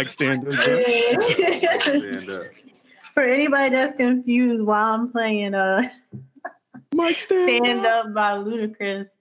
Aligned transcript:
Mike 0.00 0.10
stand 0.10 0.46
up. 0.46 0.52
Stand 1.82 2.30
up. 2.30 2.46
For 3.12 3.22
anybody 3.22 3.74
that's 3.74 3.94
confused 3.94 4.62
why 4.62 4.80
I'm 4.80 5.10
playing 5.12 5.54
uh 5.54 5.82
Mike 6.94 7.16
stand, 7.16 7.64
Stand 7.66 7.86
Up 7.86 8.14
by 8.14 8.32
Ludacris, 8.32 9.18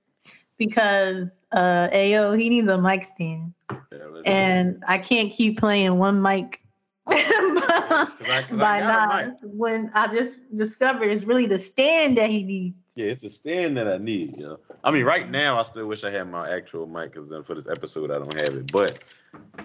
because 0.57 1.41
uh 1.51 1.89
Ayo, 1.89 2.39
he 2.39 2.47
needs 2.49 2.67
a 2.69 2.77
mic 2.81 3.03
stand. 3.03 3.53
Yeah, 3.69 3.77
let's- 4.11 4.25
And 4.25 4.83
I 4.87 4.97
can't 4.99 5.31
keep 5.31 5.59
playing 5.59 5.97
one 5.97 6.21
mic 6.21 6.61
by 7.07 7.15
'cause 7.15 8.61
I 8.61 8.79
got 8.79 9.25
a 9.25 9.27
Nas 9.31 9.39
when 9.43 9.91
I 9.93 10.07
just 10.13 10.39
discovered 10.55 11.09
it's 11.09 11.23
really 11.23 11.45
the 11.47 11.59
stand 11.59 12.17
that 12.17 12.29
he 12.29 12.43
needs. 12.43 12.75
Yeah, 12.95 13.07
it's 13.07 13.23
a 13.23 13.29
stand 13.29 13.75
that 13.77 13.87
I 13.87 13.97
need. 13.97 14.37
You 14.37 14.43
know, 14.43 14.59
I 14.83 14.91
mean, 14.91 15.03
right 15.05 15.29
now 15.29 15.57
I 15.57 15.63
still 15.63 15.87
wish 15.89 16.03
I 16.03 16.09
had 16.11 16.29
my 16.29 16.49
actual 16.49 16.85
mic 16.85 17.11
because 17.13 17.29
then 17.29 17.43
for 17.43 17.55
this 17.55 17.67
episode 17.67 18.11
I 18.11 18.19
don't 18.19 18.41
have 18.41 18.53
it. 18.55 18.71
But 18.71 18.99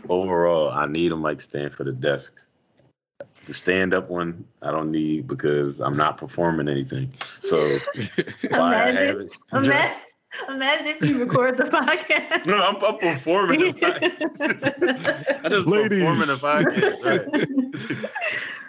overall, 0.09 0.71
I 0.71 0.87
need 0.87 1.13
a 1.13 1.17
mic 1.17 1.41
stand 1.41 1.75
for 1.75 1.85
the 1.85 1.93
desk. 1.93 2.33
The 3.47 3.55
stand 3.55 3.93
up 3.93 4.09
one 4.09 4.45
I 4.63 4.71
don't 4.71 4.91
need 4.91 5.29
because 5.29 5.81
I'm 5.81 5.97
not 5.97 6.17
performing 6.17 6.69
anything. 6.69 7.13
So 7.43 7.59
why 8.51 8.75
I 8.75 8.91
have 8.93 9.17
it? 9.21 9.33
Imagine, 9.53 9.97
imagine 10.49 10.87
if 10.87 11.03
you 11.03 11.19
record 11.19 11.59
the 11.59 11.65
podcast. 11.65 12.47
No, 12.47 12.63
I'm, 12.63 12.77
I'm 12.77 12.97
performing. 12.97 13.61
The 13.61 13.73
podcast. 13.73 15.45
I 15.45 15.49
just 15.51 15.67
Ladies. 15.67 16.01
performing 16.01 16.27
the 16.27 16.39
podcast. 16.41 17.05
Right. 17.05 18.11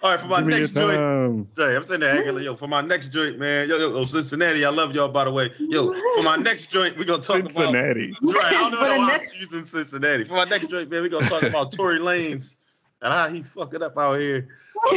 All 0.06 0.11
right, 0.11 0.20
for 0.20 0.28
my 0.28 0.38
Give 0.38 0.48
next 0.50 0.70
joint. 0.75 0.98
time. 1.00 1.48
Jay, 1.58 1.75
I'm 1.75 1.84
sitting 1.84 2.02
there 2.02 2.16
acting 2.20 2.36
like, 2.36 2.44
yo, 2.44 2.53
for 2.53 2.67
my 2.67 2.81
next 2.81 3.08
joint, 3.08 3.39
man. 3.39 3.67
Yo, 3.67 3.78
yo, 3.78 3.89
yo, 3.89 4.03
Cincinnati, 4.03 4.64
I 4.64 4.70
love 4.70 4.94
y'all, 4.94 5.08
by 5.08 5.23
the 5.23 5.31
way. 5.31 5.50
Yo, 5.58 5.92
for 5.94 6.22
my 6.22 6.36
next 6.36 6.67
joint, 6.67 6.95
we're 6.95 7.06
going 7.06 7.22
to 7.22 7.28
talk 7.28 7.39
about. 7.39 7.52
Cincinnati. 7.53 8.14
Right, 8.22 8.38
I 8.45 8.52
don't 8.52 8.72
know 8.72 8.78
For 8.78 9.00
why 9.00 9.08
next- 9.08 9.33
I'm 9.33 9.39
using 9.39 9.66
Cincinnati. 9.66 10.23
For 10.26 10.36
my 10.36 10.44
next 10.44 10.70
joint, 10.70 10.92
man, 10.92 11.02
we're 11.02 11.09
going 11.09 11.23
to 11.23 11.30
talk 11.31 11.42
about 11.42 11.72
Tory 11.72 11.98
Lanez 11.98 12.56
and 13.02 13.11
how 13.11 13.28
he 13.30 13.42
fuck 13.42 13.73
it 13.73 13.81
up 13.81 13.98
out 13.98 14.20
here. 14.20 14.48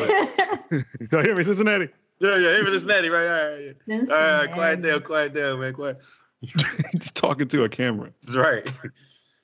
Y'all 1.10 1.22
hear 1.22 1.34
me, 1.34 1.42
Cincinnati? 1.42 1.88
Yeah, 2.20 2.36
yeah, 2.36 2.58
even 2.58 2.66
Cincinnati, 2.66 3.08
right? 3.08 3.26
All 3.26 3.48
right, 3.56 3.76
yeah. 3.86 3.98
All 4.00 4.40
right, 4.40 4.52
quiet 4.52 4.82
down, 4.82 5.00
quiet 5.00 5.32
down, 5.32 5.60
man, 5.60 5.72
quiet. 5.72 6.02
Just 6.98 7.16
talking 7.16 7.48
to 7.48 7.64
a 7.64 7.68
camera. 7.70 8.10
That's 8.24 8.36
right. 8.36 8.70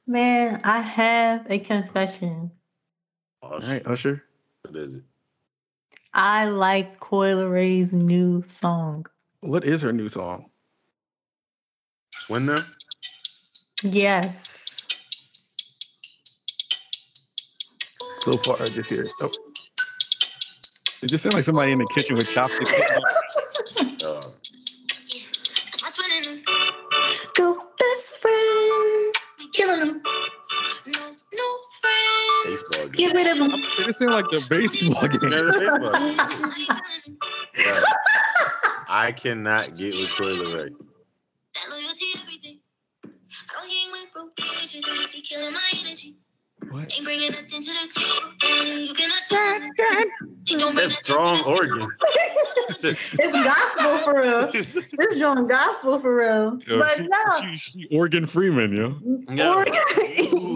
Man, 0.07 0.61
I 0.63 0.83
have 0.83 1.51
a 1.51 1.59
confession. 1.59 2.51
All 3.41 3.61
shit. 3.61 3.69
right, 3.71 3.87
Usher. 3.87 4.25
What 4.61 4.77
is 4.77 4.97
it? 4.97 5.03
I 6.17 6.45
like 6.49 7.01
Coi 7.01 7.33
Leray's 7.35 7.93
new 7.93 8.41
song. 8.43 9.07
What 9.41 9.65
is 9.65 9.83
her 9.83 9.93
new 9.93 10.09
song? 10.09 10.47
When 12.29 12.47
now? 12.47 12.57
Yes. 13.83 14.61
So 18.19 18.37
far, 18.39 18.63
I 18.63 18.67
just 18.67 18.91
hear 18.91 19.03
it. 19.03 19.11
Oh. 19.21 19.31
It 21.03 21.09
just 21.09 21.25
sounds 21.25 21.35
like 21.35 21.45
somebody 21.45 21.73
in 21.73 21.81
the 21.81 21.87
kitchen 21.93 22.15
with 22.15 22.31
chopsticks. 22.31 22.73
Uh, 24.05 24.21
Go 27.35 27.59
best 27.79 28.19
friend. 28.19 29.15
Killing 29.53 29.81
them. 29.81 30.03
No, 30.87 31.15
no 31.33 31.59
friends. 31.81 31.94
Baseball 32.45 32.89
game. 32.89 32.93
Get 32.93 33.15
rid 33.17 33.27
of 33.27 33.39
him. 33.39 33.63
It 33.79 33.95
sounds 33.95 34.11
like 34.13 34.31
the 34.31 34.45
baseball 34.49 35.03
Yeah, 35.03 35.09
game. 35.19 35.31
the 35.31 35.53
baseball 35.59 35.93
game. 37.57 37.83
I 38.89 39.13
cannot 39.13 39.75
get 39.77 39.95
with 39.95 40.11
Coi 40.11 40.27
Leray. 40.27 40.69
That 41.55 41.71
loyalty, 41.71 42.07
everything. 42.21 42.59
I 43.05 43.09
don't 43.53 43.69
hang 43.69 43.91
with 43.93 44.13
broke 44.13 44.37
bitches 44.37 44.89
unless 44.89 45.13
they 45.13 45.21
killing 45.21 45.53
my 45.53 45.61
energy. 45.85 46.17
What? 46.71 46.95
Ain't 46.97 47.05
bringing 47.05 47.31
nothing 47.33 47.49
to 47.49 47.59
the 47.61 47.89
table. 47.93 48.77
You 48.87 48.95
cannot 48.95 49.19
say 49.19 49.37
that. 49.37 50.07
They 50.47 50.57
gon' 50.59 50.75
bring 50.75 50.77
That's 50.77 50.97
strong 50.97 51.37
nothing 51.39 51.45
to 51.45 51.67
the 51.67 51.81
organ. 51.81 51.89
It's 52.87 53.45
gospel 53.45 53.97
for 53.99 54.21
real. 54.21 54.53
This 54.53 54.79
joint 55.19 55.49
gospel 55.49 55.99
for 55.99 56.17
real. 56.17 56.59
Yo, 56.67 56.79
but 56.79 56.97
she, 56.97 57.09
no. 57.09 57.19
she, 57.41 57.57
she 57.57 57.89
Organ 57.97 58.27
Freeman, 58.27 58.73
yo. 58.73 58.99
Yo. 59.35 59.55
Or- 59.55 59.65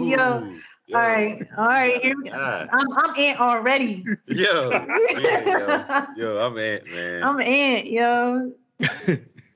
yo. 0.05 0.57
All 0.93 1.01
right. 1.01 1.35
All 1.57 1.65
right. 1.67 2.01
Here 2.01 2.15
we 2.17 2.29
go. 2.29 2.67
I'm 2.71 2.87
I'm 2.97 3.15
Ant 3.17 3.39
already. 3.39 4.05
Yo. 4.27 4.69
Yeah, 5.19 5.45
yo. 5.45 6.05
Yo, 6.15 6.37
I'm 6.47 6.57
Ant, 6.57 6.91
man. 6.91 7.23
I'm 7.23 7.39
Ant, 7.41 7.85
yo. 7.85 8.51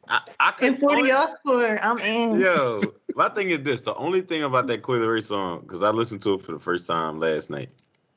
I, 0.09 0.19
I 0.39 0.51
could 0.51 0.67
And 0.69 0.79
40 0.79 0.95
only- 0.97 1.09
y'all. 1.09 1.79
I'm 1.81 1.99
Ant. 2.01 2.39
Yo, 2.39 2.83
my 3.15 3.29
thing 3.29 3.49
is 3.49 3.61
this: 3.61 3.81
the 3.81 3.95
only 3.95 4.21
thing 4.21 4.43
about 4.43 4.67
that 4.67 4.81
Coi 4.83 4.97
Leray 4.99 5.23
song, 5.23 5.61
because 5.61 5.81
I 5.81 5.89
listened 5.89 6.21
to 6.21 6.33
it 6.35 6.41
for 6.41 6.51
the 6.51 6.59
first 6.59 6.85
time 6.87 7.19
last 7.19 7.49
night, 7.49 7.69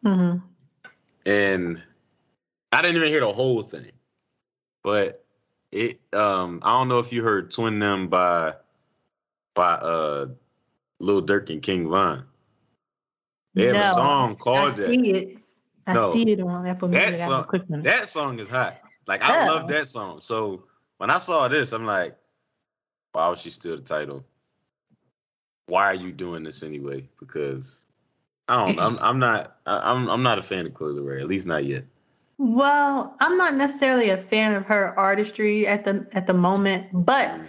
Mhm. 0.04 0.42
and 1.24 1.82
I 2.72 2.82
didn't 2.82 2.96
even 2.96 3.08
hear 3.08 3.20
the 3.20 3.32
whole 3.32 3.62
thing, 3.62 3.92
but 4.82 5.24
it. 5.72 6.00
Um, 6.12 6.60
I 6.62 6.72
don't 6.78 6.88
know 6.88 6.98
if 6.98 7.12
you 7.12 7.22
heard 7.22 7.50
"Twin 7.50 7.78
Them" 7.78 8.08
by 8.08 8.54
by 9.54 9.74
uh 9.74 10.26
Lil 10.98 11.22
Durk 11.22 11.50
and 11.50 11.62
King 11.62 11.88
Von. 11.88 12.24
They 13.56 13.66
have 13.68 13.92
a 13.92 13.94
song 13.94 14.30
I 14.30 14.34
called 14.34 14.74
that. 14.74 14.86
see 14.86 15.10
it. 15.12 15.38
I 15.86 15.94
No. 15.94 16.12
see 16.12 16.30
it 16.30 16.40
on 16.40 16.66
Apple 16.66 16.88
That 16.88 17.08
Music. 17.08 17.20
I 17.20 17.24
a 17.24 17.26
song- 17.26 17.82
That 17.82 18.08
song 18.08 18.38
is 18.38 18.50
hot. 18.50 18.78
Like 19.06 19.22
I 19.22 19.28
Yeah. 19.44 19.50
love 19.50 19.62
oh. 19.64 19.68
that 19.68 19.88
song. 19.88 20.20
So 20.20 20.64
when 20.98 21.10
I 21.10 21.16
saw 21.18 21.48
this, 21.48 21.72
I'm 21.72 21.86
like, 21.86 22.16
why 23.12 23.28
was 23.28 23.40
she 23.40 23.48
still 23.50 23.76
the 23.76 23.82
title? 23.82 24.24
Why 25.68 25.86
are 25.86 25.94
you 25.94 26.12
doing 26.12 26.42
this 26.42 26.62
anyway? 26.62 27.08
Because 27.18 27.88
I 28.48 28.64
don't. 28.64 28.78
I'm. 28.78 28.98
I'm 29.02 29.18
not. 29.18 29.56
I- 29.64 29.90
I'm. 29.90 30.08
I'm 30.08 30.22
not 30.22 30.38
a 30.38 30.42
fan 30.42 30.66
of 30.66 30.74
Coi 30.74 30.88
Leray. 30.88 31.20
At 31.20 31.28
least 31.28 31.46
not 31.46 31.64
yet. 31.64 31.84
Well, 32.38 33.16
I'm 33.20 33.38
not 33.38 33.54
necessarily 33.54 34.10
a 34.10 34.18
fan 34.18 34.54
of 34.54 34.66
her 34.66 34.96
artistry 34.98 35.66
at 35.66 35.84
the 35.84 36.06
at 36.12 36.26
the 36.26 36.34
moment, 36.34 36.88
but 36.92 37.30
mm. 37.30 37.46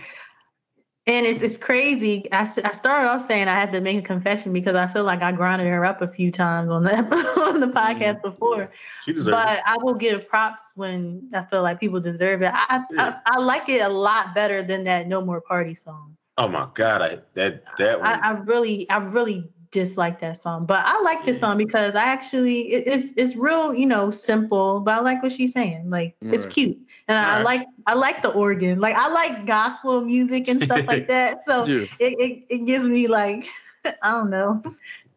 And 1.08 1.26
it's 1.26 1.42
it's 1.42 1.56
crazy. 1.56 2.26
I, 2.34 2.42
I 2.42 2.74
started 2.74 3.10
off 3.10 3.22
saying 3.22 3.48
I 3.48 3.54
had 3.54 3.72
to 3.72 3.82
make 3.82 3.98
a 3.98 4.02
confession 4.02 4.52
because 4.52 4.76
I 4.76 4.88
feel 4.88 5.06
like 5.06 5.22
I 5.22 5.32
grinded 5.32 5.68
her 5.70 5.86
up 5.86 6.02
a 6.02 6.08
few 6.08 6.32
times 6.32 6.70
on 6.70 6.84
the 6.84 6.96
on 6.98 7.60
the 7.62 7.68
mm-hmm. 7.68 7.78
podcast 7.78 8.22
before. 8.22 8.70
She 9.04 9.14
deserves. 9.14 9.32
But 9.32 9.62
I 9.66 9.78
will 9.80 9.94
give 9.94 10.28
props 10.28 10.74
when 10.76 11.30
I 11.34 11.44
feel 11.44 11.64
like 11.64 11.80
people 11.80 12.02
deserve 12.02 12.42
it. 12.42 12.52
I, 12.54 12.84
Yeah. 12.92 13.20
I 13.26 13.38
I 13.38 13.40
like 13.40 13.70
it 13.70 13.82
a 13.82 13.90
lot 13.90 14.36
better 14.36 14.62
than 14.62 14.84
that 14.84 15.08
No 15.08 15.22
More 15.22 15.40
Party 15.42 15.76
song. 15.76 16.18
Oh 16.38 16.50
my 16.50 16.68
god! 16.74 17.02
I 17.02 17.18
that 17.36 17.64
that 17.78 18.00
one. 18.00 18.08
I, 18.08 18.20
I 18.20 18.32
really 18.32 18.90
I 18.90 18.98
really 18.98 19.50
dislike 19.72 20.20
that 20.20 20.38
song, 20.38 20.66
but 20.66 20.84
I 20.86 21.02
like 21.02 21.26
this 21.26 21.38
Yeah. 21.38 21.42
song 21.42 21.58
because 21.58 21.96
I 21.96 22.04
actually 22.04 22.74
it, 22.74 22.88
it's 22.88 23.14
it's 23.16 23.36
real 23.36 23.74
you 23.74 23.86
know 23.86 24.12
simple, 24.12 24.82
but 24.82 24.96
I 24.96 25.00
like 25.00 25.24
what 25.24 25.32
she's 25.32 25.54
saying. 25.54 25.90
Like 25.90 26.16
it's 26.22 26.46
cute, 26.46 26.78
and 27.08 27.18
I 27.18 27.36
Right. 27.38 27.44
like 27.44 27.68
I 27.86 27.94
like 27.96 28.22
the 28.22 28.30
organ. 28.30 28.80
Like 28.80 28.96
I 28.96 29.08
like 29.10 29.46
gospel 29.46 30.02
music 30.02 30.48
and 30.48 30.62
stuff 30.62 30.88
like 30.88 31.08
that. 31.14 31.44
So 31.44 31.66
Yeah. 31.66 31.86
it, 32.00 32.14
it 32.20 32.44
it 32.50 32.66
gives 32.66 32.86
me 32.88 33.08
like 33.08 33.46
I 34.04 34.12
don't 34.12 34.30
know 34.30 34.62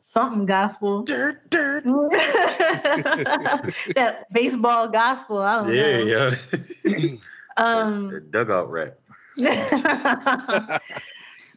something 0.03 0.47
gospel. 0.47 1.03
dirt, 1.05 1.49
dirt. 1.51 1.85
that 3.95 4.27
baseball 4.33 4.89
gospel. 4.89 5.39
I 5.39 5.57
don't 5.63 5.75
Yeah, 5.75 5.99
know. 5.99 6.05
yeah. 6.05 6.31
Um, 7.57 8.09
That 8.11 8.31
dugout 8.31 8.71
rap. 8.71 8.95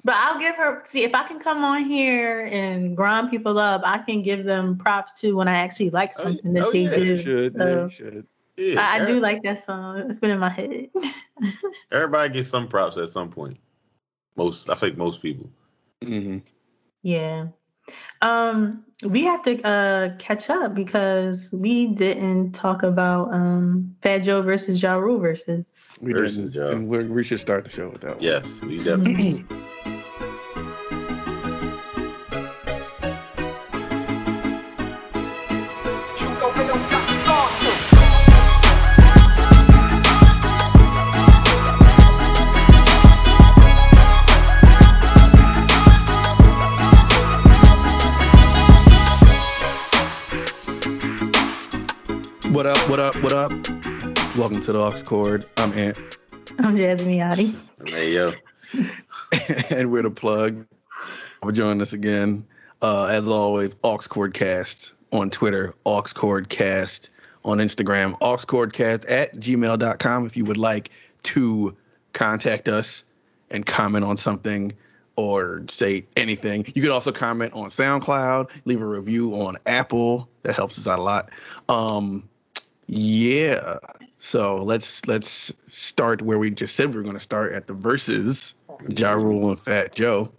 but 0.04 0.16
I'll 0.16 0.40
give 0.40 0.56
her 0.56 0.82
see 0.86 1.04
if 1.04 1.14
I 1.16 1.24
can 1.28 1.40
come 1.40 1.64
on 1.64 1.86
here 1.86 2.48
and 2.52 2.96
grind 2.96 3.30
people 3.32 3.58
up, 3.58 3.82
I 3.86 4.00
can 4.00 4.22
give 4.22 4.44
them 4.44 4.78
props 4.78 5.20
too 5.20 5.36
when 5.36 5.48
I 5.48 5.56
actually 5.56 5.90
like 5.92 6.12
Oh, 6.18 6.24
something 6.24 6.54
that 6.54 6.68
oh, 6.68 6.72
they 6.72 6.84
yeah, 6.86 6.98
You 6.98 7.18
do. 7.18 7.24
should. 7.24 7.54
yeah, 7.56 7.60
So 7.64 7.84
you 7.86 7.90
should. 7.90 8.28
Yeah, 8.58 8.82
I, 8.82 9.02
I 9.02 9.06
do 9.06 9.20
like 9.20 9.42
that 9.44 9.60
song. 9.60 10.10
It's 10.10 10.20
been 10.20 10.32
in 10.32 10.40
my 10.40 10.50
head. 10.50 10.90
Everybody 11.92 12.34
gets 12.34 12.50
some 12.50 12.68
props 12.68 12.98
at 12.98 13.10
some 13.10 13.30
point. 13.30 13.58
Most, 14.36 14.70
I 14.70 14.76
think 14.76 14.98
most 14.98 15.22
people. 15.22 15.50
hmm 16.04 16.40
yeah. 17.04 17.48
Um, 18.22 18.86
we 19.04 19.24
have 19.24 19.42
to 19.44 19.62
uh 19.68 20.16
catch 20.18 20.50
up 20.50 20.74
because 20.74 21.54
we 21.54 21.88
didn't 21.88 22.54
talk 22.54 22.82
about 22.84 23.34
um 23.34 23.96
Fat 24.02 24.20
Joe 24.20 24.42
versus 24.42 24.82
Ja 24.82 24.94
Rule 24.94 25.20
versus 25.20 25.98
We 26.00 26.14
Versus 26.14 26.38
didn't. 26.38 26.52
Joe. 26.54 26.70
And 26.70 26.88
we're, 26.88 27.06
we 27.06 27.24
should 27.24 27.42
start 27.42 27.66
the 27.66 27.70
show 27.70 27.90
with 27.90 28.02
that 28.02 28.16
one. 28.16 28.24
Yes, 28.24 28.62
we 28.62 28.78
definitely. 28.78 29.46
Welcome 54.44 54.62
to 54.64 54.74
the 54.74 54.82
Aux 54.82 55.02
Chord. 55.04 55.46
I'm 55.56 55.72
Ant. 55.72 55.98
I'm 56.60 56.76
Jasmine 56.76 57.18
Yachty. 57.18 57.56
Hey 57.88 58.12
yo, 58.12 58.34
and 59.70 59.90
we're 59.90 60.02
the 60.02 60.12
plug 60.12 60.68
for 61.42 61.54
joining 61.54 61.82
us 61.82 61.94
again. 61.94 62.46
Uh, 62.82 63.06
as 63.06 63.26
always, 63.26 63.76
AuxCordcast 63.76 64.92
on 65.14 65.30
Twitter, 65.30 65.74
AuxCordcast 65.86 67.08
on 67.46 67.60
Instagram, 67.60 68.20
AuxCordcast 68.20 69.10
at 69.10 69.34
gmail.com 69.38 70.26
if 70.26 70.36
you 70.36 70.44
would 70.44 70.58
like 70.58 70.90
to 71.24 71.74
contact 72.12 72.68
us 72.68 73.06
and 73.50 73.66
comment 73.66 74.04
on 74.04 74.18
something 74.18 74.74
or 75.16 75.64
say 75.70 76.06
anything. 76.18 76.66
You 76.76 76.82
could 76.82 76.92
also 76.92 77.14
comment 77.14 77.54
on 77.54 77.70
SoundCloud, 77.70 78.50
leave 78.66 78.82
a 78.82 78.86
review 78.86 79.36
on 79.36 79.56
Apple. 79.68 80.28
That 80.42 80.54
helps 80.54 80.78
us 80.78 80.86
out 80.86 81.00
a 81.00 81.02
lot. 81.02 81.30
Um, 81.70 82.28
yeah. 82.88 83.78
So 84.24 84.56
let's 84.64 85.06
let's 85.06 85.52
start 85.68 86.22
where 86.22 86.40
we 86.40 86.50
just 86.50 86.78
said 86.78 86.92
we 86.92 86.96
were 86.96 87.04
going 87.04 87.18
to 87.18 87.20
start 87.20 87.52
at 87.52 87.68
the 87.68 87.74
verses. 87.74 88.56
Ja 88.88 89.12
Rule 89.12 89.52
and 89.52 89.60
Fat 89.60 89.94
Joe. 89.94 90.32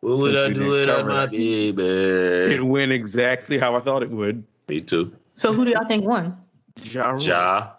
What 0.00 0.18
would 0.18 0.36
I 0.36 0.48
do 0.48 0.54
didn't 0.54 0.70
without 0.70 1.06
my 1.06 1.26
baby? 1.26 1.82
It 1.82 2.66
went 2.66 2.92
exactly 2.92 3.56
how 3.56 3.74
I 3.74 3.80
thought 3.80 4.02
it 4.02 4.10
would. 4.10 4.44
Me 4.68 4.82
too. 4.82 5.16
So 5.34 5.54
who 5.54 5.64
do 5.64 5.70
y'all 5.70 5.86
think 5.86 6.04
won? 6.04 6.36
Ja 6.82 7.12
Rule. 7.12 7.22
Ja. 7.22 7.70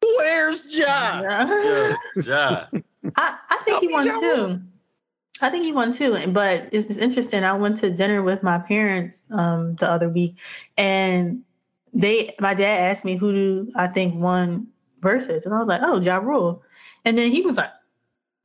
Where's 0.00 0.64
Ja? 0.66 1.20
Yeah. 1.20 1.96
Ja. 2.16 2.66
I, 3.16 3.36
I 3.50 3.58
think 3.66 3.80
he 3.80 3.88
won 3.88 4.08
me, 4.08 4.18
too. 4.18 4.60
I 5.42 5.50
think 5.50 5.66
he 5.66 5.72
won 5.72 5.92
too. 5.92 6.16
But 6.28 6.70
it's, 6.72 6.86
it's 6.86 6.98
interesting. 6.98 7.44
I 7.44 7.52
went 7.52 7.76
to 7.78 7.90
dinner 7.90 8.22
with 8.22 8.42
my 8.42 8.58
parents 8.60 9.26
um, 9.30 9.74
the 9.74 9.90
other 9.90 10.08
week, 10.08 10.36
and 10.78 11.42
they, 11.92 12.34
my 12.40 12.54
dad 12.54 12.90
asked 12.90 13.04
me 13.04 13.16
who 13.16 13.32
do 13.32 13.72
I 13.76 13.88
think 13.88 14.14
won 14.14 14.68
versus, 15.00 15.44
and 15.44 15.54
I 15.54 15.58
was 15.58 15.66
like, 15.68 15.80
oh, 15.82 16.00
Ja 16.00 16.16
Rule. 16.16 16.62
And 17.04 17.16
then 17.16 17.30
he 17.30 17.42
was 17.42 17.56
like, 17.56 17.70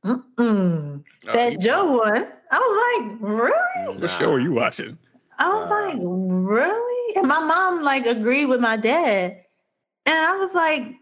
mm 0.04 1.04
Oh, 1.28 1.32
that 1.32 1.60
Joe 1.60 1.98
one. 1.98 2.26
I 2.50 2.58
was 2.58 3.10
like, 3.10 3.18
really? 3.20 3.98
What 4.00 4.10
show 4.10 4.32
are 4.32 4.40
you 4.40 4.52
watching? 4.52 4.98
I 5.38 5.54
was 5.54 5.70
Uh, 5.70 5.74
like, 5.74 5.98
really? 6.02 7.16
And 7.16 7.28
my 7.28 7.38
mom 7.40 7.82
like 7.82 8.06
agreed 8.06 8.46
with 8.46 8.60
my 8.60 8.76
dad. 8.76 9.38
And 10.06 10.16
I 10.18 10.36
was 10.38 10.54
like, 10.54 10.96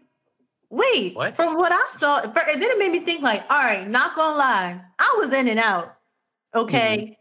wait, 0.69 1.15
What? 1.15 1.35
from 1.35 1.55
what 1.57 1.71
I 1.71 1.81
saw, 1.89 2.21
and 2.21 2.33
then 2.33 2.69
it 2.69 2.77
made 2.79 2.91
me 2.91 2.99
think 2.99 3.21
like, 3.23 3.43
all 3.49 3.59
right, 3.59 3.87
not 3.87 4.15
gonna 4.15 4.37
lie, 4.37 4.81
I 4.99 5.15
was 5.17 5.33
in 5.33 5.47
and 5.47 5.59
out. 5.59 5.95
Okay. 6.53 7.17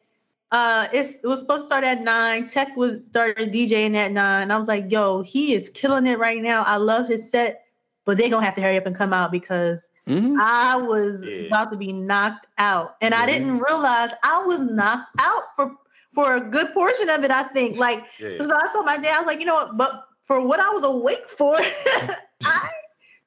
Uh 0.52 0.88
it's 0.92 1.14
it 1.14 1.26
was 1.26 1.38
supposed 1.38 1.62
to 1.62 1.66
start 1.66 1.84
at 1.84 2.02
nine. 2.02 2.48
Tech 2.48 2.76
was 2.76 3.06
started 3.06 3.52
DJing 3.52 3.94
at 3.94 4.12
nine. 4.12 4.50
I 4.50 4.58
was 4.58 4.68
like, 4.68 4.90
yo, 4.90 5.22
he 5.22 5.54
is 5.54 5.68
killing 5.70 6.06
it 6.06 6.18
right 6.18 6.42
now. 6.42 6.64
I 6.64 6.76
love 6.76 7.06
his 7.08 7.30
set, 7.30 7.59
but 8.04 8.16
they're 8.18 8.30
gonna 8.30 8.44
have 8.44 8.54
to 8.56 8.62
hurry 8.62 8.76
up 8.76 8.86
and 8.86 8.96
come 8.96 9.12
out 9.12 9.30
because 9.30 9.90
Mhm. 10.08 10.36
I 10.40 10.76
was 10.76 11.24
Yeah. 11.24 11.46
about 11.46 11.70
to 11.72 11.76
be 11.76 11.92
knocked 11.92 12.46
out, 12.58 12.96
and 13.00 13.14
I 13.14 13.26
didn't 13.26 13.58
realize 13.60 14.10
I 14.22 14.42
was 14.44 14.60
knocked 14.62 15.10
out 15.18 15.44
for 15.56 15.72
for 16.12 16.34
a 16.34 16.40
good 16.40 16.72
portion 16.74 17.08
of 17.08 17.22
it. 17.22 17.30
I 17.30 17.44
think, 17.44 17.78
like, 17.78 18.04
Yeah. 18.18 18.42
so 18.42 18.50
I 18.52 18.66
told 18.72 18.84
my 18.84 18.96
dad, 18.98 19.14
I 19.14 19.18
was 19.18 19.26
like, 19.28 19.38
you 19.38 19.46
know 19.46 19.54
what? 19.54 19.76
But 19.76 20.08
for 20.22 20.40
what 20.40 20.58
I 20.58 20.68
was 20.70 20.82
awake 20.82 21.28
for, 21.28 21.54
I 22.44 22.68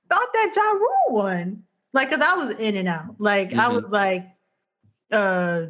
thought 0.09 0.27
that 0.33 0.51
Ja 0.53 0.61
Rule 0.73 1.15
won, 1.23 1.63
like, 1.93 2.09
cause 2.09 2.19
I 2.19 2.33
was 2.35 2.55
in 2.55 2.75
and 2.75 2.89
out. 2.89 3.15
Like, 3.19 3.53
I 3.53 3.69
Mhm. 3.69 3.73
was 3.75 3.85
like, 3.89 4.25
uh, 5.13 5.67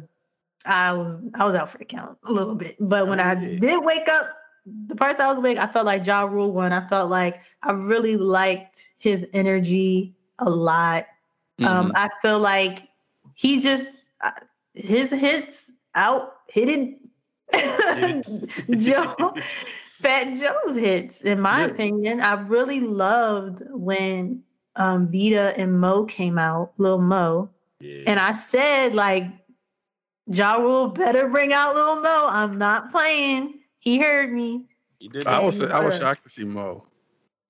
I 0.66 0.92
was 0.92 1.20
I 1.34 1.44
was 1.44 1.54
out 1.54 1.70
for 1.70 1.78
the 1.78 1.84
count 1.84 2.18
a 2.24 2.32
little 2.32 2.56
bit, 2.56 2.74
but 2.80 3.06
when 3.06 3.20
I 3.20 3.34
Yeah. 3.34 3.58
did 3.60 3.84
wake 3.84 4.08
up, 4.08 4.26
the 4.66 4.94
parts 4.96 5.20
I 5.20 5.28
was 5.28 5.38
awake, 5.38 5.58
I 5.58 5.66
felt 5.66 5.86
like 5.86 6.06
Ja 6.06 6.22
Rule 6.22 6.52
won. 6.52 6.72
I 6.72 6.86
felt 6.88 7.10
like 7.10 7.40
I 7.62 7.72
really 7.72 8.16
liked 8.16 8.88
his 8.98 9.26
energy 9.32 10.14
a 10.38 10.48
lot. 10.50 11.06
Um, 11.62 11.92
I 11.94 12.08
feel 12.22 12.38
like 12.40 12.88
he 13.34 13.60
just 13.60 14.12
uh, 14.22 14.30
his 14.74 15.10
hits 15.10 15.70
out 15.94 16.32
hitting 16.48 16.98
Joe 18.76 19.34
Fat 20.00 20.34
Joe's 20.36 20.76
hits, 20.76 21.22
in 21.22 21.40
my 21.40 21.64
Yeah. 21.66 21.72
opinion. 21.72 22.20
I 22.20 22.34
really 22.34 22.80
loved 22.80 23.62
when 23.70 24.42
um 24.76 25.10
Vita 25.10 25.54
and 25.58 25.80
Mo 25.80 26.04
came 26.04 26.38
out, 26.38 26.72
Lil 26.78 26.98
Mo. 26.98 27.50
Yeah. 27.80 28.04
And 28.06 28.20
I 28.20 28.32
said, 28.32 28.94
like, 28.94 29.24
Ja 30.26 30.54
Rule 30.56 30.88
better 30.88 31.28
bring 31.28 31.52
out 31.52 31.74
Lil 31.74 32.02
Mo. 32.02 32.26
I'm 32.30 32.58
not 32.58 32.90
playing. 32.90 33.60
He 33.84 33.98
heard 33.98 34.32
me. 34.32 34.64
He 34.98 35.08
did 35.08 35.26
I 35.26 35.40
was 35.40 35.60
I 35.62 35.84
was 35.84 35.98
shocked 35.98 36.24
to 36.24 36.30
see 36.30 36.44
Mo. 36.44 36.86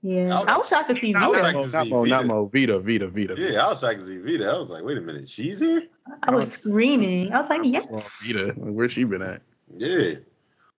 Yeah. 0.02 0.36
I 0.36 0.40
was- 0.40 0.48
I 0.48 0.56
was 0.58 0.68
shocked 0.68 0.88
to 0.90 0.96
see 0.96 1.14
I 1.14 1.28
was 1.28 1.40
Vita. 1.40 1.44
like 1.44 1.54
Mo, 1.54 1.60
not 1.72 1.84
see 1.84 1.90
Mo, 1.90 2.04
not 2.04 2.22
Vita. 2.22 2.34
Mo. 2.34 2.50
Vita, 2.52 2.78
Vita, 2.80 3.06
Vita. 3.08 3.34
Yeah, 3.38 3.64
I 3.64 3.70
was 3.70 3.82
like 3.82 3.98
to 3.98 4.04
see 4.04 4.18
Vita. 4.18 4.50
I 4.50 4.58
was 4.58 4.70
like, 4.70 4.82
wait 4.84 4.98
a 4.98 5.00
minute, 5.00 5.28
she's 5.30 5.60
here? 5.60 5.84
I 6.24 6.30
was 6.34 6.50
screaming. 6.52 7.32
I 7.32 7.40
was 7.40 7.48
like, 7.48 7.62
yes. 7.64 7.88
Vita. 8.22 8.52
Where's 8.56 8.92
she 8.92 9.04
been 9.04 9.22
at? 9.22 9.42
Yeah. 9.76 10.16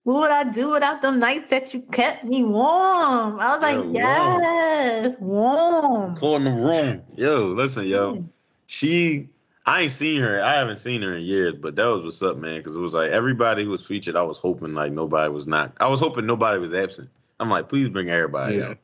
What 0.05 0.21
would 0.21 0.31
I 0.31 0.45
do 0.45 0.71
without 0.71 1.03
the 1.03 1.11
nights 1.11 1.51
that 1.51 1.75
you 1.75 1.81
kept 1.91 2.25
me 2.25 2.45
warm? 2.45 3.41
I 3.41 3.57
was 3.57 3.63
like, 3.63 3.85
Yeah, 3.93 4.29
warm. 4.29 4.43
yes, 4.43 5.17
warm. 5.19 6.15
Call 6.17 6.37
in 6.37 6.45
the 6.45 6.51
room. 6.53 7.03
Yo, 7.17 7.47
listen, 7.49 7.87
yo. 7.89 8.25
She 8.67 9.29
I 9.69 9.83
ain't 9.83 9.93
seen 9.93 10.21
her. 10.23 10.41
I 10.43 10.55
haven't 10.55 10.79
seen 10.79 11.03
her 11.03 11.17
in 11.17 11.25
years, 11.25 11.55
but 11.55 11.75
that 11.75 11.87
was 11.87 12.05
what's 12.05 12.23
up, 12.23 12.37
man. 12.37 12.59
Because 12.59 12.77
it 12.77 12.81
was 12.81 12.95
like 12.95 13.11
everybody 13.11 13.65
who 13.65 13.71
was 13.71 13.85
featured, 13.85 14.15
I 14.15 14.23
was 14.23 14.39
hoping 14.39 14.75
like 14.75 14.93
nobody 14.93 15.29
was 15.29 15.49
not. 15.49 15.73
I 15.81 15.89
was 15.89 15.99
hoping 15.99 16.25
nobody 16.25 16.59
was 16.61 16.73
absent. 16.73 17.11
I'm 17.41 17.51
like, 17.51 17.69
please 17.69 17.89
bring 17.89 18.09
everybody 18.09 18.57
Yeah. 18.59 18.71
out. 18.71 18.79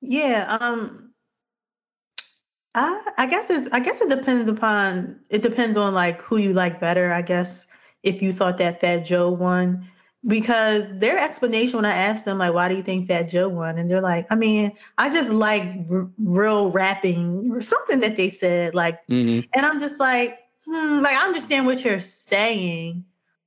Yeah. 0.00 0.58
Um. 0.60 1.04
I 2.74 3.02
I 3.18 3.26
guess 3.26 3.50
it's 3.50 3.68
I 3.72 3.80
guess 3.80 4.00
it 4.00 4.08
depends 4.08 4.48
upon 4.48 5.18
it 5.30 5.42
depends 5.42 5.76
on 5.76 5.94
like 5.94 6.20
who 6.22 6.36
you 6.36 6.52
like 6.52 6.78
better. 6.78 7.12
I 7.12 7.22
guess 7.22 7.66
if 8.04 8.22
you 8.22 8.32
thought 8.32 8.58
that 8.58 8.80
Fat 8.80 9.00
Joe 9.00 9.30
won, 9.30 9.84
because 10.26 10.84
their 10.98 11.16
explanation 11.18 11.76
when 11.76 11.84
I 11.84 11.94
asked 11.94 12.24
them 12.24 12.38
like 12.38 12.52
why 12.52 12.68
do 12.68 12.74
you 12.76 12.82
think 12.82 13.08
Fat 13.08 13.24
Joe 13.24 13.48
won, 13.48 13.78
and 13.78 13.90
they're 13.90 14.00
like, 14.00 14.26
I 14.30 14.34
mean, 14.34 14.72
I 14.98 15.10
just 15.10 15.30
like 15.30 15.62
r- 15.90 16.08
real 16.18 16.70
rapping 16.70 17.50
or 17.52 17.60
something 17.60 18.00
that 18.00 18.16
they 18.16 18.30
said 18.30 18.74
like 18.74 18.98
Mhm. 19.08 19.48
And 19.54 19.64
I'm 19.64 19.80
just 19.80 20.00
like, 20.00 20.38
hmm, 20.64 21.00
like 21.00 21.16
I 21.16 21.26
understand 21.26 21.66
what 21.66 21.84
you're 21.84 22.00
saying. 22.00 23.04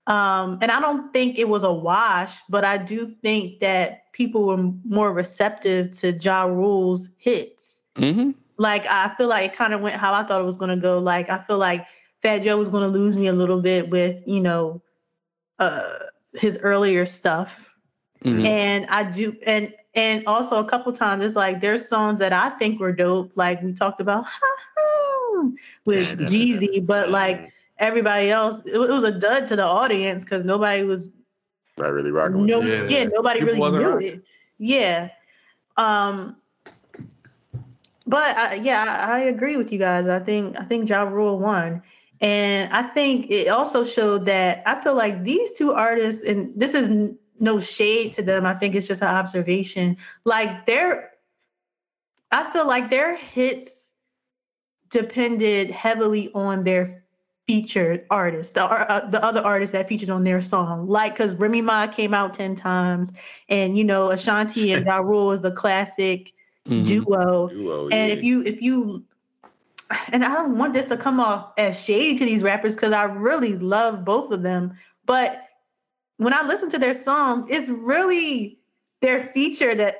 Um, 0.07 0.57
and 0.61 0.71
I 0.71 0.79
don't 0.81 1.13
think 1.13 1.37
it 1.37 1.47
was 1.47 1.63
a 1.63 1.71
wash, 1.71 2.39
but 2.49 2.65
I 2.65 2.77
do 2.77 3.05
think 3.21 3.59
that 3.59 4.11
people 4.13 4.45
were 4.45 4.57
more 4.83 5.13
receptive 5.13 5.91
to 5.99 6.11
Ja 6.13 6.43
Rule's 6.43 7.09
hits. 7.17 7.83
Mhm. 7.97 8.33
Like 8.57 8.85
I 8.87 9.13
feel 9.17 9.27
like 9.27 9.51
it 9.51 9.55
kind 9.57 9.73
of 9.73 9.81
went 9.81 9.95
how 9.95 10.13
I 10.13 10.23
thought 10.23 10.41
it 10.41 10.45
was 10.45 10.57
gonna 10.57 10.77
go. 10.77 10.99
Like 10.99 11.29
I 11.29 11.37
feel 11.39 11.57
like 11.57 11.85
Fat 12.21 12.39
Joe 12.39 12.57
was 12.57 12.69
gonna 12.69 12.87
lose 12.87 13.17
me 13.17 13.27
a 13.27 13.33
little 13.33 13.61
bit 13.61 13.89
with, 13.89 14.23
you 14.25 14.39
know, 14.39 14.81
uh 15.59 15.93
his 16.33 16.57
earlier 16.61 17.05
stuff 17.05 17.67
Mhm. 18.23 18.45
and 18.45 18.85
I 18.87 19.03
do 19.03 19.35
and 19.45 19.73
and 19.95 20.23
also 20.27 20.59
a 20.59 20.65
couple 20.65 20.93
times 20.93 21.23
it's 21.25 21.35
like 21.35 21.59
there's 21.59 21.87
songs 21.87 22.19
that 22.19 22.31
I 22.31 22.49
think 22.51 22.79
were 22.79 22.93
dope, 22.93 23.31
like 23.35 23.61
we 23.61 23.73
talked 23.73 23.99
about 23.99 24.25
with 25.85 26.19
Jeezy, 26.19 26.85
but 26.85 27.09
like 27.09 27.51
everybody 27.79 28.29
else, 28.29 28.61
it, 28.65 28.77
was- 28.77 28.89
it 28.89 28.93
was 28.93 29.03
a 29.03 29.11
dud 29.11 29.47
to 29.49 29.55
the 29.55 29.63
audience 29.65 30.23
because 30.23 30.45
nobody 30.45 30.83
was 30.83 31.09
not 31.77 31.91
really 31.93 32.11
rocking 32.11 32.45
no 32.45 32.61
it. 32.61 32.89
yeah, 32.91 32.99
Yeah. 32.99 33.09
nobody 33.13 33.39
People 33.39 33.55
really 33.55 33.77
knew 33.77 33.89
rocking. 33.93 34.07
it. 34.07 34.23
Yeah. 34.59 35.09
Um 35.77 36.37
but 38.07 38.35
I, 38.37 38.55
yeah, 38.55 38.83
I, 39.09 39.17
I 39.17 39.19
agree 39.21 39.57
with 39.57 39.71
you 39.71 39.79
guys. 39.79 40.07
I 40.07 40.19
think 40.19 40.59
I 40.59 40.63
think 40.63 40.87
Ja 40.89 41.01
Rule 41.03 41.39
won. 41.39 41.81
And 42.21 42.71
I 42.71 42.83
think 42.83 43.31
it 43.31 43.47
also 43.47 43.83
showed 43.83 44.25
that 44.25 44.61
I 44.65 44.79
feel 44.79 44.93
like 44.93 45.23
these 45.23 45.53
two 45.53 45.73
artists, 45.73 46.23
and 46.23 46.53
this 46.55 46.75
is 46.75 47.15
no 47.39 47.59
shade 47.59 48.13
to 48.13 48.21
them. 48.21 48.45
I 48.45 48.53
think 48.53 48.75
it's 48.75 48.87
just 48.87 49.01
an 49.01 49.07
observation. 49.07 49.97
Like 50.23 50.67
their, 50.67 51.11
I 52.31 52.51
feel 52.51 52.67
like 52.67 52.89
their 52.91 53.15
hits 53.15 53.91
depended 54.89 55.71
heavily 55.71 56.29
on 56.35 56.63
their 56.63 57.03
featured 57.47 58.05
artists, 58.11 58.53
the 58.53 58.63
uh, 58.63 59.09
the 59.09 59.23
other 59.25 59.41
artists 59.41 59.73
that 59.73 59.87
featured 59.87 60.11
on 60.11 60.23
their 60.23 60.41
song. 60.41 60.87
Like, 60.87 61.13
because 61.15 61.33
Remy 61.35 61.61
Ma 61.61 61.87
came 61.87 62.13
out 62.13 62.35
ten 62.35 62.55
times, 62.55 63.11
and 63.49 63.75
you 63.77 63.83
know 63.83 64.11
Ashanti 64.11 64.71
and 64.73 64.85
Ja 64.85 64.97
Rule 64.97 65.31
is 65.31 65.41
the 65.41 65.51
classic 65.51 66.33
Mhm. 66.67 66.85
duo. 66.85 67.47
Duo, 67.49 67.89
And 67.89 68.09
yeah. 68.09 68.15
if 68.15 68.23
you 68.23 68.43
if 68.43 68.61
you 68.61 69.03
and 70.11 70.23
I 70.23 70.33
don't 70.33 70.57
want 70.57 70.73
this 70.73 70.87
to 70.87 70.97
come 70.97 71.19
off 71.19 71.51
as 71.57 71.81
shade 71.83 72.17
to 72.19 72.25
these 72.25 72.43
rappers 72.43 72.75
because 72.75 72.93
I 72.93 73.03
really 73.03 73.55
love 73.57 74.03
both 74.05 74.31
of 74.31 74.43
them. 74.43 74.73
But 75.05 75.43
when 76.17 76.33
I 76.33 76.43
listen 76.43 76.69
to 76.71 76.79
their 76.79 76.93
songs, 76.93 77.45
it's 77.49 77.69
really 77.69 78.59
their 79.01 79.27
feature 79.33 79.73
that 79.75 79.95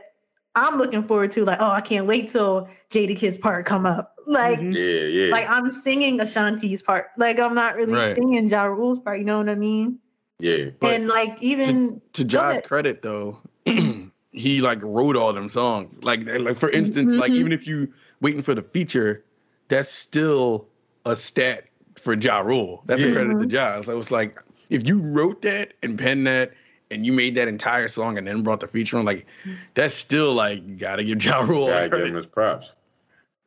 I'm 0.56 0.78
looking 0.78 1.04
forward 1.04 1.32
to. 1.32 1.46
Like, 1.46 1.60
oh, 1.60 1.70
I 1.72 1.82
can't 1.82 2.06
wait 2.06 2.28
till 2.28 2.68
Jadakiss's 2.90 3.38
part 3.38 3.66
come 3.66 3.86
up. 3.86 4.16
Like, 4.28 4.60
Mhm. 4.60 4.76
yeah, 4.76 5.08
yeah, 5.26 5.32
like 5.32 5.50
I'm 5.50 5.72
singing 5.72 6.20
Ashanti's 6.20 6.82
part. 6.84 7.08
Like 7.18 7.40
I'm 7.40 7.56
not 7.56 7.76
really 7.76 7.94
Right. 7.94 8.16
singing 8.16 8.50
Ja 8.50 8.66
Rule's 8.66 9.00
part. 9.00 9.20
You 9.20 9.26
know 9.26 9.38
what 9.40 9.50
I 9.50 9.56
mean? 9.56 10.00
yeah. 10.40 10.70
And 10.82 11.08
like 11.08 11.38
even 11.42 12.02
to 12.14 12.24
Go 12.24 12.30
Ja's 12.52 12.62
credit 12.62 13.02
though, 13.02 13.40
he 14.32 14.62
like 14.62 14.80
wrote 14.82 15.16
all 15.16 15.34
them 15.34 15.50
songs. 15.50 16.04
Like 16.04 16.22
like 16.28 16.56
for 16.58 16.70
instance, 16.70 17.14
like 17.14 17.32
Mhm. 17.32 17.38
even 17.38 17.52
if 17.52 17.66
you 17.66 17.92
waiting 18.22 18.42
for 18.42 18.54
the 18.54 18.62
feature, 18.62 19.24
that's 19.72 19.90
still 19.92 20.68
a 21.06 21.16
stat 21.16 21.64
for 21.96 22.14
Ja 22.14 22.40
Rule. 22.40 22.84
That's 22.86 23.02
a 23.02 23.14
credit 23.14 23.40
to 23.40 23.48
Ja. 23.48 23.82
So 23.82 23.98
it's 23.98 24.12
like 24.12 24.38
if 24.70 24.86
you 24.86 25.00
wrote 25.00 25.42
that 25.44 25.74
and 25.82 25.98
penned 25.98 26.28
that 26.28 26.52
and 26.92 27.06
you 27.06 27.14
made 27.14 27.36
that 27.36 27.48
entire 27.48 27.88
song 27.88 28.18
and 28.18 28.28
then 28.28 28.44
brought 28.44 28.60
the 28.60 28.68
feature 28.68 28.98
on, 28.98 29.06
like 29.06 29.26
that's 29.74 29.96
still 29.96 30.34
like 30.34 30.78
gotta 30.78 31.06
give 31.06 31.24
Ja 31.24 31.40
Rule 31.40 31.68
Gotta 31.68 31.88
give 31.90 32.06
him 32.06 32.14
his 32.16 32.26
props. 32.26 32.76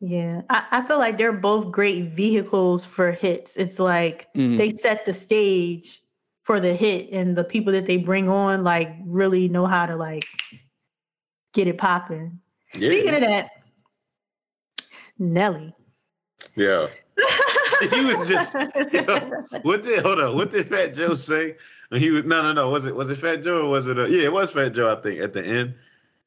Yeah, 0.00 0.40
I, 0.48 0.64
I 0.70 0.86
feel 0.86 0.98
like 0.98 1.18
they're 1.18 1.32
both 1.32 1.70
great 1.70 2.12
vehicles 2.12 2.86
for 2.86 3.12
hits. 3.12 3.56
It's 3.56 3.78
like 3.78 4.32
Mhm. 4.34 4.56
they 4.56 4.70
set 4.70 5.04
the 5.04 5.12
stage 5.12 6.02
for 6.42 6.58
the 6.58 6.74
hit, 6.74 7.10
and 7.12 7.36
the 7.36 7.44
people 7.44 7.72
that 7.74 7.86
they 7.86 7.98
bring 7.98 8.30
on 8.30 8.64
like 8.64 8.90
really 9.04 9.48
know 9.48 9.66
how 9.66 9.84
to 9.84 9.96
like 9.96 10.24
get 11.52 11.68
it 11.68 11.76
popping. 11.76 12.40
Yeah. 12.78 12.88
Speaking 12.88 13.08
Yeah. 13.12 13.14
of 13.14 13.20
that, 13.20 13.50
Nelly. 15.18 15.74
Yeah. 16.56 16.88
He 17.92 18.04
was 18.04 18.28
just- 18.28 18.54
What 19.62 19.82
did 19.82 20.02
hold 20.02 20.20
on? 20.20 20.36
What 20.36 20.50
did 20.52 20.66
Fat 20.66 20.94
Joe 20.94 21.14
say? 21.14 21.56
When 21.90 22.00
he 22.00 22.10
was 22.10 22.24
no 22.24 22.40
no 22.40 22.52
no. 22.52 22.70
Was 22.70 22.86
it 22.86 22.94
was 22.94 23.10
it 23.10 23.16
Fat 23.18 23.42
Joe 23.42 23.66
or 23.66 23.68
was 23.70 23.88
it? 23.88 23.98
Uh, 23.98 24.06
yeah, 24.06 24.22
it 24.24 24.32
was 24.32 24.52
Fat 24.52 24.70
Joe. 24.70 24.92
I 24.96 25.00
think 25.00 25.20
at 25.20 25.32
the 25.32 25.44
end, 25.44 25.74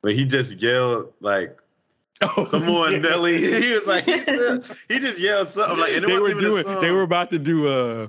but 0.02 0.14
he 0.14 0.26
just 0.26 0.62
yelled 0.62 1.14
like, 1.20 1.58
Oh, 2.22 2.48
"Come 2.52 2.70
on, 2.70 2.92
yeah. 2.94 2.98
Nelly!" 3.00 3.38
He 3.38 3.74
was 3.74 3.88
like, 3.88 4.04
he, 4.06 4.20
said- 4.24 4.66
he 4.88 5.00
just 5.00 5.20
yelled 5.20 5.48
something 5.48 5.80
like, 5.80 5.94
and 5.94 6.04
it 6.04 6.08
They 6.08 6.14
were 6.16 6.22
wasn't 6.24 6.42
even 6.44 6.60
a 6.60 6.64
doing. 6.64 6.82
They 6.82 6.92
were 6.92 7.02
about 7.04 7.32
to 7.32 7.40
do 7.40 7.68
uh, 7.68 8.08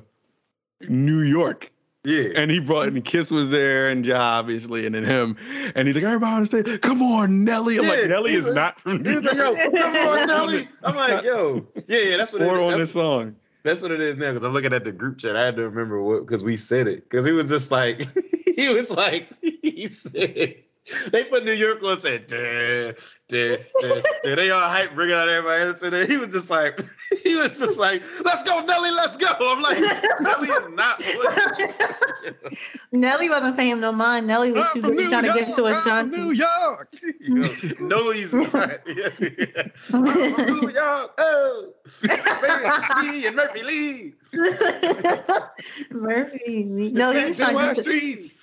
New 0.88 1.20
York, 1.20 1.70
yeah. 2.04 2.30
and 2.36 2.50
he 2.50 2.60
brought 2.60 2.88
and 2.88 3.04
Kiss 3.04 3.30
was 3.30 3.50
there, 3.50 3.88
and 3.90 4.04
Ja 4.06 4.16
obviously, 4.18 4.86
and 4.86 4.94
then 4.94 5.04
him, 5.04 5.36
and 5.74 5.86
he's 5.88 5.94
like, 5.96 6.04
"Everybody 6.04 6.32
on 6.32 6.40
the 6.42 6.46
stage, 6.46 6.80
come 6.80 7.02
on, 7.02 7.44
Nelly!" 7.44 7.78
I'm 7.78 7.84
Yeah, 7.84 7.90
like, 7.90 8.08
"Nelly 8.08 8.34
is 8.34 8.44
like- 8.46 8.54
not 8.54 8.80
from 8.80 9.02
New 9.02 9.20
like, 9.20 9.36
"Yo, 9.36 9.54
come 9.54 9.74
on, 9.76 10.26
Nelly!" 10.26 10.68
I'm 10.84 10.94
like, 10.96 11.24
"Yo, 11.24 11.66
yeah, 11.86 11.98
yeah, 11.98 12.16
that's 12.16 12.32
what 12.32 12.42
it 12.42 12.46
Or 12.48 12.54
on 12.60 12.70
That's- 12.70 12.78
this 12.78 12.92
song. 12.92 13.36
That's 13.64 13.82
what 13.82 13.90
it 13.90 14.00
is 14.00 14.16
now 14.16 14.32
because 14.32 14.46
I'm 14.46 14.52
looking 14.52 14.72
at 14.72 14.84
the 14.84 14.92
group 14.92 15.18
chat. 15.18 15.36
I 15.36 15.44
had 15.44 15.56
to 15.56 15.68
remember 15.68 16.00
what 16.00 16.24
because 16.24 16.42
we 16.44 16.56
said 16.56 16.86
it 16.86 17.02
because 17.10 17.26
he 17.26 17.32
was 17.32 17.50
just 17.50 17.70
like 17.70 18.06
he 18.56 18.68
was 18.68 18.90
like 18.90 19.28
he 19.42 19.88
said 19.88 20.54
they 21.12 21.24
put 21.24 21.44
New 21.44 21.52
York 21.52 21.82
on 21.82 21.98
said 21.98 22.26
duh, 22.26 22.92
duh, 23.28 23.56
duh, 23.80 24.02
duh. 24.24 24.34
they 24.36 24.50
all 24.50 24.68
hype 24.68 24.94
bringing 24.94 25.14
out 25.14 25.28
everybody 25.28 25.64
else 25.64 25.82
and 25.82 25.92
then 25.92 26.08
he 26.08 26.16
was 26.16 26.32
just 26.32 26.50
like 26.50 26.80
he 27.24 27.34
was 27.36 27.58
just 27.58 27.78
like 27.78 28.02
let's 28.24 28.42
go 28.42 28.64
Nelly 28.64 28.90
let's 28.90 29.16
go 29.16 29.28
I'm 29.40 29.62
like 29.62 29.78
Nelly 30.20 30.48
is 30.48 30.68
not 30.70 31.02
Nelly 32.92 33.28
wasn't 33.28 33.56
paying 33.56 33.72
him 33.72 33.80
no 33.80 33.92
mind. 33.92 34.26
Nelly 34.26 34.52
was 34.52 34.72
too 34.72 34.82
busy 34.82 35.08
trying 35.08 35.24
to 35.24 35.32
get 35.32 35.56
York, 35.56 35.84
to 35.84 35.90
I'm 35.90 36.10
New 36.10 36.30
York. 36.32 36.92
You 37.20 37.34
know, 37.34 37.48
no 37.80 38.10
he's 38.10 38.34
not 38.34 38.80
Yeah, 38.86 39.08
yeah. 39.20 39.68
New 39.92 40.70
York 40.70 41.14
oh 41.18 41.72
me 43.02 43.26
and 43.26 43.36
Murphy 43.36 43.62
Lee 43.62 44.14
Murphy. 45.90 46.64
No, 46.92 47.12
he 47.12 47.24
was 47.26 47.36
trying 47.36 47.56
to 47.56 47.74
get 47.74 47.76
to, 47.76 47.82
streets. 47.82 48.34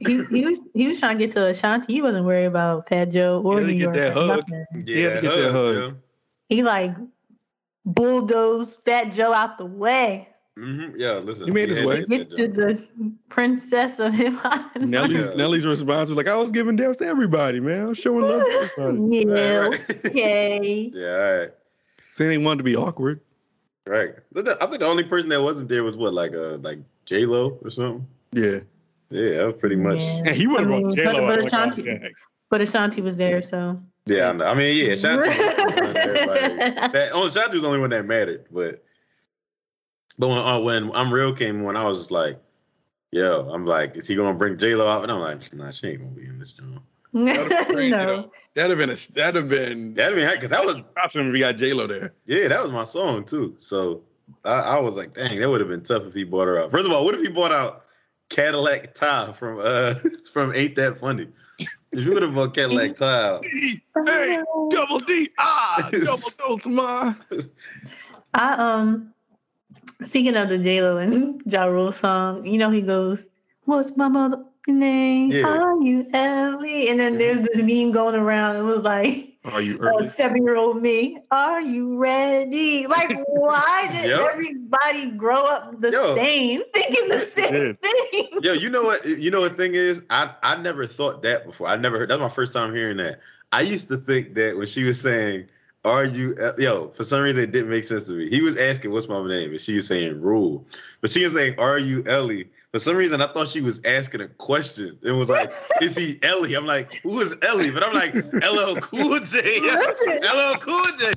He, 0.00 0.24
he 0.24 0.44
was 0.46 0.60
he 0.74 0.88
was 0.88 0.98
trying 0.98 1.18
to 1.18 1.26
get 1.26 1.32
to 1.34 1.46
Ashanti. 1.48 1.92
He 1.92 2.02
wasn't 2.02 2.24
worried 2.26 2.46
about 2.46 2.88
Fat 2.88 3.06
Joe 3.10 3.42
or 3.44 3.60
He 3.60 3.66
New 3.66 3.66
had 3.66 3.68
to 3.68 3.74
get 3.74 3.82
York. 3.82 3.94
that 3.94 4.12
hug. 4.14 4.28
nothing. 4.50 4.86
He 4.86 5.02
had 5.02 5.14
to 5.16 5.20
get 5.28 5.36
that 5.36 5.52
hug. 5.52 5.74
yeah. 5.76 5.90
He 6.48 6.62
like 6.62 6.92
bulldozed 7.84 8.84
Fat 8.84 9.12
Joe 9.12 9.32
out 9.32 9.58
the 9.58 9.66
way. 9.66 10.28
hmm 10.56 10.90
Yeah, 10.96 11.14
listen. 11.14 11.46
He 11.46 11.50
made 11.52 11.68
his 11.68 11.86
way. 11.86 12.04
get 12.06 12.30
to 12.36 12.48
the 12.48 12.82
princess 13.28 13.98
of 13.98 14.14
hip 14.14 14.34
hop. 14.34 14.76
Nelly's 14.76 15.28
Yeah. 15.28 15.34
Nelly's 15.34 15.66
response 15.66 16.08
was 16.10 16.16
like, 16.16 16.28
"I 16.28 16.36
was 16.36 16.50
giving 16.52 16.76
dance 16.76 16.96
to 16.98 17.06
everybody, 17.06 17.60
man. 17.60 17.82
I 17.82 17.84
was 17.86 17.98
showing 17.98 18.22
love 18.22 18.42
to 18.42 18.70
everybody." 18.78 18.98
Yeah. 19.28 19.58
Right, 19.58 19.70
right. 19.70 20.06
Okay. 20.06 20.90
yeah, 20.94 21.06
all 21.14 21.38
right. 21.38 21.50
Saying 22.14 22.30
they 22.30 22.38
wanted 22.38 22.58
to 22.58 22.64
be 22.64 22.76
awkward. 22.76 23.20
Right. 23.86 24.10
I 24.36 24.42
think 24.66 24.80
the 24.80 24.86
only 24.86 25.04
person 25.04 25.28
that 25.30 25.42
wasn't 25.42 25.68
there 25.70 25.84
was 25.84 25.96
what, 25.96 26.12
like 26.12 26.34
uh 26.34 26.56
like 26.58 26.78
J 27.06 27.24
Lo 27.26 27.58
or 27.62 27.70
something. 27.70 28.06
Yeah, 28.32 28.60
Yeah, 29.10 29.30
that 29.38 29.46
was 29.46 29.56
pretty 29.58 29.76
much. 29.76 30.00
Yeah. 30.00 30.22
and 30.26 30.30
he 30.36 30.46
would 30.46 30.60
have 30.60 30.66
I 30.68 30.70
brought 30.80 30.82
mean, 30.86 30.96
J 30.96 31.04
but- 31.04 31.14
Lo 31.14 31.20
but 31.26 31.32
out. 31.32 31.38
like, 31.38 31.46
Ashanti- 31.52 31.90
oh. 31.90 32.08
But 32.50 32.60
Ashanti 32.62 33.02
was 33.02 33.16
there, 33.16 33.42
so. 33.42 33.80
Yeah, 34.06 34.30
I. 34.30 34.50
I 34.50 34.54
mean, 34.54 34.76
yeah, 34.76 34.94
Shanti. 34.94 35.18
was 35.18 35.36
the 35.36 35.82
one 35.82 35.92
that 35.94 36.06
everybody- 36.06 36.92
that 36.92 37.12
only 37.12 37.28
Shanti 37.30 37.52
was 37.54 37.62
the 37.62 37.66
only 37.68 37.80
one 37.80 37.90
that 37.90 38.06
mattered, 38.06 38.46
but 38.50 38.82
but 40.18 40.28
when 40.28 40.38
uh, 40.38 40.58
when 40.60 40.90
I'm 40.92 41.12
real 41.12 41.32
came 41.34 41.62
when 41.62 41.76
I 41.76 41.84
was 41.84 41.98
just 41.98 42.10
like, 42.10 42.38
yo, 43.12 43.48
I'm 43.52 43.64
like, 43.66 43.96
is 43.96 44.08
he 44.08 44.16
gonna 44.16 44.34
bring 44.36 44.56
J 44.58 44.74
Lo 44.74 44.86
out? 44.88 45.02
And 45.02 45.12
I'm 45.12 45.20
like, 45.20 45.40
nah, 45.54 45.70
she 45.70 45.88
ain't 45.88 46.00
gonna 46.00 46.10
be 46.12 46.24
in 46.26 46.38
this 46.38 46.52
joint. 46.52 46.80
That'd 47.12 47.48
be 47.68 47.74
crazy, 47.74 47.90
no. 47.90 48.06
though. 48.06 48.32
That'd 48.54 48.70
have 48.70 48.78
been 48.78 48.90
a. 48.90 49.12
That'd 49.12 49.34
have 49.36 49.48
been. 49.48 49.94
That'd 49.94 50.16
be 50.16 50.26
because 50.26 50.50
that 50.50 50.64
was 50.64 50.76
awesome 51.02 51.28
if 51.28 51.32
we 51.32 51.40
got 51.40 51.56
J 51.56 51.72
Lo 51.74 51.86
there. 51.86 52.14
yeah, 52.26 52.48
that 52.48 52.62
was 52.62 52.72
my 52.72 52.84
song 52.84 53.24
too. 53.24 53.56
So 53.60 54.02
I, 54.44 54.52
I 54.60 54.80
was 54.80 54.96
like, 54.96 55.12
dang, 55.14 55.38
that 55.38 55.48
would 55.48 55.60
have 55.60 55.68
been 55.68 55.82
tough 55.82 56.04
if 56.06 56.14
he 56.14 56.24
brought 56.24 56.46
her 56.48 56.58
out. 56.58 56.70
First 56.70 56.86
of 56.86 56.92
all, 56.92 57.04
what 57.04 57.14
if 57.14 57.20
he 57.20 57.28
brought 57.28 57.52
out 57.52 57.84
Cadillac 58.28 58.94
Ty 58.94 59.32
from 59.32 59.60
uh 59.60 59.94
from 60.32 60.54
Ain't 60.54 60.74
That 60.76 60.98
Funny? 60.98 61.28
If 61.92 62.04
you 62.04 62.12
would 62.12 62.22
have 62.22 62.34
brought 62.34 62.54
Cadillac 62.54 62.96
Ty 62.96 63.40
D, 63.42 63.82
hey, 64.06 64.42
double 64.70 65.00
D, 65.00 65.30
ah, 65.38 65.88
double 65.90 66.58
dose, 66.58 66.66
ma. 66.66 67.14
I 68.34 68.52
um 68.52 69.14
speaking 70.02 70.36
of 70.36 70.48
the 70.48 70.58
J 70.58 70.82
Lo 70.82 70.98
and 70.98 71.42
Ja 71.46 71.64
Rule 71.64 71.92
song, 71.92 72.44
you 72.44 72.58
know 72.58 72.70
he 72.70 72.82
goes, 72.82 73.26
"What's 73.64 73.96
my 73.96 74.08
mother 74.08 74.44
name? 74.66 75.32
Yeah. 75.32 75.46
Are 75.46 75.82
you 75.82 76.06
Ellie?" 76.12 76.88
And 76.88 77.00
then 77.00 77.18
there's 77.18 77.40
this 77.40 77.62
meme 77.62 77.92
going 77.92 78.14
around. 78.14 78.56
It 78.56 78.62
was 78.62 78.84
like, 78.84 79.37
Are 79.52 79.62
you 79.62 79.76
uh, 79.78 79.88
early? 79.88 80.06
seven-year-old 80.08 80.82
me, 80.82 81.18
are 81.30 81.60
you 81.60 81.96
ready? 81.96 82.86
Like, 82.86 83.18
why 83.28 83.88
did 83.90 84.10
Yep. 84.10 84.20
everybody 84.32 85.06
grow 85.12 85.42
up 85.42 85.80
the 85.80 85.90
Yo. 85.90 86.14
same, 86.16 86.62
thinking 86.74 87.08
the 87.08 87.20
same 87.20 87.74
thing? 87.76 88.40
Yo, 88.42 88.52
you 88.52 88.70
know 88.70 88.82
what? 88.84 89.04
You 89.04 89.30
know 89.30 89.40
what 89.40 89.56
thing 89.56 89.74
is? 89.74 90.02
I 90.10 90.34
I 90.42 90.56
never 90.56 90.86
thought 90.86 91.22
that 91.22 91.46
before. 91.46 91.66
I 91.68 91.76
never 91.76 91.98
heard. 91.98 92.10
That's 92.10 92.20
my 92.20 92.28
first 92.28 92.52
time 92.52 92.74
hearing 92.74 92.98
that. 92.98 93.20
I 93.52 93.62
used 93.62 93.88
to 93.88 93.96
think 93.96 94.34
that 94.34 94.56
when 94.56 94.66
she 94.66 94.84
was 94.84 95.00
saying, 95.00 95.48
"Are 95.84 96.04
you?" 96.04 96.36
uh, 96.40 96.52
Yo, 96.58 96.88
for 96.90 97.04
some 97.04 97.22
reason 97.22 97.42
it 97.44 97.50
didn't 97.52 97.70
make 97.70 97.84
sense 97.84 98.06
to 98.08 98.14
me. 98.14 98.28
He 98.28 98.42
was 98.42 98.56
asking, 98.58 98.92
"What's 98.92 99.08
my 99.08 99.26
name?" 99.26 99.50
and 99.50 99.60
she 99.60 99.74
was 99.74 99.86
saying, 99.88 100.20
"Rule," 100.20 100.66
but 101.00 101.10
she 101.10 101.24
was 101.24 101.32
saying, 101.34 101.58
"Are 101.58 101.78
you 101.78 102.04
Ellie?" 102.06 102.48
For 102.72 102.78
some 102.78 102.96
reason, 102.96 103.22
I 103.22 103.26
thought 103.28 103.48
she 103.48 103.62
was 103.62 103.80
asking 103.86 104.20
a 104.20 104.28
question. 104.28 104.98
It 105.02 105.12
was 105.12 105.30
like, 105.30 105.50
"Is 105.80 105.96
he 105.96 106.18
Ellie?" 106.22 106.54
I'm 106.54 106.66
like, 106.66 106.92
"Who 107.02 107.18
is 107.20 107.34
Ellie?" 107.40 107.70
But 107.70 107.82
I'm 107.82 107.94
like, 107.94 108.14
"LL 108.14 108.78
Cool 108.80 109.18
J." 109.20 109.60
Listen. 109.60 110.18
LL 110.22 110.58
Cool 110.58 110.84
J. 110.98 111.12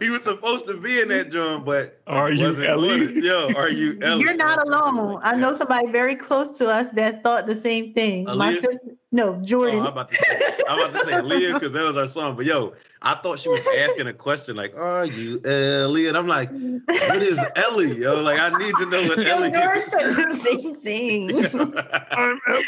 He 0.00 0.10
was 0.10 0.24
supposed 0.24 0.66
to 0.66 0.76
be 0.76 1.00
in 1.00 1.08
that 1.08 1.30
joint, 1.30 1.64
but 1.64 2.00
Are 2.08 2.32
you 2.32 2.46
Ellie? 2.64 3.06
on. 3.06 3.22
Yo, 3.22 3.48
are 3.56 3.68
you 3.68 3.96
Ellie? 4.02 4.22
You're 4.22 4.34
not 4.34 4.66
alone. 4.66 5.20
I 5.22 5.36
know 5.36 5.52
somebody 5.52 5.92
very 5.92 6.16
close 6.16 6.58
to 6.58 6.66
us 6.66 6.90
that 6.92 7.22
thought 7.22 7.46
the 7.46 7.54
same 7.56 7.94
thing. 7.94 8.24
My 8.24 8.52
sister, 8.54 8.96
no, 9.16 9.34
Oh, 9.34 9.40
Jordan. 9.42 9.80
I'm 9.80 9.86
about 9.86 10.10
to 10.10 10.14
say, 10.16 10.56
I'm 10.68 10.78
about 10.78 10.92
to 10.92 10.98
say 10.98 11.20
Leah 11.22 11.54
because 11.54 11.72
that 11.72 11.82
was 11.84 11.96
our 11.96 12.06
song. 12.06 12.36
But 12.36 12.44
yo, 12.44 12.74
I 13.02 13.14
thought 13.16 13.38
she 13.38 13.48
was 13.48 13.66
asking 13.78 14.06
a 14.06 14.12
question 14.12 14.56
like, 14.56 14.76
"Are 14.76 15.06
you 15.06 15.40
uh, 15.44 15.48
Ellie?" 15.84 16.06
And 16.06 16.16
I'm 16.16 16.28
like, 16.28 16.50
"What 16.52 17.22
is 17.22 17.40
Ellie?" 17.56 17.96
Yo, 17.96 18.22
like 18.22 18.38
I 18.38 18.50
need 18.58 18.76
to 18.76 18.86
know 18.86 19.02
what 19.08 19.18
Yo, 19.18 19.24
Ellie 19.36 19.50
Jordan 19.50 19.82
is. 19.82 19.90
said 19.90 20.10
the 20.12 20.36
same 20.36 21.28
thing. 21.30 21.46
I'm 22.12 22.38
Ellie. 22.48 22.64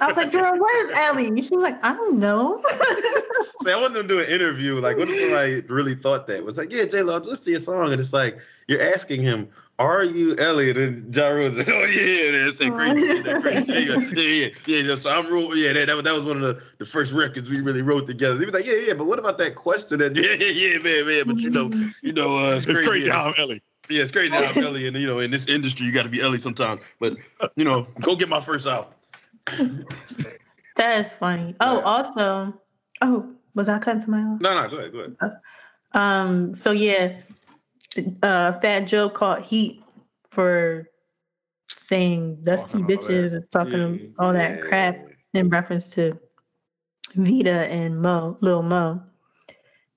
I 0.00 0.06
was 0.08 0.16
like, 0.16 0.30
Jordan, 0.32 0.58
what 0.60 0.74
is 0.84 0.92
Ellie? 0.92 1.42
She 1.42 1.54
was 1.56 1.62
like, 1.62 1.82
I 1.84 1.94
don't 1.94 2.18
know. 2.18 2.62
Say, 3.62 3.72
I 3.72 3.80
want 3.80 3.94
them 3.94 4.06
to 4.06 4.14
do 4.14 4.20
an 4.20 4.26
interview. 4.26 4.74
Like, 4.76 4.96
what 4.96 5.08
if 5.08 5.16
somebody 5.16 5.60
really 5.62 5.94
thought 5.94 6.26
that? 6.26 6.36
It 6.38 6.44
was 6.44 6.58
like, 6.58 6.72
yeah, 6.72 6.84
J 6.84 7.02
Lo, 7.02 7.16
listen 7.18 7.44
to 7.46 7.50
your 7.52 7.60
song, 7.60 7.92
and 7.92 8.00
it's 8.00 8.12
like 8.12 8.38
you're 8.66 8.82
asking 8.82 9.22
him, 9.22 9.48
"Are 9.78 10.04
you 10.04 10.34
Elliot? 10.38 10.76
And 10.76 11.12
then 11.12 11.12
Ja 11.12 11.28
Rule 11.28 11.50
said, 11.52 11.68
"Oh 11.68 11.84
yeah, 11.84 12.44
that's 12.44 12.58
that 12.58 12.72
crazy, 12.74 13.22
that 13.22 13.40
crazy. 13.42 13.72
Yeah, 13.72 13.96
yeah, 14.22 14.48
yeah, 14.66 14.78
yeah. 14.90 14.96
So 14.96 15.10
I'm 15.10 15.26
Rule. 15.26 15.56
Yeah, 15.56 15.72
that, 15.74 15.86
that, 15.86 16.04
that 16.04 16.14
was 16.14 16.24
one 16.24 16.42
of 16.42 16.42
the, 16.42 16.62
the 16.78 16.84
first 16.84 17.12
records 17.12 17.48
we 17.50 17.60
really 17.60 17.82
wrote 17.82 18.06
together. 18.06 18.38
He 18.38 18.44
was 18.44 18.54
like, 18.54 18.66
yeah, 18.66 18.74
yeah, 18.86 18.94
but 18.94 19.04
what 19.06 19.18
about 19.18 19.38
that 19.38 19.54
question? 19.54 19.98
That 19.98 20.16
yeah, 20.16 20.32
yeah, 20.32 20.72
yeah, 20.74 20.78
man, 20.78 21.06
man. 21.06 21.26
But 21.26 21.40
you 21.42 21.50
know, 21.50 21.70
you 22.02 22.12
know, 22.12 22.38
uh, 22.38 22.56
it's 22.56 22.66
It's 22.66 22.74
crazy. 22.78 22.88
crazy 22.90 23.08
how 23.10 23.28
it's- 23.28 23.34
I'm 23.38 23.42
Ellie. 23.42 23.62
Yeah, 23.90 24.02
it's 24.02 24.12
crazy 24.12 24.30
how 24.34 24.42
I'm 24.42 24.62
Ellie, 24.62 24.86
and 24.86 24.94
you 24.96 25.06
know, 25.06 25.18
in 25.20 25.30
this 25.30 25.46
industry, 25.48 25.86
you 25.86 25.92
got 25.92 26.02
to 26.02 26.10
be 26.10 26.20
Ellie 26.20 26.38
sometimes. 26.38 26.82
But 27.00 27.16
you 27.56 27.64
know, 27.64 27.86
go 28.02 28.16
get 28.16 28.28
my 28.28 28.40
first 28.40 28.66
album. 28.66 28.92
That 30.76 31.00
is 31.00 31.14
funny. 31.14 31.54
Oh, 31.60 31.76
Right. 31.76 31.84
also, 31.84 32.54
oh, 33.00 33.32
was 33.54 33.68
I 33.68 33.78
cutting 33.78 34.00
somebody 34.00 34.24
off? 34.24 34.40
No, 34.40 34.54
no, 34.60 34.68
go 34.68 34.76
ahead, 34.76 34.92
go 34.92 34.98
ahead. 34.98 35.36
Um, 35.92 36.54
so 36.54 36.70
yeah, 36.70 37.14
uh, 38.22 38.52
Fat 38.60 38.80
Joe 38.80 39.08
caught 39.08 39.42
heat 39.44 39.82
for 40.30 40.88
saying 41.68 42.38
dusty 42.44 42.78
bitches 42.78 43.32
and 43.34 43.50
talking 43.50 43.98
Yeah. 44.00 44.08
all 44.18 44.32
that 44.32 44.62
crap 44.62 44.96
in 45.34 45.48
reference 45.48 45.90
to 45.94 46.18
Vita 47.14 47.70
and 47.70 48.00
Mo, 48.00 48.38
Lil 48.40 48.62
Mo. 48.62 49.02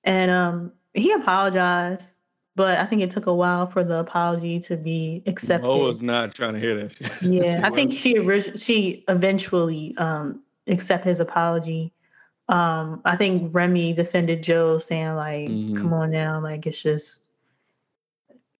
And 0.04 0.30
um 0.30 0.72
he 0.94 1.12
apologized, 1.12 2.12
but 2.56 2.78
I 2.78 2.84
think 2.84 3.02
it 3.02 3.10
took 3.10 3.26
a 3.26 3.34
while 3.34 3.66
for 3.66 3.82
the 3.84 3.98
apology 4.00 4.60
to 4.60 4.76
be 4.76 5.22
accepted. 5.26 5.66
Mo 5.66 5.84
was 5.84 6.02
not 6.02 6.34
trying 6.34 6.54
to 6.54 6.60
hear 6.60 6.74
that 6.76 6.92
shit. 6.92 7.12
yeah, 7.22 7.60
I 7.64 7.70
think 7.70 7.92
she 7.92 8.18
orig- 8.18 8.58
she 8.58 9.04
eventually 9.08 9.94
um 9.98 10.42
accept 10.66 11.04
his 11.04 11.20
apology. 11.20 11.92
Um 12.48 13.00
I 13.04 13.16
think 13.16 13.54
Remy 13.54 13.94
defended 13.94 14.42
Joe 14.42 14.78
saying 14.78 15.14
like 15.14 15.48
Mhm. 15.48 15.76
come 15.76 15.92
on 15.94 16.10
now 16.10 16.40
like 16.40 16.66
it's 16.66 16.82
just 16.82 17.28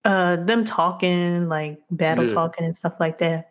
uh 0.05 0.37
them 0.37 0.65
talking 0.65 1.49
like 1.49 1.81
battle 1.91 2.27
Yeah. 2.27 2.35
talking 2.35 2.65
and 2.65 2.77
stuff 2.77 2.95
like 2.99 3.19
that 3.19 3.51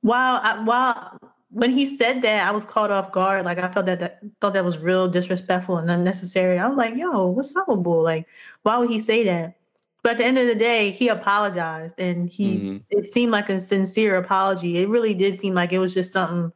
while 0.00 0.40
I, 0.42 0.62
while 0.64 1.18
when 1.50 1.70
he 1.70 1.86
said 1.86 2.22
that 2.22 2.46
i 2.46 2.50
was 2.50 2.64
caught 2.64 2.90
off 2.90 3.12
guard 3.12 3.44
like 3.44 3.58
i 3.58 3.70
felt 3.70 3.86
that, 3.86 4.00
that 4.00 4.20
thought 4.40 4.54
that 4.54 4.64
was 4.64 4.78
real 4.78 5.08
disrespectful 5.08 5.76
and 5.76 5.88
unnecessary 5.90 6.58
i 6.58 6.66
was 6.66 6.76
like 6.76 6.96
yo 6.96 7.28
what's 7.28 7.54
up 7.56 7.68
with 7.68 7.82
bull 7.82 8.02
like 8.02 8.26
why 8.62 8.76
would 8.76 8.90
he 8.90 8.98
say 8.98 9.24
that 9.24 9.54
but 10.02 10.12
at 10.12 10.18
the 10.18 10.24
end 10.24 10.36
of 10.38 10.46
the 10.46 10.54
day 10.54 10.90
he 10.90 11.08
apologized 11.08 11.94
and 11.98 12.28
he 12.28 12.58
Mhm. 12.58 12.82
it 12.90 13.06
seemed 13.08 13.30
like 13.32 13.48
a 13.48 13.58
sincere 13.60 14.16
apology 14.16 14.78
it 14.78 14.88
really 14.88 15.14
did 15.14 15.34
seem 15.36 15.54
like 15.54 15.72
it 15.72 15.78
was 15.78 15.94
just 15.94 16.12
something 16.12 16.52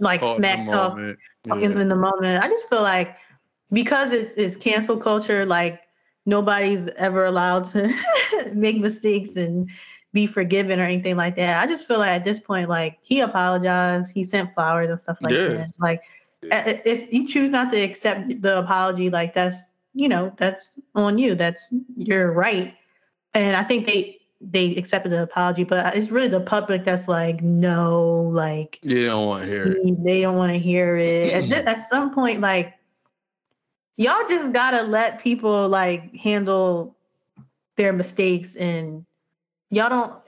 like 0.00 0.20
Caught 0.20 0.36
smack 0.36 0.66
talk 0.66 0.98
Yeah. 1.46 1.54
in 1.56 1.88
the 1.88 1.94
moment. 1.94 2.42
I 2.42 2.48
just 2.48 2.68
feel 2.68 2.82
like 2.82 3.16
because 3.72 4.12
it's 4.12 4.32
it's 4.34 4.56
cancel 4.56 4.96
culture, 4.96 5.44
like 5.46 5.80
nobody's 6.26 6.88
ever 6.96 7.24
allowed 7.24 7.64
to 7.66 7.92
make 8.54 8.78
mistakes 8.78 9.36
and 9.36 9.68
be 10.12 10.26
forgiven 10.26 10.78
or 10.80 10.84
anything 10.84 11.16
like 11.16 11.36
that. 11.36 11.62
I 11.62 11.66
just 11.66 11.86
feel 11.86 11.98
like 11.98 12.10
at 12.10 12.24
this 12.24 12.38
point, 12.40 12.68
like 12.68 12.98
he 13.02 13.20
apologized, 13.20 14.12
he 14.14 14.22
sent 14.24 14.54
flowers 14.54 14.88
and 14.90 15.00
stuff 15.00 15.18
like 15.20 15.34
Yeah. 15.34 15.48
that. 15.48 15.72
Like 15.78 16.02
Yeah. 16.42 16.80
if 16.84 17.12
you 17.12 17.26
choose 17.26 17.50
not 17.50 17.70
to 17.72 17.80
accept 17.80 18.40
the 18.42 18.58
apology, 18.58 19.10
like 19.10 19.34
that's 19.34 19.74
you 19.94 20.08
know 20.08 20.32
that's 20.36 20.78
on 20.94 21.18
you. 21.18 21.34
That's 21.34 21.72
your 21.96 22.32
right. 22.32 22.74
And 23.34 23.56
I 23.56 23.62
think 23.64 23.86
they 23.86 24.18
they 24.40 24.76
accepted 24.76 25.10
the 25.10 25.22
apology, 25.22 25.64
but 25.64 25.96
it's 25.96 26.10
really 26.10 26.28
the 26.28 26.40
public 26.40 26.84
that's 26.84 27.08
like 27.08 27.42
no, 27.42 28.20
like 28.20 28.78
You 28.82 29.06
don't 29.06 29.26
want 29.26 29.44
to 29.44 29.50
hear 29.50 29.64
it. 29.66 30.04
they 30.04 30.20
don't 30.20 30.36
want 30.36 30.52
to 30.52 30.58
hear 30.58 30.96
it. 30.96 31.52
At, 31.52 31.66
at 31.66 31.80
some 31.80 32.14
point, 32.14 32.40
like 32.40 32.74
y'all 33.96 34.26
just 34.28 34.52
gotta 34.52 34.82
let 34.84 35.20
people 35.22 35.68
like 35.68 36.14
handle 36.16 36.94
their 37.76 37.92
mistakes, 37.92 38.56
and 38.56 39.04
y'all 39.70 39.88
don't. 39.90 40.20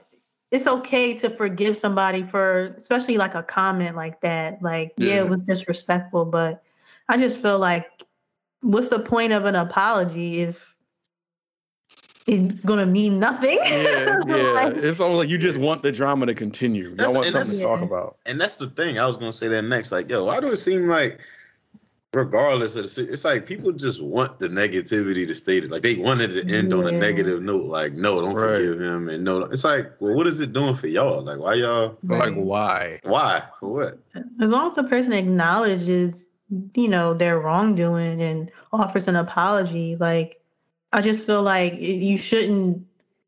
It's 0.49 0.65
okay 0.67 1.13
to 1.15 1.29
forgive 1.29 1.75
somebody 1.75 2.23
for, 2.23 2.73
especially 2.77 3.17
like 3.17 3.35
a 3.35 3.43
comment 3.43 3.97
like 3.97 4.21
that. 4.21 4.61
Like, 4.61 4.93
yeah, 4.95 5.15
Yeah. 5.15 5.23
it 5.23 5.29
was 5.29 5.41
disrespectful, 5.41 6.23
but 6.23 6.63
I 7.09 7.17
just 7.17 7.41
feel 7.41 7.59
like, 7.59 7.85
what's 8.61 8.87
the 8.87 8.99
point 8.99 9.33
of 9.33 9.43
an 9.43 9.55
apology 9.55 10.39
if 10.41 10.73
it's 12.27 12.63
gonna 12.63 12.85
mean 12.85 13.19
nothing? 13.19 13.57
Yeah, 13.61 14.19
yeah. 14.27 14.35
Like, 14.51 14.75
it's 14.77 14.99
almost 15.01 15.19
like 15.19 15.29
you 15.29 15.37
just 15.37 15.57
want 15.57 15.83
the 15.83 15.91
drama 15.91 16.25
to 16.25 16.33
continue. 16.33 16.95
Y'all 16.97 17.13
want 17.13 17.25
something 17.27 17.31
to 17.31 17.31
that's- 17.33 17.61
talk 17.61 17.81
about. 17.81 18.17
And 18.25 18.39
that's 18.39 18.55
the 18.55 18.67
thing. 18.69 18.99
I 18.99 19.05
was 19.05 19.17
gonna 19.17 19.33
say 19.33 19.49
that 19.49 19.63
next. 19.63 19.91
Like, 19.91 20.09
yo, 20.09 20.23
why 20.25 20.39
do 20.39 20.47
it 20.47 20.55
seem 20.57 20.87
like, 20.87 21.19
regardless 22.13 22.75
of 22.75 22.83
the, 22.83 22.89
si- 22.89 23.03
it's 23.03 23.25
like 23.25 23.45
people 23.45 23.71
just 23.71 24.01
want 24.01 24.39
the 24.39 24.47
negativity 24.49 25.27
to 25.27 25.35
stay. 25.35 25.61
Like 25.61 25.81
they 25.81 25.95
wanted 25.95 26.29
to 26.31 26.47
end 26.53 26.73
on 26.73 26.87
a 26.87 26.91
negative 26.91 27.41
note. 27.41 27.65
Like, 27.65 27.93
no, 27.93 28.21
don't 28.21 28.33
Right. 28.35 28.57
forgive 28.57 28.79
him, 28.81 29.09
and 29.09 29.23
no. 29.23 29.41
It's 29.43 29.63
like, 29.63 29.91
well, 29.99 30.15
what 30.15 30.27
is 30.27 30.39
it 30.39 30.53
doing 30.53 30.75
for 30.75 30.87
y'all? 30.87 31.21
Like, 31.23 31.39
why 31.39 31.55
y'all? 31.55 31.97
Like, 32.03 32.33
why? 32.35 32.99
Why? 33.03 33.43
For 33.59 33.69
what? 33.69 33.99
as 34.41 34.51
long 34.51 34.69
as 34.69 34.75
the 34.75 34.83
person 34.83 35.13
acknowledges 35.13 36.29
you 36.75 36.87
know 36.87 37.13
their 37.13 37.39
wrongdoing 37.39 38.21
and 38.21 38.49
offers 38.71 39.09
an 39.09 39.17
apology 39.17 39.97
like 39.97 40.41
i 40.93 41.01
just 41.01 41.25
feel 41.25 41.43
like 41.43 41.73
you 41.77 42.17
shouldn't 42.17 42.81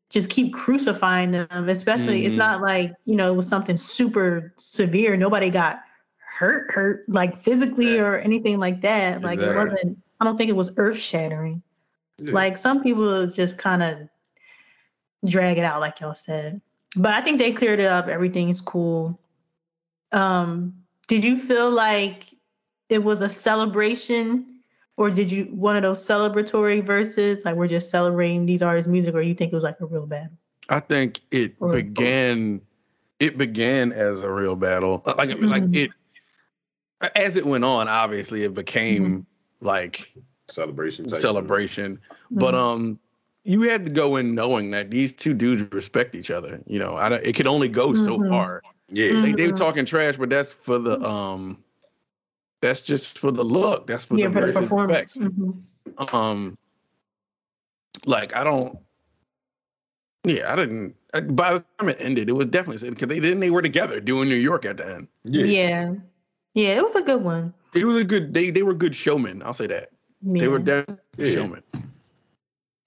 just 0.08 0.30
keep 0.30 0.54
crucifying 0.54 1.30
them 1.30 1.46
especially 1.68 2.24
it's 2.24 2.34
Mhm. 2.34 2.38
not 2.38 2.62
like 2.62 2.92
you 3.04 3.14
know 3.14 3.30
it 3.30 3.36
was 3.36 3.46
something 3.46 3.76
super 3.76 4.54
severe 4.56 5.16
nobody 5.18 5.50
got 5.50 5.80
hurt 6.40 6.70
hurt 6.72 7.06
like 7.06 7.42
physically 7.42 7.96
Yeah. 7.96 8.02
or 8.06 8.16
anything 8.16 8.58
like 8.58 8.80
that 8.80 9.20
like 9.20 9.38
it 9.40 9.54
wasn't 9.54 9.98
i 10.20 10.24
don't 10.24 10.38
think 10.38 10.48
it 10.48 10.56
was 10.56 10.72
earth 10.78 10.98
shattering 10.98 11.62
Yeah. 12.18 12.32
like 12.32 12.56
some 12.56 12.82
people 12.82 13.26
just 13.26 13.58
kind 13.58 13.82
of 13.82 14.08
drag 15.26 15.58
it 15.58 15.64
out, 15.64 15.80
like 15.80 16.00
y'all 16.00 16.14
said. 16.14 16.62
But 16.96 17.12
I 17.12 17.20
think 17.20 17.38
they 17.38 17.52
cleared 17.52 17.78
it 17.78 17.86
up. 17.86 18.08
Everything 18.08 18.48
is 18.48 18.62
cool. 18.62 19.20
Um, 20.12 20.74
did 21.08 21.22
you 21.22 21.36
feel 21.36 21.70
like 21.70 22.24
it 22.88 23.04
was 23.04 23.20
a 23.20 23.28
celebration, 23.28 24.62
or 24.96 25.10
did 25.10 25.30
you 25.30 25.44
one 25.52 25.76
of 25.76 25.82
those 25.82 26.02
celebratory 26.02 26.82
verses, 26.82 27.44
like 27.44 27.54
we're 27.54 27.68
just 27.68 27.90
celebrating 27.90 28.46
these 28.46 28.62
artists' 28.62 28.88
music, 28.90 29.14
or 29.14 29.20
you 29.20 29.34
think 29.34 29.52
it 29.52 29.54
was 29.54 29.62
like 29.64 29.78
a 29.80 29.84
real 29.86 30.06
battle? 30.06 30.32
I 30.70 30.80
think 30.80 31.20
it 31.30 31.54
Or- 31.60 31.72
began. 31.72 32.62
It 33.18 33.36
began 33.36 33.92
as 33.92 34.22
a 34.22 34.30
real 34.32 34.56
battle. 34.56 35.02
Uh, 35.04 35.14
Like, 35.18 35.28
like 35.40 35.64
Mhm. 35.64 35.76
it. 35.76 35.90
As 37.16 37.36
it 37.36 37.46
went 37.46 37.64
on, 37.64 37.88
obviously, 37.88 38.44
it 38.44 38.52
became 38.54 39.26
like 39.60 40.12
celebration. 40.48 41.06
Type 41.06 41.18
celebration. 41.20 41.98
But 42.30 42.54
Mhm. 42.54 42.58
um, 42.58 42.98
you 43.44 43.62
had 43.62 43.84
to 43.86 43.90
go 43.90 44.16
in 44.16 44.34
knowing 44.34 44.70
that 44.72 44.90
these 44.90 45.12
two 45.12 45.32
dudes 45.32 45.62
respect 45.72 46.14
each 46.14 46.30
other. 46.30 46.60
You 46.66 46.78
know, 46.78 46.96
I 46.96 47.14
it 47.16 47.34
could 47.34 47.46
only 47.46 47.68
go 47.68 47.94
so 47.94 48.18
Mhm. 48.18 48.28
far. 48.28 48.62
Yeah. 48.92 49.12
Like 49.22 49.36
they 49.36 49.46
were 49.46 49.56
talking 49.56 49.84
trash, 49.86 50.16
but 50.16 50.28
that's 50.30 50.52
for 50.52 50.78
the 50.78 51.00
um, 51.02 51.62
that's 52.60 52.82
just 52.82 53.18
for 53.18 53.30
the 53.30 53.44
look. 53.44 53.86
That's 53.86 54.04
for 54.04 54.18
yeah, 54.18 54.28
the 54.28 54.32
for 54.34 54.40
the 54.40 54.46
versus 54.46 54.62
performance. 54.68 55.16
effect. 55.16 56.14
Um, 56.14 56.58
like 58.04 58.36
I 58.36 58.44
don't. 58.44 58.78
Yeah, 60.24 60.52
I 60.52 60.56
didn't. 60.56 60.94
I- 61.14 61.22
By 61.22 61.54
the 61.54 61.64
time 61.78 61.88
it 61.88 61.96
ended, 61.98 62.28
it 62.28 62.32
was 62.32 62.46
definitely 62.46 62.90
because 62.90 63.08
they 63.08 63.20
didn't. 63.20 63.40
They 63.40 63.50
were 63.50 63.62
together 63.62 64.00
doing 64.00 64.28
New 64.28 64.34
York 64.34 64.66
at 64.66 64.76
the 64.76 64.86
end. 64.96 65.08
Yeah. 65.24 65.44
yeah, 65.44 65.94
yeah, 66.54 66.76
it 66.76 66.82
was 66.82 66.94
a 66.94 67.02
good 67.02 67.22
one. 67.22 67.54
It 67.74 67.84
was 67.84 67.96
a 67.98 68.04
good. 68.04 68.34
They 68.34 68.50
they 68.50 68.62
were 68.62 68.74
good 68.74 68.94
showmen. 68.94 69.42
I'll 69.42 69.54
say 69.54 69.66
that. 69.68 69.90
They 70.22 70.48
were 70.48 70.58
Yeah. 70.58 70.64
definitely 70.64 71.04
Yeah. 71.18 71.34
showmen. 71.34 71.62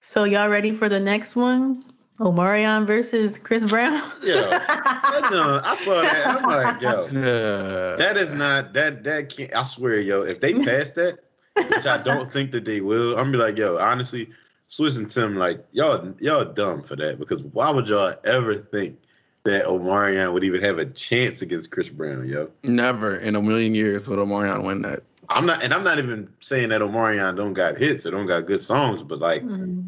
So 0.01 0.25
y'all 0.25 0.49
ready 0.49 0.71
for 0.71 0.89
the 0.89 0.99
next 0.99 1.35
one? 1.35 1.83
Omarion 2.19 2.85
versus 2.85 3.37
Chris 3.37 3.63
Brown. 3.65 4.11
Yeah. 4.23 4.59
That 5.13 5.29
joint, 5.29 5.63
I 5.63 5.75
saw 5.75 6.01
that. 6.01 6.27
I'm 6.27 6.43
like, 6.49 6.81
yo, 6.81 7.05
Uh, 7.07 7.95
that 7.97 8.17
is 8.17 8.33
not 8.33 8.73
that 8.73 9.03
that 9.03 9.29
can't. 9.29 9.55
I 9.55 9.61
swear, 9.63 9.99
yo, 9.99 10.23
if 10.23 10.39
they 10.41 10.53
pass 10.55 10.91
that, 10.91 11.19
which 11.55 11.85
I 11.85 12.01
don't 12.01 12.31
think 12.31 12.51
that 12.51 12.65
they 12.65 12.81
will, 12.81 13.15
I'm 13.17 13.31
be 13.31 13.37
like, 13.37 13.57
yo, 13.59 13.77
honestly, 13.77 14.29
Swizz 14.67 14.97
and 14.97 15.09
Tim, 15.09 15.35
like, 15.35 15.63
y'all, 15.71 16.13
y'all 16.19 16.45
dumb 16.45 16.81
for 16.81 16.95
that 16.95 17.19
because 17.19 17.43
why 17.43 17.69
would 17.69 17.87
y'all 17.89 18.13
ever 18.25 18.55
think 18.55 18.97
that 19.45 19.65
Omarion 19.65 20.31
would 20.33 20.43
even 20.43 20.61
have 20.61 20.79
a 20.79 20.85
chance 20.85 21.41
against 21.41 21.71
Chris 21.71 21.89
Brown, 21.89 22.27
yo? 22.27 22.49
never 22.63 23.17
in 23.17 23.35
a 23.35 23.41
million 23.41 23.75
years 23.75 24.07
would 24.07 24.19
Omarion 24.19 24.63
win 24.63 24.81
that. 24.83 25.03
I'm 25.29 25.45
not, 25.45 25.63
and 25.63 25.73
I'm 25.73 25.83
not 25.83 25.97
even 25.99 26.29
saying 26.39 26.69
that 26.69 26.81
Omarion 26.81 27.35
don't 27.35 27.53
got 27.53 27.77
hits 27.77 28.05
or 28.05 28.11
don't 28.11 28.25
got 28.25 28.45
good 28.45 28.61
songs, 28.61 29.03
but 29.03 29.19
like, 29.19 29.43
Mhm. 29.43 29.83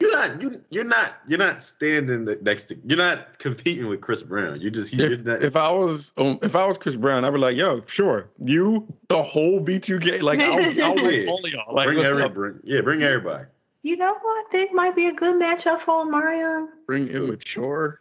you're 0.00 0.12
not, 0.12 0.42
you, 0.42 0.60
you're 0.70 0.84
not, 0.84 1.12
you're 1.28 1.38
not 1.38 1.62
standing 1.62 2.28
next 2.42 2.66
to, 2.66 2.76
you're 2.84 2.98
not 2.98 3.38
competing 3.38 3.86
with 3.86 4.00
Chris 4.00 4.22
Brown. 4.22 4.60
You 4.60 4.70
just, 4.70 4.92
you're 4.92 5.12
If, 5.12 5.24
not, 5.24 5.42
if 5.42 5.56
I 5.56 5.70
was 5.70 6.12
um, 6.16 6.38
if 6.42 6.54
I 6.56 6.66
was 6.66 6.76
Chris 6.76 6.96
Brown, 6.96 7.24
I'd 7.24 7.30
be 7.32 7.38
like, 7.38 7.56
yo, 7.56 7.80
sure, 7.86 8.28
you 8.44 8.86
the 9.08 9.22
whole 9.22 9.60
B2K, 9.60 10.20
like 10.22 10.40
I'll, 10.40 10.52
I'll 10.84 10.94
win 10.96 11.24
Yeah. 11.24 11.30
all 11.30 11.48
y'all. 11.48 11.74
Like 11.74 11.86
bring 11.86 11.98
what's 11.98 12.08
every, 12.08 12.28
bring, 12.28 12.60
yeah, 12.64 12.80
bring 12.80 13.02
everybody. 13.02 13.46
You 13.82 13.96
know 13.96 14.12
what? 14.12 14.46
I 14.46 14.48
think 14.50 14.72
might 14.72 14.96
be 14.96 15.06
a 15.08 15.14
good 15.14 15.40
matchup 15.40 15.78
for 15.80 16.04
Omarion. 16.04 16.68
bring 16.86 17.08
immature. 17.08 18.00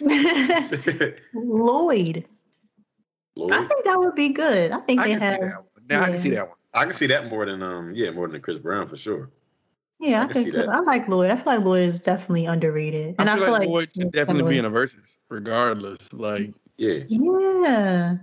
Lloyd. 1.34 2.24
Lord. 3.36 3.52
I 3.52 3.66
think 3.66 3.84
that 3.84 3.98
would 3.98 4.14
be 4.14 4.30
good. 4.30 4.72
I 4.72 4.78
think 4.78 5.00
I 5.00 5.04
they 5.04 5.10
can 5.12 5.20
see 5.20 5.24
have. 5.26 5.40
that 5.40 5.56
one. 5.56 5.84
Now 5.88 6.02
I 6.02 6.08
can 6.08 6.18
see 6.18 6.30
that 6.30 6.48
one. 6.48 6.56
I 6.74 6.84
can 6.84 6.92
see 6.92 7.06
that 7.06 7.28
more 7.30 7.46
than 7.46 7.62
um 7.62 7.92
yeah 7.94 8.10
more 8.10 8.28
than 8.28 8.40
Chris 8.40 8.58
Brown 8.58 8.88
for 8.88 8.96
sure. 8.96 9.30
Yeah, 9.98 10.22
I 10.22 10.24
I, 10.24 10.32
think 10.32 10.52
see. 10.52 10.58
I 10.58 10.80
like 10.80 11.08
Lloyd. 11.08 11.30
I 11.30 11.36
feel 11.36 11.54
like 11.54 11.64
Lloyd 11.64 11.88
is 11.88 12.00
definitely 12.00 12.46
underrated, 12.46 13.14
and 13.18 13.30
I 13.30 13.36
feel 13.36 13.52
like, 13.52 13.68
Lloyd 13.68 13.90
should 13.94 14.12
definitely 14.12 14.50
be 14.50 14.58
in 14.58 14.66
a 14.66 14.70
versus, 14.70 15.18
regardless. 15.30 16.12
Like 16.12 16.52
Yeah, 16.76 17.04
Yeah, 17.08 18.16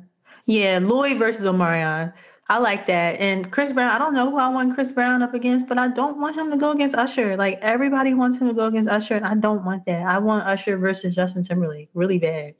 yeah. 0.45 0.79
Lloyd 0.81 1.17
versus 1.17 1.45
Omarion. 1.45 2.13
I 2.49 2.57
like 2.57 2.87
that. 2.87 3.19
And 3.19 3.51
Chris 3.51 3.71
Brown. 3.71 3.89
I 3.89 3.97
don't 3.97 4.13
know 4.13 4.29
who 4.29 4.37
I 4.37 4.49
want 4.49 4.75
Chris 4.75 4.91
Brown 4.91 5.21
up 5.21 5.33
against, 5.33 5.67
but 5.67 5.77
I 5.77 5.87
don't 5.87 6.19
want 6.19 6.35
him 6.35 6.51
to 6.51 6.57
go 6.57 6.71
against 6.71 6.95
Usher. 6.95 7.37
Like 7.37 7.57
everybody 7.61 8.13
wants 8.13 8.37
him 8.37 8.47
to 8.49 8.53
go 8.53 8.65
against 8.67 8.89
Usher, 8.89 9.15
and 9.15 9.25
I 9.25 9.35
don't 9.35 9.63
want 9.63 9.85
that. 9.85 10.05
I 10.05 10.17
want 10.17 10.45
Usher 10.45 10.77
versus 10.77 11.15
Justin 11.15 11.43
Timberlake 11.43 11.89
really 11.93 12.19
bad. 12.19 12.55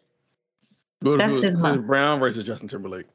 go 1.04 1.17
That's 1.17 1.34
just 1.41 1.58
Chris 1.58 1.62
my- 1.62 1.78
Brown 1.78 2.19
versus 2.19 2.46
Justin 2.46 2.69
Timberlake. 2.69 3.08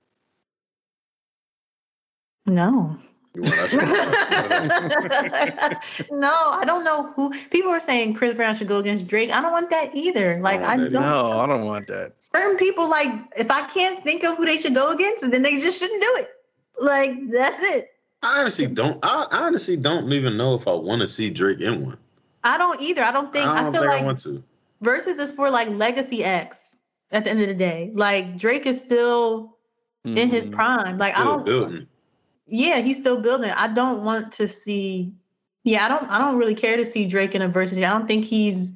No. 2.46 2.96
you 3.35 3.42
want 3.42 3.54
us? 3.59 3.72
no, 6.11 6.33
I 6.33 6.62
don't 6.64 6.85
know 6.85 7.12
who 7.12 7.31
people 7.50 7.70
are 7.70 7.81
saying 7.81 8.14
Chris 8.14 8.35
Brown 8.35 8.54
should 8.54 8.68
go 8.68 8.78
against 8.78 9.07
Drake. 9.07 9.31
I 9.31 9.40
don't 9.40 9.52
want 9.52 9.70
that 9.70 9.94
either. 9.94 10.38
Like 10.40 10.62
I 10.62 10.76
don't 10.76 10.92
that 10.92 11.00
No, 11.00 11.38
I 11.38 11.46
don't 11.46 11.64
want 11.64 11.87
that. 11.88 12.14
certain 12.22 12.57
people 12.57 12.88
like 12.88 13.11
if 13.37 13.50
I 13.50 13.66
can't 13.68 14.02
think 14.02 14.24
of 14.24 14.37
who 14.37 14.46
they 14.46 14.57
should 14.57 14.74
go 14.74 14.92
against, 14.92 15.31
then 15.31 15.42
they 15.42 15.61
just 15.61 15.81
shouldn't 15.81 16.00
do 16.02 16.12
it. 16.22 16.28
Like 16.81 17.31
that's 17.31 17.59
it. 17.61 17.91
I 18.23 18.41
honestly 18.41 18.67
don't. 18.67 18.99
I 19.03 19.27
honestly 19.31 19.77
don't 19.77 20.12
even 20.12 20.37
know 20.37 20.55
if 20.55 20.67
I 20.67 20.73
want 20.73 21.01
to 21.03 21.09
see 21.09 21.31
Drake 21.31 21.61
in 21.61 21.85
one. 21.87 21.99
I 22.45 22.59
don't 22.59 22.81
either. 22.81 23.03
I 23.03 23.12
don't 23.12 23.33
think 23.33 23.47
I 23.47 23.61
I, 23.61 23.62
don't 23.64 23.73
feel 23.73 23.83
think 23.83 23.93
like 23.93 24.03
I 24.03 24.05
want 24.05 24.19
to. 24.21 24.43
versus 24.81 25.19
is 25.19 25.31
for 25.33 25.51
like 25.51 25.69
legacy 25.71 26.25
X 26.25 26.77
at 27.11 27.25
the 27.25 27.31
end 27.31 27.41
of 27.41 27.49
the 27.49 27.55
day. 27.55 27.91
Like 27.95 28.37
Drake 28.37 28.67
is 28.67 28.81
still 28.81 29.57
in 30.05 30.29
his 30.31 30.47
Mhm. 30.47 30.53
prime. 30.53 30.99
Like 30.99 31.19
I 31.19 31.25
don't 31.25 31.45
building. 31.45 31.87
yeah, 32.47 32.79
he's 32.81 32.97
still 32.99 33.21
building. 33.21 33.51
I 33.51 33.69
don't 33.69 34.05
want 34.05 34.33
to 34.33 34.49
see. 34.49 35.12
Yeah, 35.64 35.85
I 35.85 35.88
don't. 35.88 36.09
I 36.11 36.19
don't 36.19 36.38
really 36.38 36.55
care 36.55 36.77
to 36.77 36.85
see 36.85 37.07
Drake 37.07 37.35
in 37.35 37.43
a 37.43 37.49
versus. 37.49 37.79
I 37.79 37.83
don't 37.83 38.07
think 38.07 38.25
he's 38.25 38.73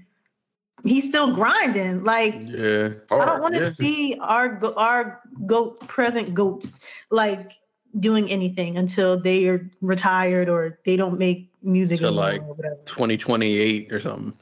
he's 0.85 1.09
still 1.09 1.33
grinding. 1.35 2.05
Like 2.05 2.35
Yeah. 2.47 2.91
I 3.11 3.25
don't 3.25 3.41
want 3.41 3.55
to 3.55 3.61
yeah. 3.63 3.71
see 3.75 4.17
our 4.21 4.61
our 4.77 5.21
goat 5.47 5.81
present 5.89 6.35
goats 6.35 6.81
like 7.11 7.53
doing 8.01 8.31
anything 8.31 8.79
until 8.79 9.19
they 9.19 9.47
are 9.49 9.69
retired 9.81 10.49
or 10.49 10.79
they 10.85 10.97
don't 10.97 11.19
make 11.19 11.51
music 11.63 11.99
Till, 12.01 12.21
anymore 12.21 12.57
like, 12.59 12.73
or 12.73 12.79
2028 12.87 13.93
or 13.93 14.01
something. 14.01 14.33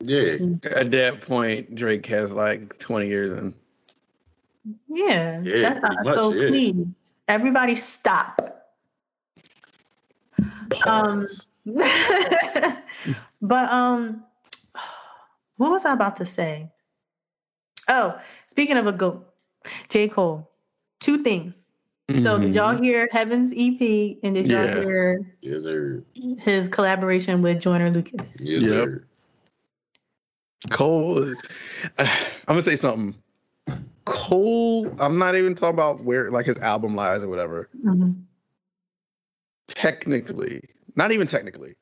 Yeah. 0.00 0.36
At 0.64 0.90
that 0.92 1.20
point, 1.22 1.74
Drake 1.74 2.06
has 2.06 2.34
like 2.34 2.78
20 2.78 3.08
years 3.08 3.32
in. 3.32 3.54
Yeah, 4.88 5.40
Yeah, 5.42 5.80
that's 5.80 6.04
much, 6.04 6.14
so 6.14 6.32
yeah. 6.34 6.48
please, 6.48 6.86
everybody 7.26 7.74
stop. 7.74 8.68
Um, 10.84 11.26
but 13.42 13.70
um, 13.70 14.24
what 15.56 15.70
was 15.70 15.84
I 15.84 15.92
about 15.92 16.16
to 16.16 16.26
say? 16.26 16.70
Oh, 17.88 18.18
speaking 18.46 18.76
of 18.76 18.86
a 18.86 18.92
goat, 18.92 19.26
J 19.88 20.08
Cole. 20.08 20.50
Two 21.00 21.22
things. 21.22 21.67
So 22.16 22.38
did 22.38 22.54
y'all 22.54 22.74
Mhm. 22.74 22.82
hear 22.82 23.06
Heaven's 23.12 23.52
EP 23.54 24.18
and 24.22 24.34
did 24.34 24.46
y'all 24.46 24.64
Yeah. 24.64 24.80
hear 24.80 25.20
Yes, 25.42 25.62
sir. 25.64 26.02
his 26.38 26.66
collaboration 26.66 27.42
with 27.42 27.60
Joyner 27.60 27.90
Lucas? 27.90 28.38
Yes, 28.40 28.62
Yep. 28.62 28.72
sir. 28.72 29.04
Cole, 30.70 31.22
I'm 31.98 32.08
gonna 32.46 32.62
say 32.62 32.76
something. 32.76 33.14
Cole, 34.06 34.90
I'm 34.98 35.18
not 35.18 35.36
even 35.36 35.54
talking 35.54 35.74
about 35.74 36.00
where 36.00 36.30
like 36.30 36.46
his 36.46 36.56
album 36.58 36.94
lies 36.94 37.22
or 37.22 37.28
whatever. 37.28 37.68
Mhm. 37.84 38.22
Technically, 39.68 40.62
not 40.96 41.12
even 41.12 41.26
technically. 41.26 41.74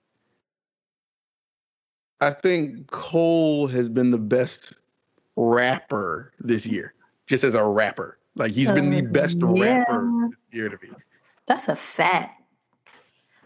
I 2.21 2.33
think 2.33 2.89
Cole 2.89 3.69
has 3.69 3.89
been 3.89 4.11
the 4.11 4.19
best 4.19 4.75
rapper 5.37 6.33
this 6.41 6.67
year, 6.67 6.95
just 7.29 7.45
as 7.45 7.55
a 7.55 7.65
rapper. 7.65 8.19
Like 8.35 8.53
he's 8.53 8.71
been 8.73 8.91
the 8.91 8.99
Uh, 8.99 9.13
best 9.13 9.39
yeah. 9.41 9.49
rapper 9.49 10.11
this 10.31 10.39
year 10.53 10.69
to 10.69 10.77
me. 10.83 10.93
That's 11.47 11.69
a 11.69 11.77
fact. 11.77 12.43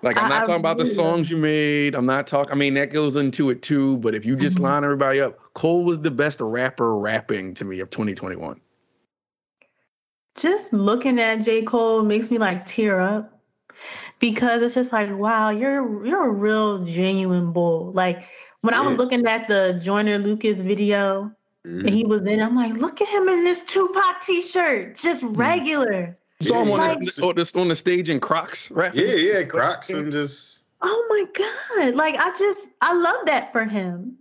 Like 0.03 0.17
I'm 0.17 0.29
not 0.29 0.45
I 0.45 0.47
talking 0.47 0.61
about 0.61 0.79
the 0.79 0.87
songs 0.87 1.31
you 1.31 1.37
made. 1.37 1.95
I'm 1.95 2.07
not 2.07 2.27
talking. 2.27 2.53
I 2.53 2.55
mean 2.55 2.75
that 2.75 2.91
goes 2.91 3.17
into 3.17 3.51
it 3.51 3.61
too. 3.63 3.99
But 3.99 4.15
if 4.15 4.25
you 4.25 4.35
just 4.35 4.57
Mhm. 4.59 4.63
line 4.63 4.85
everybody 4.85 5.21
up, 5.21 5.39
Cole 5.55 5.85
was 5.85 6.01
the 6.01 6.11
best 6.11 6.41
rapper 6.41 6.97
rapping 6.97 7.53
to 7.55 7.65
me 7.65 7.81
of 7.81 7.91
2021. 7.91 8.61
Just 10.37 10.73
looking 10.73 11.21
at 11.21 11.37
J. 11.45 11.63
Cole 11.63 12.03
makes 12.03 12.31
me 12.31 12.39
like 12.39 12.65
tear 12.65 13.01
up 13.01 13.43
because 14.21 14.63
it's 14.63 14.75
just 14.75 14.93
like, 14.93 15.15
wow, 15.19 15.51
you're 15.51 16.07
you're 16.07 16.27
a 16.27 16.31
real 16.31 16.85
genuine 16.85 17.53
bull. 17.53 17.93
Like 17.93 18.25
when 18.63 18.73
I 18.73 18.81
was 18.81 18.97
looking 18.97 19.27
at 19.27 19.49
the 19.49 19.79
Joyner 19.83 20.19
Lucas 20.19 20.61
video 20.61 21.31
Mhm. 21.67 21.87
and 21.87 21.91
he 21.91 22.05
was 22.07 22.27
in, 22.27 22.41
I'm 22.41 22.57
like, 22.57 22.73
look 22.75 23.03
at 23.03 23.09
him 23.09 23.29
in 23.29 23.45
this 23.45 23.65
Tupac 23.65 24.23
t-shirt, 24.23 24.97
just 24.97 25.23
Mm. 25.23 25.37
regular. 25.37 26.17
You 26.41 26.47
saw 26.47 26.63
him 26.63 26.71
on, 26.73 26.79
Like- 26.79 26.99
the, 27.01 27.23
on 27.23 27.35
the- 27.35 27.53
on 27.61 27.69
the 27.69 27.75
stage 27.77 28.09
in 28.11 28.19
Crocs 28.21 28.71
right? 28.71 28.95
Yeah, 28.95 29.15
yeah, 29.15 29.45
Crocs 29.45 29.91
and 29.91 30.11
just 30.11 30.65
Oh 30.83 31.07
my 31.11 31.25
God. 31.79 31.95
Like 31.95 32.17
I 32.17 32.31
just 32.39 32.69
I 32.81 32.95
love 32.95 33.27
that 33.27 33.53
for 33.53 33.65
him. 33.65 34.17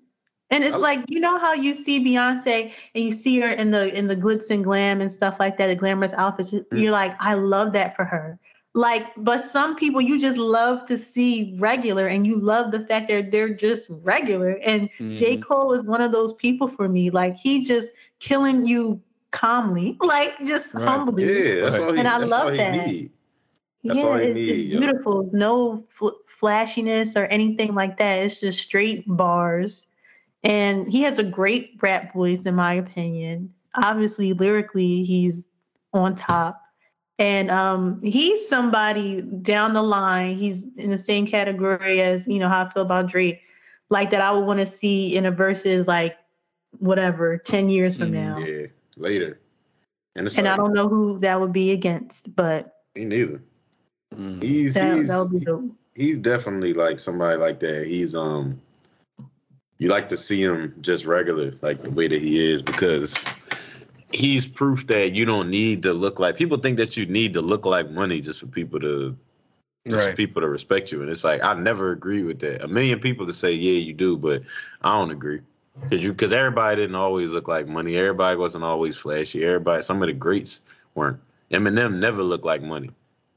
And 0.51 0.63
it's 0.63 0.75
I- 0.75 0.79
like, 0.79 1.05
you 1.07 1.19
know 1.21 1.37
how 1.37 1.53
you 1.53 1.73
see 1.73 2.03
Beyonce 2.03 2.73
and 2.95 3.03
you 3.03 3.11
see 3.13 3.39
her 3.39 3.49
in 3.49 3.71
the 3.71 3.97
in 3.97 4.07
the 4.07 4.15
glitz 4.15 4.49
and 4.49 4.63
glam 4.63 4.99
and 4.99 5.09
stuff 5.11 5.39
like 5.39 5.57
that, 5.57 5.67
the 5.67 5.75
glamorous 5.75 6.13
outfits. 6.13 6.53
You're 6.73 6.91
like, 6.91 7.15
I 7.19 7.35
love 7.35 7.71
that 7.73 7.95
for 7.95 8.03
her. 8.03 8.37
Like, 8.75 9.07
but 9.17 9.41
some 9.41 9.75
people 9.75 10.01
you 10.01 10.19
just 10.19 10.37
love 10.37 10.85
to 10.87 10.97
see 10.97 11.55
regular 11.57 12.07
and 12.07 12.27
you 12.27 12.35
love 12.37 12.71
the 12.71 12.81
fact 12.85 13.07
that 13.09 13.31
they're 13.31 13.53
just 13.53 13.87
regular. 14.03 14.59
And 14.63 14.89
J. 15.15 15.37
Mhm. 15.37 15.41
Cole 15.41 15.71
is 15.73 15.85
one 15.85 16.01
of 16.01 16.11
those 16.11 16.33
people 16.33 16.67
for 16.67 16.89
me. 16.89 17.09
Like 17.09 17.35
he 17.37 17.63
just 17.65 17.89
killing 18.19 18.65
you 18.67 19.01
calmly, 19.31 19.97
like 20.01 20.37
just 20.45 20.73
Right. 20.73 20.87
humbly. 20.87 21.23
yeah, 21.25 21.61
that's 21.61 21.79
all 21.79 21.93
he. 21.93 21.99
And 21.99 22.07
I 22.07 22.19
that's 22.19 22.31
love 22.31 22.45
all 22.45 22.51
he 22.51 22.57
that. 22.57 22.87
need. 22.87 23.11
Yeah, 23.81 23.93
That's 23.93 24.05
all 24.05 24.21
you 24.21 24.27
it's, 24.27 24.39
it's 24.39 24.59
need, 24.59 24.71
yo. 24.71 24.79
beautiful. 24.79 25.21
It's 25.21 25.33
no 25.33 25.83
fl- 25.89 26.09
flashiness 26.27 27.15
or 27.15 27.25
anything 27.25 27.73
like 27.75 27.97
that. 27.97 28.23
It's 28.23 28.39
just 28.41 28.59
straight 28.59 29.03
bars. 29.07 29.87
And 30.43 30.87
he 30.91 31.01
has 31.03 31.17
a 31.19 31.23
great 31.23 31.77
rap 31.81 32.13
voice, 32.13 32.45
in 32.45 32.55
my 32.55 32.73
opinion. 32.73 33.53
Obviously, 33.75 34.33
lyrically, 34.33 35.03
he's 35.05 35.47
on 35.93 36.15
top. 36.15 36.61
And 37.19 37.51
um, 37.51 38.01
he's 38.01 38.47
somebody 38.47 39.21
down 39.41 39.73
the 39.73 39.81
line. 39.83 40.35
He's 40.35 40.65
in 40.77 40.89
the 40.89 40.97
same 40.97 41.25
category 41.27 42.01
as 42.01 42.25
you 42.27 42.39
know 42.39 42.47
how 42.47 42.65
I 42.65 42.69
feel 42.69 42.83
about 42.83 43.07
Drake, 43.07 43.41
like 43.89 44.09
that. 44.11 44.21
I 44.21 44.31
would 44.31 44.45
want 44.45 44.59
to 44.59 44.65
see 44.65 45.15
in 45.15 45.25
a 45.25 45.31
verses 45.31 45.85
like 45.87 46.17
whatever 46.79 47.37
ten 47.37 47.67
years 47.69 47.97
from 47.97 48.11
Mm, 48.11 48.13
now. 48.13 48.37
Yeah, 48.39 48.67
later. 48.99 49.39
And 50.15 50.25
it's 50.27 50.37
And 50.37 50.47
I 50.47 50.57
don't 50.57 50.73
know 50.73 50.87
who 50.87 51.19
that 51.19 51.39
would 51.39 51.53
be 51.53 51.71
against, 51.71 52.35
but 52.35 52.75
me 52.95 53.05
neither. 53.05 53.41
Mhm. 54.15 54.41
He's 54.43 54.73
that, 54.75 54.97
he's 54.97 55.07
that 55.07 55.19
would 55.19 55.39
be 55.39 55.45
dope. 55.45 55.71
he's 55.95 56.17
definitely 56.17 56.73
like 56.73 56.99
somebody 56.99 57.37
like 57.37 57.59
that. 57.59 57.87
He's 57.87 58.15
um 58.15 58.59
you 59.77 59.87
like 59.87 60.09
to 60.09 60.17
see 60.17 60.43
him 60.43 60.75
just 60.81 61.05
regular, 61.05 61.51
like 61.61 61.81
the 61.81 61.91
way 61.91 62.07
that 62.07 62.21
he 62.21 62.51
is, 62.51 62.61
because 62.61 63.23
he's 64.11 64.45
proof 64.45 64.87
that 64.87 65.13
you 65.13 65.23
don't 65.23 65.49
need 65.49 65.83
to 65.83 65.93
look 65.93 66.19
like 66.19 66.35
people 66.35 66.57
think 66.57 66.77
that 66.77 66.97
you 66.97 67.05
need 67.05 67.33
to 67.33 67.41
look 67.41 67.65
like 67.65 67.89
money 67.91 68.19
just 68.19 68.39
for 68.39 68.47
people 68.47 68.79
to 68.79 69.15
just 69.87 70.07
Right. 70.07 70.17
people 70.17 70.41
to 70.41 70.49
respect 70.49 70.91
you. 70.91 71.01
And 71.01 71.09
it's 71.09 71.23
like 71.23 71.43
I 71.43 71.53
never 71.53 71.91
agree 71.91 72.23
with 72.23 72.39
that. 72.39 72.63
A 72.63 72.67
million 72.67 72.99
people 72.99 73.25
to 73.25 73.33
say, 73.33 73.53
yeah, 73.53 73.79
you 73.79 73.93
do, 73.93 74.17
but 74.17 74.41
I 74.81 74.97
don't 74.97 75.11
agree. 75.11 75.41
Cause 75.89 76.03
you 76.03 76.13
cause 76.13 76.31
everybody 76.31 76.81
didn't 76.81 76.95
always 76.95 77.31
look 77.31 77.47
like 77.47 77.67
money. 77.67 77.95
Everybody 77.97 78.37
wasn't 78.37 78.63
always 78.63 78.95
flashy. 78.95 79.43
Everybody 79.43 79.81
some 79.81 80.01
of 80.03 80.07
the 80.07 80.13
greats 80.13 80.61
weren't. 80.93 81.19
Eminem 81.51 81.97
never 81.99 82.21
looked 82.21 82.45
like 82.45 82.61
money. 82.61 82.91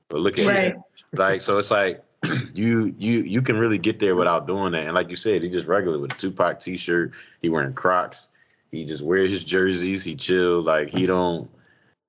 But 0.08 0.20
look 0.20 0.38
at 0.38 0.46
Right. 0.46 0.76
like 1.14 1.40
so 1.40 1.56
it's 1.58 1.70
like 1.70 2.04
you 2.54 2.94
you 2.98 3.20
you 3.22 3.40
can 3.42 3.56
really 3.58 3.78
get 3.78 4.00
there 4.00 4.14
without 4.16 4.46
doing 4.46 4.72
that. 4.72 4.84
And 4.84 4.94
like 4.94 5.08
you 5.08 5.16
said, 5.16 5.42
he 5.42 5.48
just 5.48 5.66
regular 5.66 5.98
with 5.98 6.12
a 6.12 6.16
Tupac 6.16 6.58
t-shirt. 6.58 7.14
He 7.40 7.48
wearing 7.48 7.72
Crocs. 7.72 8.28
He 8.70 8.84
just 8.84 9.02
wear 9.02 9.26
his 9.26 9.44
jerseys. 9.44 10.04
He 10.04 10.14
chill. 10.14 10.62
Like 10.62 10.90
he 10.90 11.06
don't. 11.06 11.50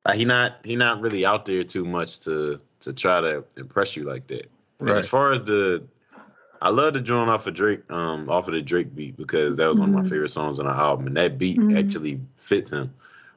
Like 0.06 0.18
he 0.18 0.26
not 0.26 0.58
he 0.66 0.76
not 0.76 1.00
really 1.00 1.26
out 1.26 1.46
there 1.46 1.64
too 1.64 1.86
much 1.86 2.20
to 2.22 2.60
to 2.82 2.92
try 2.92 3.22
to 3.22 3.46
impress 3.56 3.96
you 3.96 4.04
like 4.04 4.28
that. 4.28 4.50
And 4.80 4.90
Right. 4.90 4.98
as 4.98 5.08
far 5.08 5.32
as 5.32 5.42
the, 5.44 5.82
I 6.63 6.69
love 6.69 6.93
the 6.93 7.02
joint 7.02 7.30
off 7.30 7.45
of 7.45 7.54
Drake, 7.56 7.82
um, 7.91 8.30
off 8.30 8.47
of 8.47 8.54
the 8.54 8.62
Drake 8.62 8.95
beat 8.95 9.17
because 9.17 9.58
that 9.58 9.67
was 9.67 9.78
one 9.78 9.89
of 9.89 9.95
my 9.95 10.02
Mhm. 10.02 10.10
favorite 10.10 10.30
songs 10.30 10.60
on 10.60 10.65
the 10.65 10.73
album, 10.73 11.08
and 11.08 11.17
that 11.17 11.38
beat 11.38 11.58
Mhm. 11.58 11.78
actually 11.78 12.21
fits 12.38 12.71
him. 12.71 12.93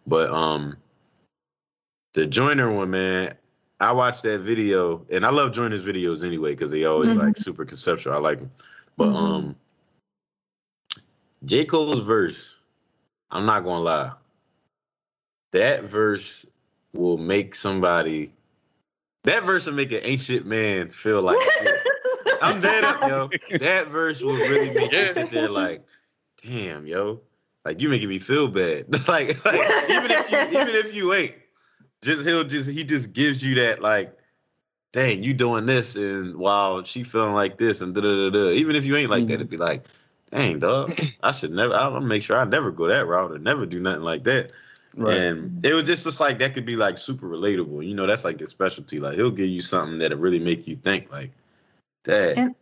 But 0.06 0.30
um, 0.30 0.76
the 2.14 2.24
Joyner 2.24 2.70
one, 2.70 2.90
man, 2.90 3.32
I 3.80 3.90
watched 3.90 4.22
that 4.22 4.38
video, 4.38 5.04
and 5.10 5.26
I 5.26 5.30
love 5.30 5.52
Joyner's 5.52 5.84
videos 5.84 6.24
anyway 6.24 6.52
because 6.52 6.70
they 6.70 6.84
always 6.84 7.10
Mhm. 7.10 7.18
like 7.18 7.36
super 7.36 7.64
conceptual. 7.64 8.14
I 8.14 8.18
like 8.18 8.38
them, 8.38 8.50
but 8.96 9.08
Mhm. 9.08 9.16
um, 9.16 9.56
J 11.44 11.64
Cole's 11.64 11.98
verse, 11.98 12.58
I'm 13.32 13.44
not 13.44 13.64
gonna 13.64 13.82
lie, 13.82 14.12
that 15.50 15.82
verse 15.82 16.46
will 16.92 17.18
make 17.18 17.56
somebody. 17.56 18.32
That 19.24 19.42
verse 19.42 19.66
will 19.66 19.74
make 19.74 19.90
an 19.90 20.00
ancient 20.04 20.46
man 20.46 20.90
feel 20.90 21.22
like. 21.22 21.38
I'm 22.42 22.60
dead 22.60 22.84
up, 22.84 23.02
yo. 23.02 23.30
That 23.58 23.88
verse 23.88 24.22
will 24.22 24.36
really 24.36 24.70
make 24.70 24.92
you 24.92 25.08
sit 25.08 25.30
there 25.30 25.48
like, 25.48 25.84
damn, 26.44 26.86
yo. 26.86 27.20
Like 27.64 27.80
you 27.80 27.88
making 27.88 28.08
me 28.08 28.18
feel 28.18 28.48
bad. 28.48 28.86
like, 29.08 29.44
like 29.44 29.90
even 29.90 30.10
if 30.10 30.30
you 30.30 30.60
even 30.60 30.74
if 30.74 30.94
you 30.94 31.12
ain't, 31.14 31.34
just 32.02 32.24
he'll 32.26 32.44
just 32.44 32.70
he 32.70 32.84
just 32.84 33.12
gives 33.12 33.44
you 33.44 33.56
that 33.56 33.82
like, 33.82 34.16
dang, 34.92 35.22
you 35.22 35.34
doing 35.34 35.66
this 35.66 35.96
and 35.96 36.36
wow, 36.36 36.82
she 36.84 37.02
feeling 37.02 37.34
like 37.34 37.58
this 37.58 37.80
and 37.80 37.94
da 37.94 38.00
da 38.00 38.08
da 38.08 38.30
da. 38.30 38.50
Even 38.50 38.76
if 38.76 38.84
you 38.84 38.96
ain't 38.96 39.10
like 39.10 39.26
that, 39.26 39.32
Mhm. 39.32 39.34
it'd 39.34 39.50
be 39.50 39.56
like, 39.56 39.84
dang, 40.30 40.60
dog, 40.60 40.96
I 41.24 41.32
should 41.32 41.50
never. 41.50 41.74
I'll 41.74 42.00
make 42.00 42.22
sure 42.22 42.36
I 42.36 42.44
never 42.44 42.70
go 42.70 42.86
that 42.86 43.06
route 43.08 43.32
or 43.32 43.38
never 43.38 43.66
do 43.66 43.80
nothing 43.80 44.02
like 44.02 44.22
that. 44.24 44.52
Right. 44.94 45.16
And 45.16 45.64
it 45.64 45.74
was 45.74 45.84
just, 45.84 46.04
just 46.04 46.20
like 46.20 46.38
that 46.38 46.54
could 46.54 46.64
be 46.64 46.76
like 46.76 46.98
super 46.98 47.26
relatable. 47.28 47.86
You 47.86 47.94
know, 47.94 48.06
that's 48.06 48.24
like 48.24 48.38
his 48.38 48.50
specialty. 48.50 48.98
Like 49.00 49.14
he'll 49.16 49.30
give 49.30 49.48
you 49.48 49.60
something 49.60 49.98
that'll 49.98 50.18
really 50.18 50.38
make 50.38 50.68
you 50.68 50.76
think 50.76 51.10
like 51.10 51.32
that. 52.06 52.36
And- 52.38 52.54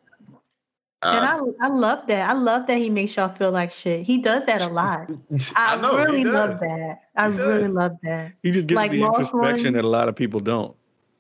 Uh, 1.03 1.13
And 1.21 1.55
I, 1.63 1.67
I 1.67 1.69
love 1.69 2.07
that. 2.07 2.31
I 2.31 2.33
love 2.33 2.67
that 2.67 2.79
he 2.79 2.89
makes 2.89 3.15
y'all 3.17 3.29
feel 3.29 3.51
like 3.53 3.71
shit. 3.73 4.07
He 4.07 4.17
does 4.23 4.47
that 4.47 4.63
a 4.63 4.69
lot. 4.69 5.11
I, 5.57 5.77
know, 5.77 5.97
really 5.99 6.25
love 6.25 6.59
that. 6.61 7.03
I 7.15 7.31
He 7.31 7.37
really 7.37 7.63
does. 7.65 7.75
love 7.75 7.93
that. 8.05 8.33
He 8.43 8.51
just 8.51 8.69
gives 8.69 8.77
Like 8.77 8.91
the 8.93 9.01
Lost 9.01 9.19
introspection 9.35 9.65
One- 9.67 9.73
that 9.75 9.85
a 9.85 9.89
lot 9.89 10.09
of 10.09 10.17
people 10.17 10.41
don't. 10.41 10.75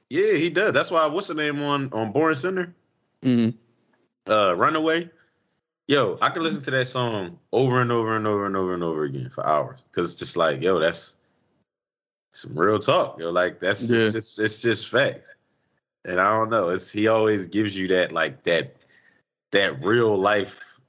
Yeah, 0.08 0.34
he 0.36 0.48
does. 0.48 0.72
That's 0.72 0.90
why 0.90 1.06
what's 1.06 1.26
the 1.28 1.34
name 1.34 1.60
on 1.62 1.90
on 1.92 2.12
Born 2.12 2.34
Sinner? 2.34 2.74
Mhm. 3.22 3.54
Uh 4.28 4.54
Runaway. 4.56 5.10
Yo, 5.86 6.16
I 6.22 6.30
can 6.30 6.42
listen 6.42 6.62
to 6.62 6.70
that 6.70 6.86
song 6.86 7.38
over 7.52 7.82
and 7.82 7.92
over 7.92 8.16
and 8.16 8.26
over 8.26 8.46
and 8.46 8.56
over 8.56 8.72
and 8.72 8.82
over 8.82 9.04
again 9.04 9.28
for 9.34 9.44
hours. 9.46 9.80
Cause 9.92 10.06
it's 10.06 10.14
just 10.14 10.34
like, 10.36 10.62
yo, 10.62 10.78
that's 10.78 11.16
some 12.32 12.58
real 12.58 12.78
talk. 12.78 13.20
Yo, 13.20 13.28
like 13.30 13.60
that's 13.60 13.90
Yeah. 13.90 13.98
it's 13.98 14.14
just 14.14 14.38
it's 14.38 14.62
just 14.62 14.88
facts. 14.88 15.34
And 16.04 16.20
I 16.20 16.36
don't 16.36 16.50
know. 16.50 16.68
It's 16.70 16.92
he 16.92 17.08
always 17.08 17.46
gives 17.46 17.78
you 17.78 17.88
that 17.88 18.12
like 18.12 18.42
that 18.44 18.76
that 19.52 19.82
real 19.82 20.16
life 20.16 20.80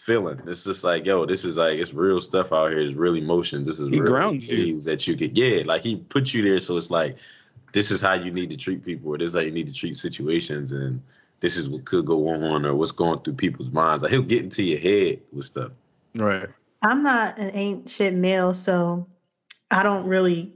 feeling. 0.00 0.40
It's 0.46 0.64
just 0.64 0.84
like, 0.84 1.06
yo, 1.06 1.26
this 1.26 1.44
is 1.44 1.56
like 1.56 1.78
it's 1.78 1.94
real 1.94 2.20
stuff 2.20 2.52
out 2.52 2.70
here. 2.70 2.80
It's 2.80 2.94
real 2.94 3.16
emotions. 3.16 3.66
This 3.66 3.80
is 3.80 3.88
He 3.88 4.00
real 4.00 4.10
grounds 4.10 4.50
you. 4.50 4.56
things 4.66 4.84
that 4.84 5.06
you 5.06 5.16
could 5.16 5.36
yeah, 5.36 5.62
like 5.64 5.82
he 5.82 5.96
put 5.96 6.34
you 6.34 6.42
there 6.42 6.60
so 6.60 6.76
it's 6.76 6.90
like 6.90 7.16
this 7.72 7.90
is 7.90 8.00
how 8.00 8.14
you 8.14 8.30
need 8.30 8.50
to 8.50 8.56
treat 8.56 8.84
people, 8.84 9.12
or 9.12 9.18
this 9.18 9.30
is 9.30 9.34
how 9.34 9.40
you 9.40 9.50
need 9.50 9.66
to 9.66 9.74
treat 9.74 9.96
situations 9.96 10.72
and 10.72 11.02
this 11.40 11.56
is 11.56 11.68
what 11.68 11.84
could 11.84 12.06
go 12.06 12.28
on 12.28 12.64
or 12.64 12.74
what's 12.74 12.92
going 12.92 13.18
through 13.18 13.34
people's 13.34 13.70
minds. 13.70 14.02
Like 14.02 14.12
he'll 14.12 14.22
get 14.22 14.42
into 14.42 14.62
your 14.64 14.78
head 14.78 15.20
with 15.32 15.44
stuff. 15.44 15.72
Right. 16.14 16.48
I'm 16.82 17.02
not 17.02 17.38
an 17.38 17.50
ancient 17.54 18.16
male, 18.16 18.54
so 18.54 19.06
I 19.70 19.82
don't 19.82 20.06
really, 20.06 20.52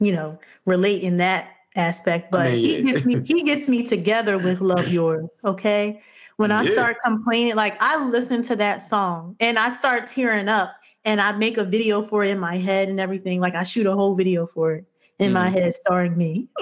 you 0.00 0.12
know, 0.12 0.38
relate 0.64 1.02
in 1.02 1.18
that 1.18 1.55
aspect. 1.76 2.30
But 2.32 2.52
mean, 2.52 2.58
he 2.58 2.76
yeah. 2.76 2.92
gets 2.92 3.06
me 3.06 3.22
he 3.24 3.42
gets 3.42 3.68
me 3.68 3.86
together 3.86 4.38
with 4.38 4.60
Love 4.60 4.88
Yours. 4.88 5.28
Okay. 5.44 6.00
When 6.36 6.52
I 6.52 6.64
Yeah. 6.64 6.72
start 6.72 6.96
complaining, 7.04 7.54
like 7.54 7.76
I 7.80 8.02
listen 8.04 8.42
to 8.44 8.56
that 8.56 8.82
song 8.82 9.36
and 9.40 9.58
I 9.58 9.70
start 9.70 10.06
tearing 10.06 10.48
up 10.48 10.74
and 11.04 11.20
I 11.20 11.32
make 11.32 11.56
a 11.56 11.64
video 11.64 12.06
for 12.06 12.24
it 12.24 12.30
in 12.30 12.38
my 12.38 12.58
head 12.58 12.88
and 12.88 13.00
everything. 13.00 13.40
Like 13.40 13.54
I 13.54 13.62
shoot 13.62 13.86
a 13.86 13.94
whole 13.94 14.14
video 14.14 14.46
for 14.46 14.74
it 14.74 14.84
in 15.18 15.32
my 15.32 15.48
Mhm. 15.48 15.52
head 15.52 15.74
starring 15.74 16.16
me. 16.16 16.48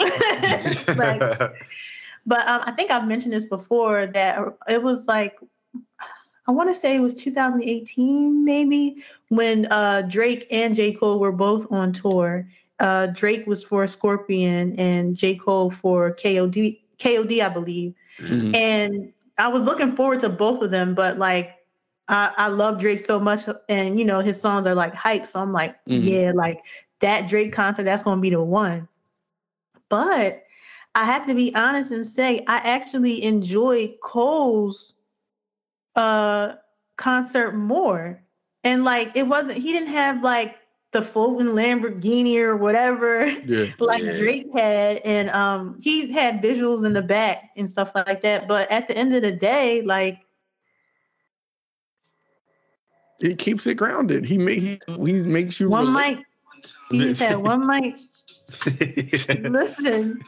like, 0.97 1.21
but 2.27 2.47
um, 2.47 2.63
I 2.65 2.73
think 2.77 2.91
I've 2.91 3.09
mentioned 3.09 3.33
this 3.33 3.47
before 3.47 4.07
that 4.07 4.39
it 4.69 4.83
was 4.83 5.09
like 5.09 5.37
I 6.47 6.53
want 6.53 6.69
to 6.69 6.75
say 6.75 6.95
it 6.95 7.01
was 7.01 7.15
2018 7.15 8.45
maybe 8.45 9.03
when 9.31 9.67
uh, 9.73 10.03
Drake 10.03 10.47
and 10.51 10.75
J 10.75 10.93
Cole 10.93 11.19
were 11.19 11.33
both 11.33 11.67
on 11.73 11.93
tour. 11.93 12.47
Uh, 12.81 13.07
Drake 13.09 13.47
was 13.47 13.63
for 13.63 13.87
Scorpion 13.87 14.79
and 14.79 15.17
J 15.17 15.37
Cole 15.37 15.71
for 15.71 16.13
KOD 16.15 16.81
KOD 16.99 17.41
I 17.41 17.49
believe. 17.49 17.95
Mhm. 18.19 18.55
And 18.55 19.13
I 19.39 19.49
was 19.49 19.63
looking 19.63 19.95
forward 19.97 20.21
to 20.21 20.29
both 20.29 20.63
of 20.63 20.71
them, 20.71 20.95
but 20.95 21.19
like 21.19 21.55
I, 22.09 22.33
I 22.37 22.49
love 22.49 22.79
Drake 22.79 23.01
so 23.01 23.19
much, 23.19 23.43
and 23.69 23.99
you 23.99 24.05
know 24.05 24.21
his 24.21 24.41
songs 24.41 24.67
are 24.67 24.75
like 24.75 24.95
hype. 24.95 25.27
So 25.27 25.41
I'm 25.41 25.53
like, 25.53 25.77
Mhm. 25.87 26.03
yeah, 26.03 26.33
like 26.35 26.61
that 27.01 27.29
Drake 27.29 27.53
concert, 27.53 27.85
that's 27.85 28.03
gonna 28.03 28.21
be 28.21 28.31
the 28.31 28.43
one. 28.43 28.89
But 29.89 30.45
I 30.95 31.05
have 31.05 31.27
to 31.27 31.35
be 31.35 31.55
honest 31.55 31.91
and 31.91 32.07
say 32.07 32.41
I 32.47 32.57
actually 32.59 33.23
enjoy 33.25 33.95
Cole's 34.03 34.95
uh 35.97 36.55
concert 36.97 37.53
more. 37.55 38.21
And 38.65 38.85
like 38.85 39.13
it 39.15 39.27
wasn't 39.27 39.59
he 39.59 39.73
didn't 39.73 39.89
have 39.89 40.23
like 40.23 40.57
the 40.95 41.03
Fulton 41.03 41.49
Lamborghini 41.49 42.39
or 42.39 42.57
whatever 42.57 43.27
Yeah. 43.27 43.67
like 43.81 44.03
Yeah. 44.03 44.17
Drake 44.17 44.47
had, 44.55 44.99
and 44.99 45.29
um, 45.31 45.79
he 45.83 46.11
had 46.11 46.41
visuals 46.41 46.87
in 46.87 46.95
the 46.95 47.03
back 47.03 47.51
and 47.57 47.69
stuff 47.69 47.93
like 47.95 48.23
that. 48.23 48.49
But 48.49 48.71
at 48.71 48.89
the 48.89 48.97
end 48.97 49.15
of 49.15 49.21
the 49.23 49.33
day, 49.33 49.83
like 49.83 50.21
He 53.19 53.35
keeps 53.35 53.67
it 53.67 53.75
grounded. 53.75 54.25
He 54.27 54.39
make 54.39 54.61
he, 54.61 54.81
he 54.87 55.21
makes 55.21 55.61
you 55.61 55.69
one 55.69 55.93
relate. 55.93 56.17
mic, 56.19 56.27
he 56.91 56.99
just 56.99 57.23
had 57.23 57.37
one 57.37 57.67
mic. 57.67 57.97
Listen, 59.41 60.21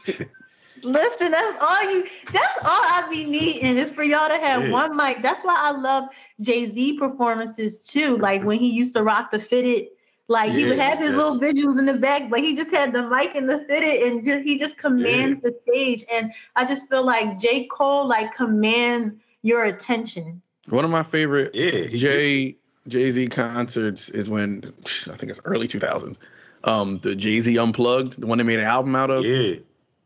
listen. 0.83 1.31
That's 1.31 1.63
all 1.63 1.91
you. 1.93 2.03
That's 2.31 2.57
all 2.63 2.81
I 2.81 3.07
be 3.11 3.25
needing 3.25 3.77
is 3.77 3.89
for 3.91 4.03
y'all 4.03 4.27
to 4.29 4.37
have 4.37 4.63
Yeah. 4.63 4.71
one 4.71 4.95
mic. 4.97 5.21
That's 5.21 5.43
why 5.43 5.55
I 5.57 5.71
love 5.71 6.05
Jay 6.41 6.65
Z 6.65 6.97
performances 6.97 7.79
too. 7.79 8.17
Like 8.17 8.43
when 8.43 8.57
he 8.59 8.69
used 8.69 8.95
to 8.95 9.03
rock 9.03 9.31
the 9.31 9.39
fitted. 9.39 9.87
Like 10.29 10.51
he 10.51 10.65
would 10.65 10.79
have 10.79 10.99
his 10.99 11.11
yes. 11.11 11.17
little 11.17 11.39
visuals 11.39 11.79
in 11.79 11.85
the 11.85 11.93
back, 11.93 12.29
but 12.29 12.39
he 12.41 12.55
just 12.55 12.71
had 12.71 12.91
the 12.93 13.07
mic 13.07 13.33
and 13.35 13.49
the 13.49 13.59
fitted, 13.59 14.03
and 14.03 14.25
ju- 14.25 14.41
he 14.41 14.59
just 14.59 14.77
commands 14.77 15.39
the 15.39 15.57
stage. 15.67 16.03
And 16.11 16.33
I 16.57 16.65
just 16.65 16.89
feel 16.89 17.05
like 17.05 17.39
J. 17.39 17.65
Cole 17.67 18.07
like 18.07 18.35
commands 18.35 19.15
your 19.43 19.63
attention. 19.63 20.41
One 20.67 20.83
of 20.83 20.91
my 20.91 21.03
favorite 21.03 21.55
yeah, 21.55 21.85
he 21.87 21.97
Jay 21.97 22.55
Jay 22.89 23.09
Z 23.09 23.27
concerts 23.29 24.09
is 24.09 24.29
when 24.29 24.73
I 24.85 25.15
think 25.15 25.29
it's 25.29 25.39
early 25.45 25.67
2000s. 25.67 26.17
Um, 26.65 26.99
the 26.99 27.15
Jay 27.15 27.39
Z 27.39 27.57
Unplugged, 27.57 28.19
the 28.19 28.27
one 28.27 28.37
they 28.37 28.43
made 28.43 28.59
an 28.59 28.65
album 28.65 28.95
out 28.95 29.09
of, 29.09 29.25
Yeah, 29.25 29.55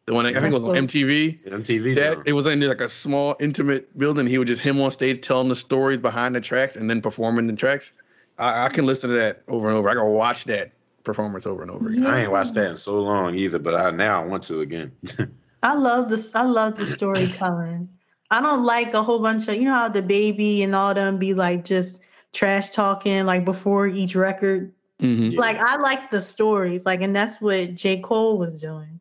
the 0.05 0.13
one 0.13 0.25
that, 0.25 0.38
I 0.38 0.41
think 0.41 0.53
it 0.53 0.57
was 0.57 0.67
on 0.67 0.75
MTV. 0.88 1.43
MTV. 1.47 1.95
That 1.95 2.15
joint. 2.15 2.27
it 2.27 2.34
was 2.34 2.45
in 2.45 2.60
like 2.60 2.81
a 2.81 2.89
small, 2.89 3.36
intimate 3.39 3.97
building. 3.97 4.27
He 4.27 4.38
would 4.38 4.47
just 4.47 4.62
him 4.62 4.79
on 4.81 4.91
stage 4.91 5.21
telling 5.21 5.47
the 5.47 5.55
stories 5.55 5.99
behind 5.99 6.36
the 6.36 6.41
tracks 6.41 6.75
and 6.75 6.89
then 6.89 7.01
performing 7.01 7.47
the 7.47 7.55
tracks. 7.55 7.93
I, 8.41 8.65
I 8.65 8.69
can 8.69 8.86
listen 8.86 9.12
to 9.12 9.15
that 9.17 9.43
over 9.47 9.69
and 9.69 9.77
over. 9.77 9.88
I 9.88 9.93
can 9.93 10.06
watch 10.08 10.45
that 10.45 10.71
performance 11.04 11.45
over 11.45 11.62
and 11.62 11.71
over 11.71 11.89
again. 11.89 12.06
I 12.06 12.21
ain't 12.23 12.32
watched 12.32 12.56
that 12.56 12.71
in 12.71 12.77
so 12.77 12.99
long 12.99 13.36
either, 13.36 13.60
but 13.60 13.75
I 13.75 13.91
now 13.91 14.21
I 14.21 14.25
want 14.25 14.43
to 14.43 14.62
again. 14.62 14.91
I 15.63 15.75
love 15.75 16.10
this. 16.10 16.34
I 16.34 16.41
love 16.41 16.75
the 16.75 16.86
storytelling. 16.88 17.88
I 18.32 18.41
don't 18.41 18.63
like 18.63 18.93
a 18.93 19.04
whole 19.04 19.19
bunch 19.19 19.47
of 19.47 19.56
you 19.56 19.65
know 19.65 19.73
how 19.73 19.89
DaBaby 19.89 20.63
and 20.63 20.73
all 20.73 20.93
them 20.93 21.19
be 21.19 21.34
like 21.34 21.65
just 21.65 22.01
trash 22.34 22.69
talking 22.71 23.25
like 23.25 23.45
before 23.45 23.88
each 23.88 24.15
record. 24.15 24.73
Mhm. 24.99 25.34
Yeah. 25.34 25.39
Like 25.39 25.58
I 25.58 25.77
like 25.77 26.10
the 26.10 26.21
stories, 26.21 26.86
like, 26.86 27.01
and 27.01 27.15
that's 27.15 27.39
what 27.41 27.75
J. 27.75 27.99
Cole 27.99 28.38
was 28.38 28.60
doing. 28.60 28.99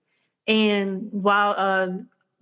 And 0.49 1.09
while 1.13 1.55
uh, 1.57 1.89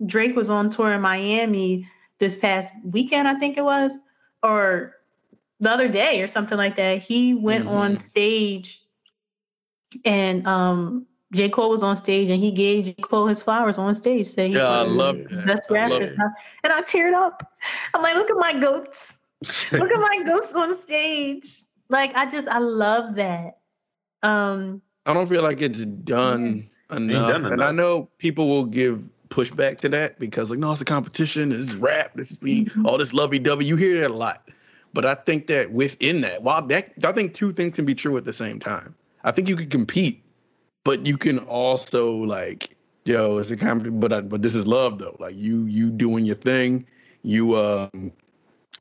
Drake 0.05 0.35
was 0.35 0.49
on 0.49 0.69
tour 0.69 0.91
in 0.91 1.01
Miami 1.01 1.87
this 2.17 2.35
past 2.35 2.73
weekend, 2.83 3.27
I 3.27 3.35
think 3.35 3.57
it 3.57 3.63
was, 3.63 3.99
or 4.43 4.95
the 5.59 5.69
other 5.69 5.87
day 5.87 6.21
or 6.21 6.27
something 6.27 6.57
like 6.57 6.75
that, 6.77 7.01
he 7.01 7.33
went 7.33 7.67
on 7.67 7.95
Mhm. 7.95 7.99
stage 7.99 8.81
and 10.05 10.45
um 10.47 11.05
J. 11.31 11.47
Cole 11.49 11.69
was 11.69 11.83
on 11.83 11.95
stage 11.95 12.29
and 12.29 12.41
he 12.41 12.51
gave 12.51 12.85
J. 12.85 12.93
Cole 13.01 13.27
his 13.27 13.41
flowers 13.41 13.77
on 13.77 13.93
stage. 13.95 14.25
Said 14.25 14.51
Yeah, 14.51 14.63
I 14.67 14.77
one 14.77 14.81
of 14.81 14.87
the 14.89 14.95
love 14.95 15.17
Yeah. 15.17 15.23
that. 15.29 15.45
best 15.47 15.63
I 15.69 15.73
love 15.73 15.91
rappers. 15.91 16.11
it. 16.11 16.17
And 16.63 16.73
I 16.73 16.81
teared 16.81 17.13
up. 17.13 17.53
I'm 17.93 18.01
like, 18.01 18.15
look 18.15 18.29
at 18.31 18.37
my 18.37 18.59
goats. 18.59 19.19
Look 19.71 19.91
at 19.91 19.99
my 19.99 20.23
goats 20.25 20.55
on 20.55 20.75
stage. 20.75 21.59
Like 21.89 22.15
I 22.15 22.25
just 22.25 22.47
I 22.47 22.57
love 22.59 23.15
that. 23.15 23.59
Um 24.23 24.81
I 25.05 25.13
don't 25.13 25.27
feel 25.27 25.43
like 25.43 25.61
it's 25.61 25.85
done 25.85 26.69
enough. 26.91 27.29
done 27.31 27.45
And 27.45 27.63
I 27.63 27.71
know 27.71 28.09
people 28.17 28.47
will 28.47 28.65
give 28.65 29.03
pushback 29.29 29.77
to 29.79 29.89
that 29.89 30.17
because 30.19 30.49
like, 30.49 30.59
no, 30.59 30.71
it's 30.71 30.81
a 30.81 30.85
competition. 30.85 31.49
This 31.49 31.67
is 31.67 31.75
rap. 31.75 32.11
This 32.15 32.31
is 32.31 32.41
me. 32.41 32.65
Mhm. 32.65 32.85
All 32.85 32.97
this 32.97 33.13
lovey 33.13 33.39
dovey. 33.39 33.65
You 33.65 33.75
hear 33.75 33.99
that 34.01 34.11
a 34.11 34.13
lot. 34.13 34.49
But 34.99 35.05
I 35.05 35.15
think 35.15 35.47
that 35.47 35.71
within 35.71 36.19
that, 36.21 36.43
while 36.43 36.61
that, 36.67 36.91
I 37.05 37.13
think 37.13 37.33
two 37.33 37.53
things 37.53 37.73
can 37.73 37.85
be 37.85 37.95
true 37.95 38.17
at 38.17 38.25
the 38.25 38.33
same 38.33 38.59
time. 38.59 38.93
I 39.23 39.31
think 39.31 39.47
you 39.47 39.55
can 39.55 39.69
compete, 39.69 40.21
but 40.83 41.05
you 41.05 41.17
can 41.17 41.39
also 41.39 42.11
like, 42.11 42.75
yo, 43.05 43.37
it's 43.37 43.49
a 43.49 43.55
competition. 43.55 44.01
But 44.01 44.11
I, 44.11 44.19
but 44.19 44.41
this 44.41 44.55
is 44.55 44.67
love 44.67 44.99
though. 44.99 45.15
Like 45.17 45.35
you 45.37 45.63
you 45.67 45.89
doing 45.89 46.25
your 46.25 46.35
thing. 46.35 46.85
You 47.23 47.55
um 47.55 48.11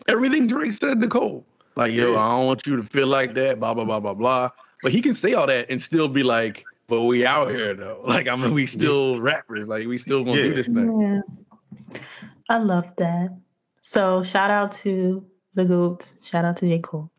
everything 0.09 0.49
Drake 0.49 0.73
said 0.73 1.01
to 1.01 1.07
Cole. 1.07 1.45
Like 1.77 1.93
yo, 1.93 2.17
I 2.17 2.37
don't 2.37 2.47
want 2.47 2.67
you 2.67 2.75
to 2.75 2.83
feel 2.83 3.07
like 3.07 3.35
that. 3.35 3.61
Blah 3.61 3.75
blah 3.75 3.85
blah 3.85 4.01
blah 4.01 4.15
blah. 4.15 4.51
But 4.83 4.91
he 4.91 5.01
can 5.01 5.15
say 5.15 5.35
all 5.35 5.47
that 5.47 5.71
and 5.71 5.81
still 5.81 6.09
be 6.09 6.25
like, 6.25 6.67
but 6.89 7.03
we 7.03 7.25
out 7.25 7.51
here 7.51 7.75
though. 7.75 8.01
Like 8.05 8.27
I 8.27 8.35
mean, 8.35 8.55
we 8.55 8.67
still 8.67 9.21
rappers. 9.21 9.69
Like 9.69 9.87
we 9.87 9.97
still 9.99 10.25
gonna 10.25 10.39
Yeah. 10.39 10.49
do 10.49 10.55
this 10.55 10.67
thing. 10.67 11.01
yeah. 11.01 12.01
I 12.49 12.59
love 12.59 12.93
that. 12.97 13.39
So 13.83 14.25
shout 14.25 14.51
out 14.51 14.73
to 14.83 15.25
the 15.59 15.65
goats. 15.65 16.17
Shout 16.23 16.45
out 16.45 16.57
to 16.59 16.67
J. 16.69 16.79
Cole. 16.79 17.11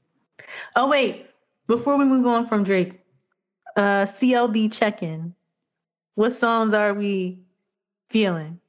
Oh 0.76 0.88
wait, 0.90 1.28
before 1.68 1.98
we 1.98 2.06
move 2.06 2.26
on 2.26 2.48
from 2.48 2.64
Drake, 2.64 3.00
uh 3.76 4.06
CLB 4.06 4.72
check-in. 4.74 5.36
What 6.16 6.32
songs 6.32 6.74
are 6.74 6.94
we 6.94 7.40
feeling 8.10 8.60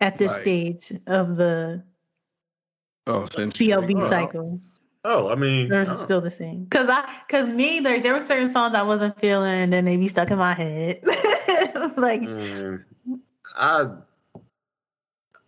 at 0.00 0.18
this 0.18 0.32
Like- 0.32 0.42
stage 0.42 0.92
of 1.06 1.36
the 1.36 1.82
Oh, 3.06 3.22
CLB 3.26 3.94
Oh. 3.96 4.08
cycle? 4.08 4.60
oh, 5.04 5.28
I 5.30 5.34
mean, 5.34 5.70
Or 5.72 5.82
is 5.82 5.90
it 5.90 5.96
still 5.98 6.20
the 6.22 6.30
same? 6.30 6.66
Cause 6.70 6.88
I, 6.88 7.06
cause 7.28 7.46
me, 7.46 7.80
like 7.80 8.02
there 8.02 8.14
were 8.14 8.24
certain 8.24 8.48
songs 8.48 8.74
I 8.74 8.82
wasn't 8.82 9.18
feeling, 9.20 9.52
and 9.64 9.72
then 9.72 9.84
they 9.84 9.96
be 9.98 10.08
stuck 10.08 10.30
in 10.30 10.38
my 10.38 10.54
head. 10.54 11.00
like, 11.96 12.22
Mm, 12.22 12.82
I 13.56 13.90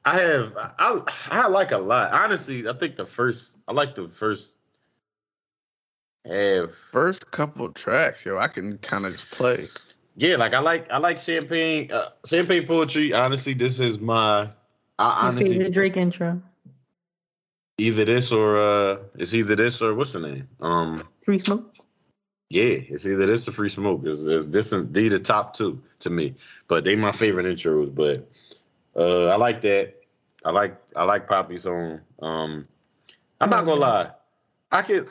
I 0.06 0.20
have 0.20 0.52
I 0.56 1.02
I 1.30 1.48
like 1.48 1.72
a 1.72 1.78
lot. 1.78 2.12
Honestly, 2.12 2.68
I 2.68 2.72
think 2.72 2.94
the 2.94 3.04
first 3.04 3.56
I 3.66 3.72
like 3.72 3.96
the 3.96 4.06
first 4.06 4.58
half. 6.24 6.70
first 6.70 7.30
couple 7.32 7.70
tracks, 7.72 8.24
yo, 8.24 8.38
I 8.38 8.46
can 8.48 8.78
kind 8.78 9.04
of 9.04 9.12
just 9.12 9.34
play. 9.34 9.66
Yeah, 10.16 10.36
like 10.36 10.54
I 10.54 10.60
like 10.60 10.88
I 10.92 10.98
like 10.98 11.18
champagne 11.18 11.90
uh, 11.90 12.10
champagne 12.24 12.66
poetry. 12.66 13.12
Honestly, 13.12 13.52
this 13.52 13.80
is 13.80 13.98
my 13.98 14.48
I 14.98 15.28
my 15.28 15.28
honestly 15.28 15.54
favorite 15.54 15.72
Drake 15.72 15.96
intro, 15.96 16.40
either 17.78 18.04
this 18.04 18.30
or 18.30 18.56
uh 18.56 18.98
it's 19.18 19.34
either 19.34 19.56
this 19.56 19.82
or 19.82 19.94
what's 19.94 20.12
the 20.12 20.20
name? 20.20 20.48
Um 20.60 21.02
Free 21.22 21.40
Smoke. 21.40 21.74
yeah, 22.48 22.78
it's 22.88 23.06
either 23.06 23.26
this 23.26 23.48
or 23.48 23.52
free 23.52 23.68
smoke. 23.68 24.02
It's, 24.04 24.22
it's 24.22 24.46
this 24.46 24.70
and 24.70 24.94
these 24.94 25.12
the 25.12 25.18
top 25.18 25.52
two 25.54 25.82
to 25.98 26.10
me. 26.10 26.36
But 26.68 26.84
they 26.84 26.94
my 26.94 27.12
favorite 27.12 27.46
intros. 27.46 27.92
But 27.92 28.30
uh 28.96 29.26
I 29.26 29.36
like 29.36 29.60
that. 29.62 29.94
I 30.44 30.50
like 30.50 30.76
I 30.94 31.04
like 31.04 31.28
Poppy 31.28 31.58
song. 31.58 32.00
Um 32.20 32.64
I'm 33.40 33.50
not 33.50 33.66
gonna 33.66 33.80
lie. 33.80 34.10
I 34.72 34.82
could 34.82 35.10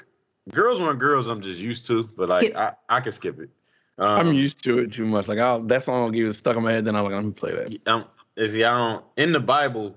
girls 0.51 0.79
want 0.79 0.99
girls 0.99 1.27
I'm 1.27 1.41
just 1.41 1.61
used 1.61 1.87
to, 1.87 2.09
but 2.15 2.29
like 2.29 2.45
Skip. 2.45 2.57
I, 2.57 2.73
I 2.89 2.99
can 2.99 3.11
skip 3.11 3.39
it. 3.39 3.49
Um, 3.97 4.27
I'm 4.27 4.33
used 4.33 4.63
to 4.65 4.79
it 4.79 4.91
too 4.91 5.05
much. 5.05 5.27
Like 5.27 5.39
I'll, 5.39 5.61
that 5.63 5.83
song 5.83 6.03
will 6.03 6.11
get 6.11 6.33
stuck 6.33 6.57
in 6.57 6.63
my 6.63 6.71
head. 6.71 6.85
Then 6.85 6.95
I'm 6.95 7.03
like, 7.03 7.13
let 7.13 7.23
me 7.23 7.31
play 7.31 7.51
that. 7.53 7.87
um, 7.87 8.05
is 8.35 8.55
I 8.55 8.59
don't 8.59 9.05
in 9.17 9.31
the 9.31 9.39
Bible. 9.39 9.95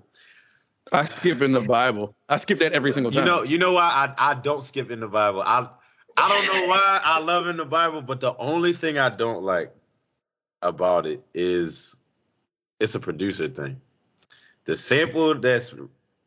I 0.92 1.04
skip 1.04 1.42
in 1.42 1.52
the 1.52 1.60
Bible. 1.60 2.14
I 2.28 2.36
skip 2.36 2.58
that 2.60 2.72
every 2.72 2.92
single 2.92 3.12
time. 3.12 3.22
You 3.22 3.26
know, 3.26 3.42
you 3.42 3.58
know 3.58 3.72
why 3.72 4.14
I, 4.16 4.30
I 4.30 4.34
don't 4.34 4.64
skip 4.64 4.90
in 4.90 5.00
the 5.00 5.08
Bible. 5.08 5.42
I 5.42 5.68
I 6.16 6.28
don't 6.28 6.46
know 6.46 6.68
why 6.68 7.00
I 7.04 7.20
love 7.20 7.46
in 7.46 7.56
the 7.56 7.64
Bible, 7.64 8.02
but 8.02 8.20
the 8.20 8.36
only 8.38 8.72
thing 8.72 8.98
I 8.98 9.08
don't 9.08 9.42
like 9.42 9.74
about 10.62 11.06
it 11.06 11.22
is 11.34 11.96
it's 12.80 12.94
a 12.94 13.00
producer 13.00 13.48
thing. 13.48 13.80
The 14.64 14.76
sample 14.76 15.34
that's 15.34 15.74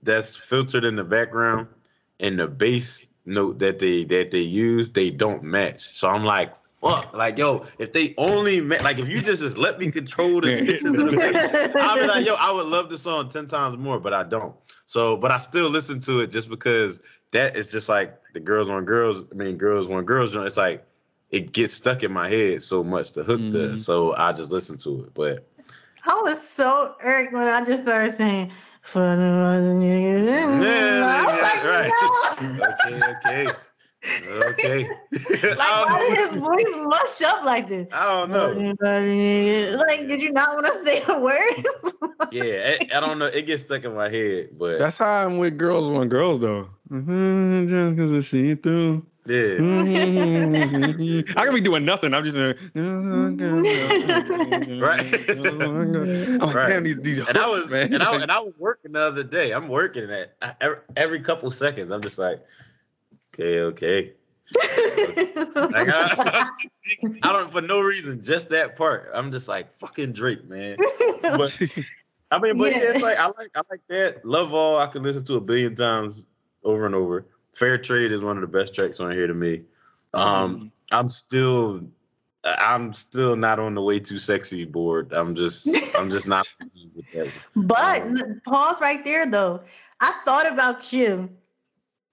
that's 0.04 0.36
filtered 0.36 0.84
in 0.84 0.96
the 0.96 1.04
background 1.04 1.68
and 2.20 2.40
the 2.40 2.48
bass 2.48 3.08
note 3.26 3.60
that 3.60 3.80
they 3.80 4.04
that 4.06 4.32
they 4.32 4.40
use, 4.40 4.90
they 4.90 5.10
don't 5.10 5.44
match. 5.44 5.82
So 5.82 6.10
I'm 6.10 6.26
like, 6.26 6.56
fuck, 6.82 7.16
like 7.16 7.38
yo, 7.38 7.66
if 7.78 7.94
they 7.94 8.14
only 8.18 8.62
ma- 8.62 8.82
like 8.82 9.00
if 9.00 9.08
you 9.08 9.22
just 9.22 9.42
just 9.42 9.58
let 9.58 9.80
me 9.80 9.92
control 9.92 10.42
the 10.42 10.62
pitches 10.66 10.98
of 10.98 11.12
the 11.12 11.18
bass, 11.18 11.72
I'll 11.76 12.00
be 12.00 12.08
like, 12.08 12.26
yo, 12.26 12.36
I 12.40 12.52
would 12.52 12.66
love 12.66 12.90
the 12.90 12.98
song 12.98 13.30
10 13.30 13.46
times 13.46 13.78
more, 13.78 14.00
but 14.00 14.14
I 14.14 14.24
don't. 14.24 14.56
So, 14.86 15.16
but 15.16 15.32
I 15.32 15.38
still 15.38 15.70
listen 15.70 16.00
to 16.02 16.22
it 16.22 16.32
just 16.32 16.50
because 16.50 17.02
that 17.32 17.56
is 17.56 17.72
just 17.72 17.88
like 17.88 18.20
the 18.34 18.40
girls 18.40 18.70
on 18.70 18.86
girls, 18.86 19.26
I 19.32 19.36
mean, 19.36 19.58
girls 19.58 19.90
on 19.90 20.04
girls. 20.04 20.36
It's 20.36 20.58
like 20.58 20.86
it 21.30 21.54
gets 21.54 21.74
stuck 21.74 22.04
in 22.04 22.12
my 22.12 22.28
head 22.28 22.62
so 22.62 22.84
much 22.84 23.14
the 23.14 23.24
hook 23.24 23.40
does. 23.52 23.68
Mm-hmm. 23.68 23.76
So 23.78 24.16
I 24.16 24.34
just 24.34 24.52
listen 24.52 24.78
to 24.80 25.06
it. 25.06 25.14
But 25.14 25.48
I 26.06 26.22
was 26.24 26.42
so 26.42 26.96
irked 27.02 27.34
when 27.34 27.48
I 27.48 27.64
just 27.66 27.84
started 27.84 28.12
saying, 28.12 28.52
for 28.82 29.00
the 29.00 29.24
other 29.24 29.74
niggas. 29.74 30.26
yeah, 30.62 31.06
I 31.06 31.26
was 31.26 31.38
yeah, 31.38 31.44
like, 31.44 31.64
no. 31.64 31.70
right. 31.72 32.70
okay, 32.74 33.02
okay. 33.12 33.52
Okay. 34.50 34.90
Like, 35.52 35.88
why 35.88 36.00
did 36.10 36.18
his 36.18 36.34
voice 36.34 36.86
mush 36.88 37.22
up 37.22 37.44
like 37.44 37.68
this? 37.68 37.88
I 37.92 38.26
don't 38.26 38.32
know. 38.32 38.74
Like, 38.82 40.08
did 40.08 40.22
you 40.22 40.32
not 40.32 40.54
want 40.56 40.66
to 40.68 40.74
say 40.74 41.04
a 41.08 41.20
word? 41.20 41.38
Yeah, 42.32 42.78
I, 42.80 42.98
I 42.98 43.00
don't 43.02 43.20
know. 43.20 43.26
It 43.26 43.46
gets 43.46 43.64
stuck 43.64 43.84
in 43.84 43.94
my 43.94 44.10
head, 44.10 44.52
but 44.58 44.80
That's 44.80 44.98
how 44.98 45.26
I'm 45.26 45.38
with 45.38 45.58
girls 45.58 45.88
on 45.88 46.08
girls 46.08 46.40
though. 46.40 46.70
Mhm, 46.90 47.70
Just 47.70 47.98
cause 47.98 48.14
I 48.14 48.22
see 48.22 48.48
you 48.48 48.56
through. 48.56 49.06
Yeah. 49.26 49.58
Mhm. 49.60 51.38
I 51.38 51.46
could 51.46 51.54
be 51.54 51.62
doing 51.62 51.86
nothing. 51.86 52.14
I'm 52.14 52.24
just 52.24 52.36
uh, 52.38 52.54
Right. 54.82 55.30
I'm 55.30 56.40
like, 56.40 56.56
Right. 56.56 56.70
damn 56.70 56.84
these 56.84 56.98
these 56.98 57.20
And 57.20 57.38
I 57.38 57.48
was 57.48 57.70
man. 57.70 57.94
and 57.94 58.04
I 58.04 58.22
and 58.22 58.32
I 58.32 58.40
was 58.40 58.58
working 58.60 58.92
the 58.94 59.02
other 59.02 59.24
day. 59.24 59.52
I'm 59.52 59.68
working 59.68 60.10
at 60.10 60.34
every, 60.60 60.78
every 60.96 61.20
couple 61.22 61.52
seconds. 61.52 61.92
I'm 61.92 62.02
just 62.02 62.18
like, 62.18 62.44
okay, 63.34 63.62
okay. 63.62 64.14
Like 65.56 65.88
I, 65.90 66.50
I 67.24 67.32
don't 67.32 67.50
for 67.52 67.62
no 67.62 67.80
reason, 67.82 68.22
just 68.24 68.50
that 68.50 68.76
part. 68.76 69.08
I'm 69.14 69.32
just 69.32 69.48
like 69.48 69.72
fucking 69.76 70.12
Drake, 70.14 70.44
man. 70.50 70.76
But 71.22 71.58
I 72.32 72.40
mean, 72.40 72.58
but 72.58 72.72
yeah. 72.72 72.80
Yeah. 72.80 72.90
it's 72.90 73.02
like 73.02 73.18
I 73.18 73.28
like 73.28 73.52
I 73.56 73.62
like 73.70 73.82
that. 73.90 74.26
Love 74.26 74.54
all 74.54 74.78
I 74.78 74.88
can 74.88 75.04
listen 75.04 75.24
to 75.26 75.36
a 75.36 75.42
billion 75.42 75.76
times 75.76 76.26
over 76.64 76.86
and 76.86 76.96
over. 76.96 77.26
Fair 77.54 77.78
Trade 77.78 78.12
is 78.12 78.22
one 78.22 78.38
of 78.38 78.42
the 78.42 78.48
best 78.48 78.74
tracks 78.74 79.00
on 79.00 79.12
here 79.12 79.28
to 79.28 79.34
me. 79.34 79.64
Um, 80.14 80.72
I'm 80.92 81.08
still 81.08 81.88
I'm 82.44 82.92
still 82.94 83.36
not 83.36 83.60
on 83.60 83.76
the 83.76 83.82
way 83.82 84.00
too 84.00 84.18
sexy 84.18 84.66
board. 84.66 85.14
I'm 85.14 85.36
just 85.36 85.68
I'm 85.96 86.10
just 86.10 86.28
not 86.28 86.52
with 86.96 87.12
that. 87.14 87.32
But 87.56 88.02
Um, 88.02 88.42
pause 88.46 88.82
right 88.82 89.04
there 89.04 89.26
though. 89.26 89.62
I 90.00 90.14
thought 90.26 90.52
about 90.52 90.92
you 90.92 91.30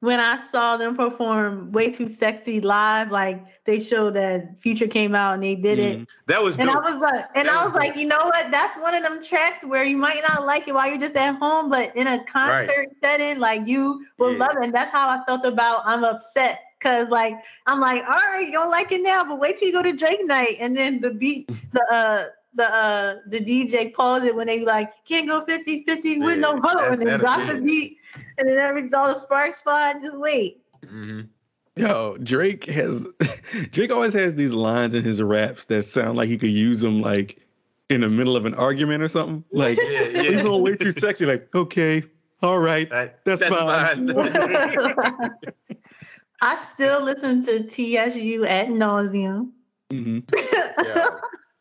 when 0.00 0.20
I 0.20 0.36
saw 0.36 0.76
them 0.76 0.96
perform 0.96 1.72
"Way 1.72 1.90
Too 1.90 2.08
Sexy" 2.08 2.60
live. 2.60 3.10
Like 3.10 3.44
they 3.64 3.80
showed 3.80 4.14
that 4.14 4.60
Future 4.60 4.86
came 4.86 5.14
out 5.14 5.34
and 5.34 5.42
they 5.42 5.56
did 5.56 5.78
it, 5.78 6.08
That 6.26 6.42
was 6.42 6.58
and 6.58 6.68
dope. 6.68 6.84
I 6.84 6.90
was 6.90 7.00
like, 7.00 7.26
and 7.34 7.48
That 7.48 7.54
I 7.54 7.64
was 7.64 7.72
was 7.72 7.78
like, 7.80 7.96
you 7.96 8.06
know 8.06 8.18
what? 8.18 8.50
That's 8.50 8.76
one 8.80 8.94
of 8.94 9.02
them 9.02 9.22
tracks 9.22 9.64
where 9.64 9.84
you 9.84 9.96
might 9.96 10.20
not 10.28 10.46
like 10.46 10.68
it 10.68 10.74
while 10.74 10.88
you're 10.88 10.98
just 10.98 11.16
at 11.16 11.36
home, 11.36 11.68
but 11.68 11.94
in 11.96 12.06
a 12.06 12.22
concert 12.24 12.88
setting, 13.02 13.38
like 13.38 13.66
you 13.66 14.04
will 14.18 14.32
Yeah. 14.32 14.38
love 14.38 14.50
it. 14.58 14.64
And 14.64 14.72
that's 14.74 14.90
how 14.92 15.08
I 15.08 15.22
felt 15.26 15.44
about 15.44 15.82
"I'm 15.84 16.04
Upset." 16.04 16.60
Cause 16.80 17.10
like 17.10 17.34
I'm 17.66 17.80
like, 17.80 18.02
all 18.04 18.08
right, 18.10 18.44
you 18.46 18.52
don't 18.52 18.70
like 18.70 18.92
it 18.92 19.02
now, 19.02 19.24
but 19.24 19.40
wait 19.40 19.56
till 19.56 19.66
you 19.66 19.74
go 19.74 19.82
to 19.82 19.92
Drake 19.92 20.24
night, 20.24 20.54
and 20.60 20.76
then 20.76 21.00
the 21.00 21.10
beat, 21.10 21.48
the 21.72 21.84
uh, 21.90 22.24
the 22.54 22.64
uh, 22.72 23.16
the 23.26 23.40
DJ 23.40 23.92
pause 23.92 24.22
it 24.22 24.34
when 24.34 24.46
they 24.46 24.64
like 24.64 24.92
can't 25.04 25.26
go 25.26 25.44
50-50 25.44 26.24
with 26.24 26.38
no 26.38 26.54
Yeah, 26.54 26.60
hoe, 26.62 26.78
that- 26.78 26.92
and 26.92 27.02
then 27.02 27.18
drop 27.18 27.48
the 27.48 27.60
beat, 27.60 27.97
and 28.38 28.48
then 28.48 28.58
every 28.58 28.90
all 28.92 29.08
the 29.08 29.14
sparks 29.14 29.62
fly. 29.62 29.94
Just 30.00 30.18
wait. 30.18 30.60
Mhm. 30.84 31.28
Yo, 31.76 32.16
Drake 32.22 32.64
has 32.66 33.06
Drake 33.72 33.92
always 33.92 34.12
has 34.12 34.34
these 34.34 34.52
lines 34.52 34.94
in 34.94 35.04
his 35.04 35.22
raps 35.22 35.66
that 35.66 35.82
sound 35.84 36.16
like 36.16 36.28
he 36.28 36.36
could 36.38 36.50
use 36.50 36.80
them 36.80 37.00
like 37.00 37.38
in 37.88 38.00
the 38.02 38.08
middle 38.08 38.36
of 38.36 38.44
an 38.46 38.54
argument 38.54 39.02
or 39.02 39.08
something. 39.08 39.44
Like 39.52 39.78
Yeah, 39.78 40.02
yeah. 40.08 40.22
he's 40.22 40.42
going 40.42 40.62
way 40.62 40.76
too 40.76 40.90
sexy. 40.92 41.24
Like 41.26 41.54
okay, 41.54 42.02
all 42.42 42.58
right, 42.58 42.88
That- 42.90 43.24
That's 43.24 43.44
fine. 43.44 44.10
I 46.40 46.54
still 46.56 47.02
listen 47.02 47.44
to 47.46 47.64
TSU 47.64 48.44
at 48.44 48.68
nauseum. 48.68 49.50
hmm 49.90 50.18
Yeah. 50.84 51.04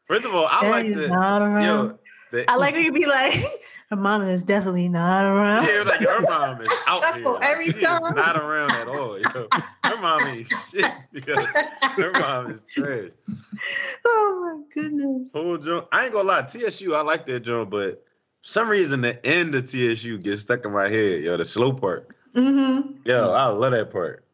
First 0.07 0.25
of 0.25 0.33
all, 0.35 0.47
I 0.49 0.69
like 0.69 0.83
Daddy's 0.85 0.95
the 0.95 1.07
yo. 1.07 1.99
The, 2.31 2.49
I 2.51 2.55
like 2.55 2.75
when 2.75 2.83
you 2.83 2.91
be 2.91 3.05
like, 3.05 3.33
her 3.89 3.95
mama 3.95 4.25
is 4.27 4.43
definitely 4.43 4.89
not 4.89 5.25
around. 5.25 5.63
Yeah, 5.65 5.83
like 5.87 6.01
her 6.01 6.21
mom 6.21 6.61
is 6.61 6.67
out 6.87 7.03
here. 7.15 7.23
Chuckle 7.23 7.33
Like, 7.33 7.43
every 7.49 7.65
she 7.65 7.77
is 7.77 7.83
time. 7.83 8.15
not 8.15 8.35
around 8.37 8.71
at 8.71 8.87
all. 8.89 9.17
Yo. 9.17 9.47
Her 9.85 9.97
mom 10.01 10.27
ain't 10.27 10.47
shit. 10.47 10.85
Yo. 11.27 11.35
Her 11.81 12.11
mom 12.19 12.51
is 12.51 12.61
trash. 12.67 13.11
oh 14.05 14.39
my 14.41 14.81
goodness. 14.81 15.29
Whole 15.33 15.57
joint. 15.57 15.85
I 15.93 16.03
ain't 16.05 16.13
gonna 16.13 16.27
lie. 16.27 16.41
TSU, 16.41 16.93
I 16.95 17.01
like 17.01 17.25
that 17.27 17.41
joint, 17.41 17.69
but 17.69 18.03
for 18.41 18.49
some 18.49 18.67
reason 18.67 19.01
the 19.01 19.25
end 19.25 19.55
of 19.55 19.65
TSU 19.65 20.17
gets 20.17 20.41
stuck 20.41 20.65
in 20.65 20.73
my 20.73 20.89
head. 20.89 21.23
Yo, 21.23 21.37
the 21.37 21.45
slow 21.45 21.71
part. 21.71 22.09
Mm-hmm. 22.35 22.91
Yo, 23.05 23.31
I 23.31 23.47
love 23.47 23.71
that 23.71 23.89
part. 23.89 24.25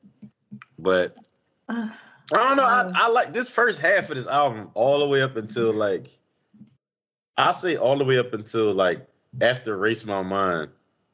But 0.80 1.16
I 1.70 1.92
don't 2.32 2.58
know. 2.58 2.64
I, 2.66 2.90
I 2.96 3.08
like 3.08 3.34
this 3.34 3.50
first 3.50 3.80
half 3.80 4.10
of 4.10 4.16
this 4.16 4.26
album 4.28 4.72
all 4.74 4.98
the 5.00 5.08
way 5.08 5.22
up 5.22 5.38
until 5.38 5.72
like 5.72 6.08
I 7.38 7.52
say 7.52 7.76
all 7.78 7.98
the 7.98 8.04
way 8.04 8.18
up 8.18 8.34
until 8.34 8.74
like 8.74 9.08
after 9.42 9.78
Race 9.78 10.06
My 10.06 10.22
Mind. 10.22 10.70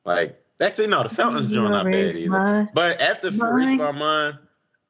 Like 0.06 0.42
actually 0.62 0.88
no, 0.88 1.04
the 1.04 1.10
Fountains 1.10 1.50
joint 1.50 1.72
not 1.72 1.86
bad 1.86 2.16
either. 2.16 2.70
But 2.74 3.00
after 3.02 3.32
Mind. 3.32 3.54
Race 3.54 3.78
My 3.78 3.92
Mind, 3.92 4.38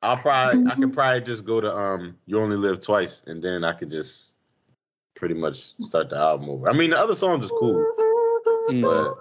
I'll 0.01 0.17
probably 0.17 0.65
I 0.65 0.75
Mhm. 0.75 0.81
could 0.81 0.93
probably 0.93 1.21
just 1.21 1.45
go 1.45 1.59
to 1.61 1.75
um 1.75 2.15
You 2.25 2.39
Only 2.39 2.57
Live 2.57 2.79
Twice 2.79 3.23
and 3.27 3.41
then 3.41 3.63
I 3.63 3.73
could 3.73 3.89
just 3.89 4.33
pretty 5.15 5.35
much 5.35 5.75
start 5.81 6.09
the 6.09 6.17
album 6.17 6.49
over. 6.49 6.69
I 6.69 6.73
mean 6.73 6.91
the 6.91 6.97
other 6.99 7.15
songs 7.15 7.45
is 7.45 7.51
cool, 7.51 7.85
Mm. 8.69 8.81
but 8.81 9.15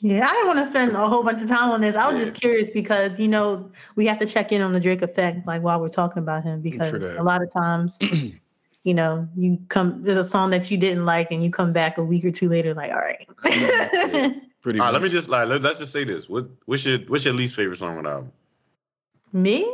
Yeah, 0.00 0.28
I 0.28 0.32
didn't 0.32 0.46
want 0.46 0.58
to 0.60 0.66
spend 0.66 0.92
a 0.92 1.08
whole 1.08 1.24
bunch 1.24 1.42
of 1.42 1.48
time 1.48 1.70
on 1.72 1.80
this. 1.80 1.96
I 1.96 2.08
was 2.08 2.18
Yeah. 2.20 2.26
just 2.26 2.40
curious 2.40 2.70
because 2.70 3.18
you 3.18 3.26
know 3.26 3.70
we 3.96 4.06
have 4.06 4.18
to 4.20 4.26
check 4.26 4.52
in 4.52 4.62
on 4.62 4.72
the 4.72 4.78
Drake 4.80 5.02
effect, 5.02 5.44
like 5.46 5.62
while 5.62 5.80
we're 5.80 5.88
talking 5.88 6.22
about 6.22 6.44
him, 6.44 6.60
because 6.60 7.10
a 7.12 7.22
lot 7.22 7.42
of 7.42 7.52
times, 7.52 7.98
you 8.88 8.94
know, 8.94 9.28
you 9.36 9.58
come 9.68 10.02
there's 10.02 10.16
a 10.16 10.24
song 10.24 10.48
that 10.48 10.70
you 10.70 10.78
didn't 10.78 11.04
like, 11.04 11.30
and 11.30 11.44
you 11.44 11.50
come 11.50 11.74
back 11.74 11.98
a 11.98 12.02
week 12.02 12.24
or 12.24 12.30
two 12.30 12.48
later, 12.48 12.72
like, 12.72 12.90
all 12.90 12.96
right. 12.96 13.28
Pretty. 14.62 14.80
all 14.80 14.86
right, 14.86 14.92
let 14.94 15.02
me 15.02 15.10
just 15.10 15.28
like 15.28 15.46
let, 15.46 15.62
us 15.62 15.78
just 15.78 15.92
say 15.92 16.04
this. 16.04 16.26
What 16.26 16.48
what's 16.64 16.86
your 16.86 16.98
what's 17.00 17.26
your 17.26 17.34
least 17.34 17.54
favorite 17.54 17.76
song 17.76 17.98
on 17.98 18.04
the 18.04 18.10
album? 18.10 18.32
Me? 19.34 19.70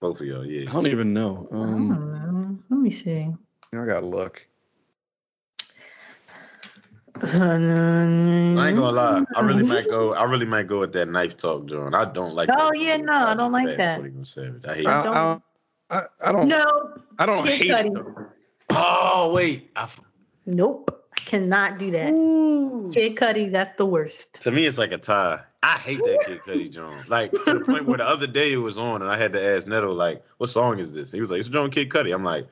Both 0.00 0.20
of 0.20 0.26
y'all, 0.26 0.42
I 0.42 0.46
yeah. 0.46 0.70
don't 0.70 0.86
even 0.86 1.14
know. 1.14 1.48
I 1.50 1.54
don't 1.54 1.74
Um, 1.74 1.88
know. 1.88 2.58
Let 2.68 2.80
me 2.82 2.90
see. 2.90 3.32
I 3.72 3.84
gotta 3.86 4.04
look. 4.06 4.46
I 7.22 8.66
ain't 8.68 8.76
gonna 8.76 8.92
lie. 8.92 9.24
I 9.34 9.40
really 9.40 9.62
might 9.64 9.88
go. 9.88 10.12
I 10.12 10.24
really 10.24 10.46
might 10.46 10.66
go 10.66 10.80
with 10.80 10.92
that 10.92 11.08
knife 11.08 11.36
talk, 11.36 11.64
John. 11.66 11.94
I 11.94 12.04
don't 12.04 12.34
like. 12.34 12.50
Oh, 12.52 12.68
that 12.74 12.78
yeah, 12.78 12.98
no, 12.98 13.14
I 13.14 13.34
don't 13.34 13.52
like 13.52 13.68
Fat 13.68 13.76
that. 13.78 13.98
21 14.00 14.24
Savage. 14.26 14.64
I 14.66 14.74
hate. 14.74 14.86
I, 14.86 15.00
it. 15.00 15.02
don't- 15.04 15.16
I, 15.16 15.40
I, 15.90 16.02
I 16.20 16.32
don't. 16.32 16.48
No, 16.48 16.98
I 17.18 17.26
don't 17.26 17.46
hate. 17.46 17.70
Cudi. 17.70 17.96
it. 17.96 18.26
Oh 18.70 19.32
wait. 19.34 19.70
I 19.76 19.82
f 19.84 20.00
nope. 20.46 20.94
I 21.16 21.20
cannot 21.22 21.78
do 21.78 21.90
that. 21.90 22.10
Kid 22.92 23.16
Cudi, 23.16 23.50
that's 23.50 23.72
the 23.72 23.86
worst. 23.86 24.40
to 24.42 24.50
me, 24.50 24.66
it's 24.66 24.78
like 24.78 24.92
a 24.92 24.98
tie. 24.98 25.40
I 25.62 25.76
hate 25.78 25.98
that 25.98 26.22
Kid 26.26 26.40
Cudi 26.42 26.70
John. 26.70 27.02
Like 27.08 27.32
to 27.32 27.54
the 27.54 27.60
point 27.60 27.86
where 27.86 27.98
the 27.98 28.06
other 28.06 28.26
day 28.26 28.52
it 28.52 28.58
was 28.58 28.78
on, 28.78 29.02
and 29.02 29.10
I 29.10 29.16
had 29.16 29.32
to 29.32 29.42
ask 29.42 29.66
Neto, 29.66 29.92
like, 29.92 30.24
"What 30.36 30.50
song 30.50 30.78
is 30.78 30.94
this?" 30.94 31.10
He 31.10 31.20
was 31.20 31.30
like, 31.30 31.40
"It's 31.40 31.48
John 31.48 31.70
Kid 31.70 31.88
Cudi." 31.88 32.14
I'm 32.14 32.24
like, 32.24 32.46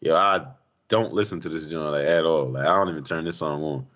"Yo, 0.00 0.14
I 0.14 0.46
don't 0.88 1.12
listen 1.12 1.40
to 1.40 1.48
this 1.48 1.66
John 1.66 1.90
like 1.90 2.06
at 2.06 2.24
all. 2.24 2.50
Like 2.50 2.66
I 2.66 2.76
don't 2.76 2.90
even 2.90 3.04
turn 3.04 3.24
this 3.24 3.38
song 3.38 3.62
on." 3.62 3.86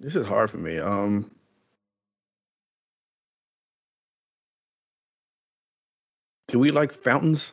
This 0.00 0.16
is 0.16 0.26
hard 0.26 0.50
for 0.50 0.58
me. 0.58 0.78
Um, 0.78 1.30
do 6.48 6.58
we 6.58 6.70
like 6.70 6.92
fountains? 6.92 7.52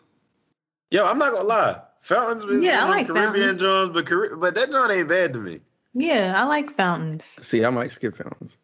Yo, 0.91 1.05
I'm 1.05 1.17
not 1.17 1.33
gonna 1.33 1.47
lie. 1.47 1.81
Fountains, 2.01 2.43
is, 2.45 2.63
Yeah, 2.63 2.71
I 2.71 2.79
you 2.79 2.85
know, 2.85 2.89
like 2.89 3.07
Caribbean 3.07 3.33
Fountains. 3.33 3.61
Jones, 3.61 3.89
but 3.93 4.05
Carri- 4.05 4.39
but 4.39 4.55
that 4.55 4.71
joint 4.71 4.91
ain't 4.91 5.07
bad 5.07 5.33
to 5.33 5.39
me. 5.39 5.59
Yeah, 5.93 6.33
I 6.35 6.45
like 6.45 6.71
fountains. 6.71 7.25
See, 7.41 7.63
I 7.65 7.69
might 7.69 7.91
skip 7.91 8.15
fountains. 8.15 8.55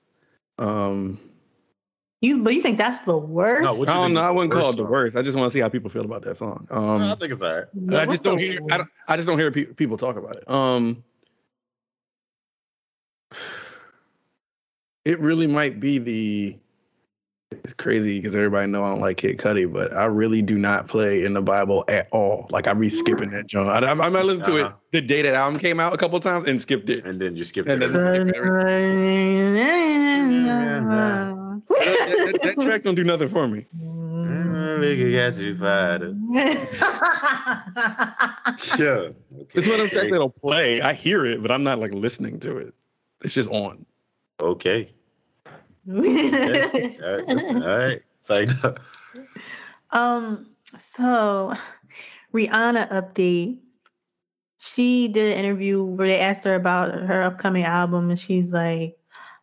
Um, 0.57 1.19
You, 2.21 2.43
but 2.43 2.55
you 2.55 2.61
think 2.61 2.77
that's 2.77 2.99
the 2.99 3.17
worst? 3.17 3.63
No, 3.63 3.91
I 3.91 3.97
don't 3.99 4.13
know. 4.13 4.21
I 4.21 4.31
wouldn't 4.31 4.53
call 4.53 4.69
it 4.69 4.77
the 4.77 4.83
song? 4.83 4.91
worst. 4.91 5.17
I 5.17 5.21
just 5.21 5.37
want 5.37 5.51
to 5.51 5.55
see 5.55 5.61
how 5.61 5.69
people 5.69 5.89
feel 5.89 6.05
about 6.05 6.21
that 6.23 6.37
song. 6.37 6.67
Um, 6.71 7.01
I 7.01 7.15
think 7.15 7.33
it's 7.33 7.41
all 7.41 7.55
right. 7.55 7.65
Yeah, 7.73 8.01
I 8.01 8.05
just 8.05 8.23
don't 8.23 8.37
hear. 8.39 8.59
I, 8.71 8.77
don't- 8.77 8.89
I 9.07 9.15
just 9.17 9.27
don't 9.27 9.37
hear 9.37 9.51
pe- 9.51 9.65
people 9.65 9.97
talk 9.97 10.15
about 10.15 10.37
it. 10.37 10.49
Um, 10.49 11.03
it 15.03 15.19
really 15.19 15.47
might 15.47 15.79
be 15.79 15.97
the. 15.99 16.57
It's 17.63 17.73
crazy 17.73 18.19
because 18.19 18.35
everybody 18.35 18.67
know 18.71 18.83
I 18.83 18.89
don't 18.89 18.99
like 19.01 19.17
Kid 19.17 19.37
Cudi, 19.37 19.71
but 19.71 19.93
I 19.93 20.05
really 20.05 20.41
do 20.41 20.57
not 20.57 20.87
play 20.87 21.23
in 21.23 21.33
the 21.33 21.41
Bible 21.41 21.83
at 21.87 22.07
all. 22.11 22.47
Like 22.51 22.67
I 22.67 22.73
be 22.73 22.89
skipping 22.89 23.29
that 23.31 23.47
joint. 23.47 23.69
I, 23.69 23.79
I, 23.79 23.91
I 23.91 24.09
might 24.09 24.25
listen 24.25 24.43
to 24.45 24.57
it 24.57 24.63
Uh-huh. 24.65 24.75
the 24.91 25.01
day 25.01 25.21
that 25.21 25.33
album 25.35 25.59
came 25.59 25.79
out 25.79 25.93
a 25.93 25.97
couple 25.97 26.19
times 26.19 26.45
and 26.45 26.59
skipped 26.59 26.89
it. 26.89 27.05
And 27.05 27.19
then 27.19 27.35
you 27.35 27.43
skipped 27.43 27.69
And 27.69 27.81
it. 27.81 27.91
then- 27.93 28.31
Mm-hmm. 30.35 30.89
that, 31.69 32.33
that- 32.33 32.41
that 32.43 32.55
track 32.61 32.83
don't 32.83 32.95
do 32.95 33.03
nothing 33.03 33.29
for 33.29 33.47
me. 33.47 33.65
We 33.73 34.97
can 34.97 35.09
get 35.11 35.35
you 35.37 35.55
fired. 35.55 36.15
Yeah. 38.79 39.09
It's 39.53 39.67
one 39.67 39.79
of 39.79 39.89
them 39.89 39.89
tracks 39.89 40.11
that'll 40.11 40.29
play. 40.29 40.81
I 40.81 40.93
hear 40.93 41.25
it, 41.25 41.41
but 41.41 41.51
I'm 41.51 41.63
not 41.63 41.79
like 41.79 41.91
listening 41.93 42.39
to 42.41 42.57
it. 42.57 42.73
It's 43.23 43.33
just 43.33 43.49
on. 43.49 43.85
Okay. 44.41 44.89
Yeah. 45.85 46.69
All 47.03 47.15
right. 47.15 47.27
Listen, 47.27 47.61
all 47.61 47.77
right. 47.77 48.01
Um, 49.91 50.47
so 50.77 51.53
Rihanna 52.33 52.89
update. 52.89 53.59
She 54.59 55.07
did 55.07 55.33
an 55.33 55.45
interview 55.45 55.83
where 55.83 56.07
they 56.07 56.19
asked 56.19 56.43
her 56.43 56.55
about 56.55 56.91
her 56.91 57.21
upcoming 57.21 57.63
album, 57.63 58.09
and 58.09 58.19
she's 58.19 58.51
like, 58.51 58.97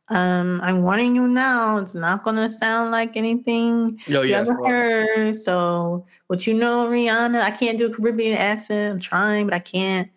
um, 0.09 0.61
I'm 0.63 0.83
warning 0.83 1.15
you 1.15 1.29
now, 1.29 1.79
it's 1.79 1.95
not 1.95 2.23
gonna 2.23 2.51
sound 2.51 2.91
like 2.91 3.17
anything 3.17 3.99
Yo, 4.07 4.23
you 4.23 4.31
yeah. 4.31 4.41
ever 4.41 4.69
heard. 4.69 5.37
So 5.37 6.05
what 6.27 6.47
you 6.47 6.55
know, 6.55 6.87
Rihanna, 6.87 7.41
I 7.41 7.51
can't 7.51 7.79
do 7.79 7.87
a 7.87 7.95
Caribbean 7.95 8.37
accent. 8.37 8.95
I'm 8.95 9.01
trying, 9.01 9.47
but 9.47 9.55
I 9.55 9.61
can't. 9.61 10.11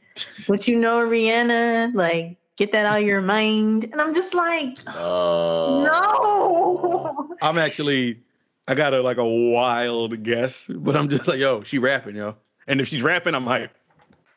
What 0.47 0.67
you 0.67 0.80
know, 0.80 0.99
Rihanna, 1.07 1.93
like 1.93 2.38
get 2.57 2.71
that 2.71 2.85
out 2.85 2.99
of 3.01 3.07
your 3.07 3.21
mind. 3.21 3.85
And 3.91 4.01
I'm 4.01 4.13
just 4.13 4.33
like, 4.33 4.79
uh, 4.87 5.83
no. 5.83 7.37
I'm 7.41 7.57
actually, 7.57 8.21
I 8.67 8.75
got 8.75 8.93
a 8.93 9.01
like 9.01 9.17
a 9.17 9.25
wild 9.25 10.23
guess, 10.23 10.67
but 10.67 10.95
I'm 10.95 11.09
just 11.09 11.27
like, 11.27 11.39
yo, 11.39 11.63
she 11.63 11.77
rapping, 11.79 12.15
yo. 12.15 12.35
And 12.67 12.81
if 12.81 12.87
she's 12.87 13.03
rapping, 13.03 13.35
I'm 13.35 13.45
hype 13.45 13.71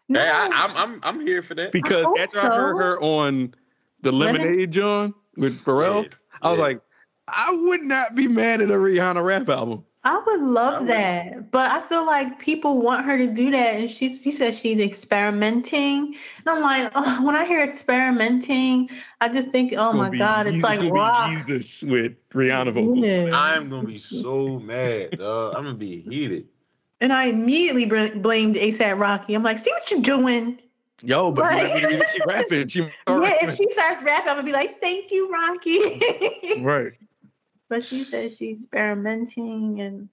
no. 0.09 0.21
Hey, 0.21 0.31
I, 0.31 0.49
I'm 0.53 0.77
I'm 0.77 1.01
I'm 1.03 1.21
here 1.21 1.43
for 1.43 1.55
that. 1.55 1.73
because 1.73 2.05
hope 2.05 2.19
after 2.19 2.41
I 2.41 2.47
heard 2.47 2.77
her 2.77 3.01
on 3.03 3.55
the 4.03 4.13
Lemon- 4.13 4.43
Lemonade 4.43 4.71
John 4.71 5.15
with 5.37 5.63
Pharrell, 5.63 6.05
Yeah, 6.05 6.09
I 6.43 6.51
was 6.51 6.59
yeah. 6.59 6.65
like, 6.65 6.81
I 7.29 7.65
would 7.67 7.83
not 7.83 8.15
be 8.15 8.27
mad 8.29 8.61
at 8.63 8.71
a 8.71 8.75
Rihanna 8.75 9.23
rap 9.23 9.49
album. 9.49 9.85
I 10.09 10.23
would 10.27 10.41
love 10.41 10.75
I 10.75 10.79
would. 10.79 10.89
that, 10.89 11.51
but 11.51 11.71
I 11.71 11.83
feel 11.83 12.07
like 12.07 12.39
people 12.39 12.81
want 12.81 13.05
her 13.05 13.19
to 13.19 13.27
do 13.27 13.51
that, 13.51 13.75
and 13.79 13.91
she 13.91 14.09
she 14.09 14.31
says 14.31 14.59
she's 14.59 14.79
experimenting. 14.79 16.17
And 16.39 16.47
I'm 16.49 16.63
like, 16.63 16.91
oh, 16.95 17.23
when 17.27 17.37
I 17.37 17.45
hear 17.45 17.63
experimenting, 17.63 18.89
I 19.21 19.29
just 19.29 19.49
think, 19.51 19.75
oh 19.77 19.93
my 19.93 20.09
be 20.09 20.19
god, 20.19 20.47
it's 20.47 20.63
like 20.63 20.79
gonna 20.79 20.91
rock. 20.91 21.31
Jesus 21.31 21.83
with 21.83 22.15
Rihanna 22.31 22.73
vocals. 22.73 23.05
Yeah. 23.05 23.29
I'm 23.35 23.69
gonna 23.69 23.87
be 23.87 23.99
so 23.99 24.59
mad. 24.59 25.19
dog. 25.19 25.55
I'm 25.55 25.65
gonna 25.65 25.77
be 25.77 26.01
heated. 26.01 26.49
And 27.03 27.13
I 27.13 27.25
immediately 27.27 27.85
br- 27.85 28.17
blamed 28.19 28.57
ASAP 28.57 28.99
Rocky. 28.99 29.35
I'm 29.35 29.43
like, 29.43 29.59
see 29.59 29.71
what 29.73 29.91
you're 29.91 30.01
doing. 30.01 30.59
Yo, 31.03 31.33
but 31.33 31.45
Right. 31.45 31.75
you 31.75 31.83
know, 31.83 32.03
she 32.15 32.21
rapping. 32.27 32.69
She 32.69 32.81
Yeah, 33.09 33.35
if 33.43 33.55
she 33.55 33.69
starts 33.71 34.03
rapping, 34.03 34.31
I'm 34.31 34.37
gonna 34.37 34.43
be 34.43 34.53
like, 34.53 34.81
thank 34.81 35.13
you, 35.13 35.31
Rocky. 35.31 36.63
right. 36.63 36.93
But 37.69 37.83
she 37.83 37.99
says 37.99 38.37
she's 38.37 38.65
experimenting, 38.65 39.81
and 39.81 40.09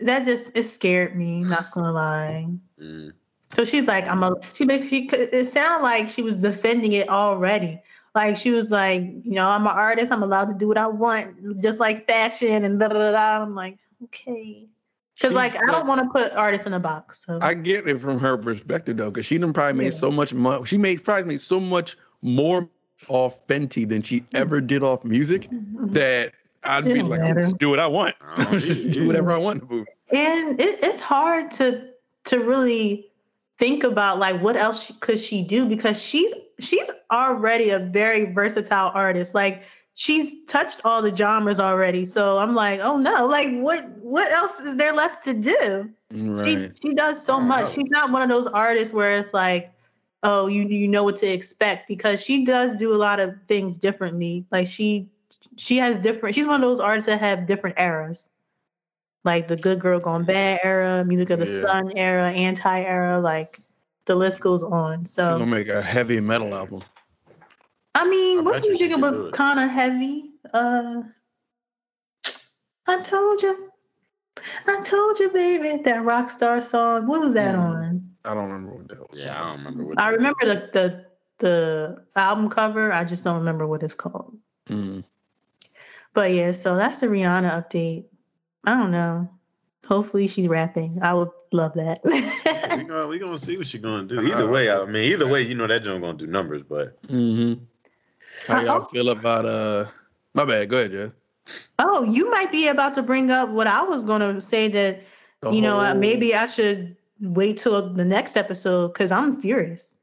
that 0.00 0.24
just 0.24 0.50
it 0.54 0.64
scared 0.64 1.16
me. 1.16 1.44
Not 1.44 1.70
gonna 1.72 1.92
lie. 1.92 2.48
Mm. 2.80 3.12
So 3.50 3.64
she's 3.64 3.88
like, 3.88 4.06
I'm 4.06 4.22
a. 4.22 4.34
She 4.54 4.64
basically, 4.64 5.18
it 5.18 5.46
sounded 5.46 5.82
like 5.82 6.08
she 6.08 6.22
was 6.22 6.36
defending 6.36 6.92
it 6.92 7.08
already. 7.08 7.80
Like 8.14 8.36
she 8.36 8.50
was 8.50 8.70
like, 8.70 9.02
you 9.02 9.32
know, 9.32 9.48
I'm 9.48 9.62
an 9.62 9.72
artist. 9.72 10.12
I'm 10.12 10.22
allowed 10.22 10.46
to 10.46 10.54
do 10.54 10.68
what 10.68 10.78
I 10.78 10.86
want, 10.86 11.62
just 11.62 11.80
like 11.80 12.06
fashion 12.06 12.64
and 12.64 12.78
da 12.78 12.88
da 12.88 13.12
da. 13.12 13.42
I'm 13.42 13.54
like, 13.54 13.78
okay, 14.04 14.66
because 15.16 15.32
like 15.32 15.56
I 15.56 15.66
don't 15.66 15.86
want 15.86 16.02
to 16.02 16.08
put 16.10 16.32
artists 16.32 16.66
in 16.66 16.74
a 16.74 16.80
box. 16.80 17.24
So 17.24 17.38
I 17.40 17.54
get 17.54 17.88
it 17.88 17.98
from 18.00 18.18
her 18.18 18.36
perspective 18.36 18.96
though, 18.98 19.10
because 19.10 19.26
she 19.26 19.38
done 19.38 19.52
probably 19.52 19.78
made 19.78 19.92
Yeah. 19.92 19.98
so 19.98 20.10
much 20.10 20.34
money. 20.34 20.64
She 20.66 20.76
made 20.76 21.04
probably 21.04 21.24
made 21.24 21.40
so 21.40 21.58
much 21.60 21.96
more 22.20 22.68
off 23.08 23.46
Fenty 23.46 23.88
than 23.88 24.02
she 24.02 24.24
ever 24.34 24.60
did 24.60 24.82
off 24.82 25.04
music 25.04 25.48
that 25.50 26.32
I'd 26.64 26.84
be 26.84 26.94
don't 26.94 27.08
like, 27.08 27.20
I'm 27.20 27.34
just 27.36 27.58
do 27.58 27.70
what 27.70 27.78
I 27.80 27.86
want. 27.86 28.14
Oh, 28.36 28.58
just 28.58 28.90
do 28.90 29.06
whatever 29.06 29.30
I 29.32 29.38
want 29.38 29.60
to 29.60 29.66
move. 29.66 29.86
and 30.10 30.60
it, 30.60 30.78
it's 30.82 31.00
hard 31.00 31.50
to 31.52 31.88
to 32.24 32.38
really 32.38 33.10
think 33.58 33.84
about 33.84 34.18
like 34.18 34.40
what 34.40 34.56
else 34.56 34.84
she- 34.84 34.94
could 34.94 35.18
she 35.18 35.42
do 35.42 35.66
because 35.66 36.00
she's 36.00 36.32
she's 36.58 36.90
already 37.10 37.70
a 37.70 37.78
very 37.78 38.32
versatile 38.32 38.90
artist. 38.94 39.34
Like 39.34 39.62
she's 39.94 40.44
touched 40.46 40.80
all 40.84 41.02
the 41.02 41.14
genres 41.14 41.60
already. 41.60 42.04
So 42.04 42.38
i'm 42.38 42.54
like 42.54 42.80
oh 42.80 42.96
no. 42.96 43.26
Like 43.26 43.48
what 43.60 43.84
what 43.98 44.30
else 44.32 44.58
is 44.60 44.76
there 44.76 44.92
left 44.92 45.24
to 45.24 45.34
do? 45.34 45.90
She 46.44 46.68
she 46.80 46.94
does 46.94 47.24
so 47.24 47.36
I 47.36 47.40
much. 47.40 47.64
Know. 47.64 47.70
she's 47.72 47.90
not 47.90 48.10
one 48.12 48.22
of 48.22 48.28
those 48.28 48.46
artists 48.46 48.94
where 48.94 49.16
it's 49.18 49.34
like 49.34 49.72
oh 50.22 50.46
you 50.46 50.62
you 50.62 50.86
know 50.86 51.02
what 51.04 51.16
to 51.16 51.26
expect 51.26 51.88
because 51.88 52.22
she 52.22 52.44
does 52.44 52.76
do 52.76 52.94
a 52.94 52.96
lot 52.96 53.18
of 53.20 53.34
things 53.48 53.78
differently. 53.78 54.46
Like 54.52 54.66
she 54.66 55.08
she 55.56 55.76
has 55.78 55.98
different 55.98 56.34
she's 56.34 56.46
one 56.46 56.56
of 56.56 56.68
those 56.68 56.80
artists 56.80 57.06
that 57.06 57.20
have 57.20 57.46
different 57.46 57.78
eras 57.78 58.30
like 59.24 59.48
the 59.48 59.56
good 59.56 59.78
girl 59.78 60.00
gone 60.00 60.24
bad 60.24 60.60
era 60.64 61.04
music 61.04 61.30
of 61.30 61.38
the 61.38 61.46
Yeah. 61.46 61.60
sun 61.60 61.92
era 61.96 62.30
anti 62.30 62.80
era 62.82 63.20
like 63.20 63.60
the 64.06 64.14
list 64.14 64.40
goes 64.40 64.62
on 64.62 65.04
So 65.04 65.22
She's 65.22 65.38
gonna 65.38 65.46
make 65.46 65.68
a 65.68 65.82
heavy 65.82 66.20
metal 66.20 66.54
album. 66.54 66.82
i 67.94 68.08
mean 68.08 68.40
I 68.40 68.42
what's 68.42 68.62
the 68.62 68.68
music 68.68 68.92
could 68.92 69.00
was 69.02 69.30
kind 69.32 69.60
of 69.60 69.68
heavy 69.70 70.30
uh 70.52 71.02
i 72.88 73.02
told 73.02 73.42
you 73.42 73.70
i 74.66 74.80
told 74.84 75.18
you 75.20 75.30
baby 75.30 75.82
that 75.82 76.02
rock 76.04 76.30
star 76.30 76.60
song 76.62 77.06
what 77.06 77.20
was 77.20 77.34
that 77.34 77.54
Mm. 77.54 77.60
on 77.62 78.08
I 78.24 78.34
don't 78.34 78.48
remember 78.50 78.76
what 78.76 78.88
the 78.88 78.94
hell. 78.94 79.10
Yeah, 79.12 79.34
I 79.34 79.48
don't 79.48 79.58
remember 79.58 79.84
what. 79.84 80.00
I 80.00 80.08
remember 80.10 80.44
the 80.44 80.70
the 80.72 81.06
the 81.38 82.04
album 82.14 82.48
cover. 82.48 82.92
I 82.92 83.02
just 83.02 83.24
don't 83.24 83.36
remember 83.38 83.66
what 83.66 83.82
it's 83.82 83.94
called. 83.94 84.38
Mm. 84.68 85.02
But 86.14 86.32
yeah, 86.34 86.52
so 86.52 86.76
that's 86.76 87.00
the 87.00 87.06
Rihanna 87.06 87.50
update. 87.50 88.04
I 88.64 88.76
don't 88.78 88.90
know. 88.90 89.30
Hopefully 89.86 90.28
she's 90.28 90.46
rapping. 90.48 90.98
I 91.02 91.14
would 91.14 91.30
love 91.52 91.74
that. 91.74 92.00
we 92.76 92.84
gonna 92.84 93.06
we 93.08 93.18
gonna 93.18 93.38
see 93.38 93.56
what 93.56 93.66
she's 93.66 93.80
gonna 93.80 94.06
do. 94.06 94.20
Either 94.22 94.48
way, 94.48 94.70
I 94.70 94.84
mean, 94.86 95.10
either 95.12 95.26
way, 95.26 95.42
you 95.42 95.54
know 95.54 95.66
that 95.66 95.82
joint 95.82 96.02
gonna 96.02 96.14
do 96.16 96.26
numbers. 96.26 96.62
But 96.62 96.96
hmm 97.08 97.54
How 98.46 98.60
y'all 98.60 98.80
hope- 98.80 98.90
feel 98.90 99.08
about 99.08 99.46
uh? 99.46 99.86
My 100.34 100.44
bad. 100.44 100.68
Go 100.70 100.78
ahead, 100.78 100.92
Jeff. 100.92 101.10
oh, 101.78 102.04
you 102.04 102.30
might 102.30 102.50
be 102.52 102.68
about 102.68 102.94
to 102.94 103.02
bring 103.02 103.30
up 103.30 103.48
what 103.50 103.66
I 103.66 103.82
was 103.82 104.04
gonna 104.04 104.40
say 104.40 104.68
that 104.68 105.02
The 105.40 105.50
you 105.50 105.60
know 105.62 105.80
uh, 105.80 105.90
whole- 105.90 105.96
maybe 106.00 106.34
I 106.34 106.46
should 106.46 106.96
wait 107.20 107.58
till 107.58 107.92
the 107.92 108.04
next 108.04 108.36
episode 108.36 108.88
because 108.92 109.10
I'm 109.10 109.40
furious. 109.40 109.96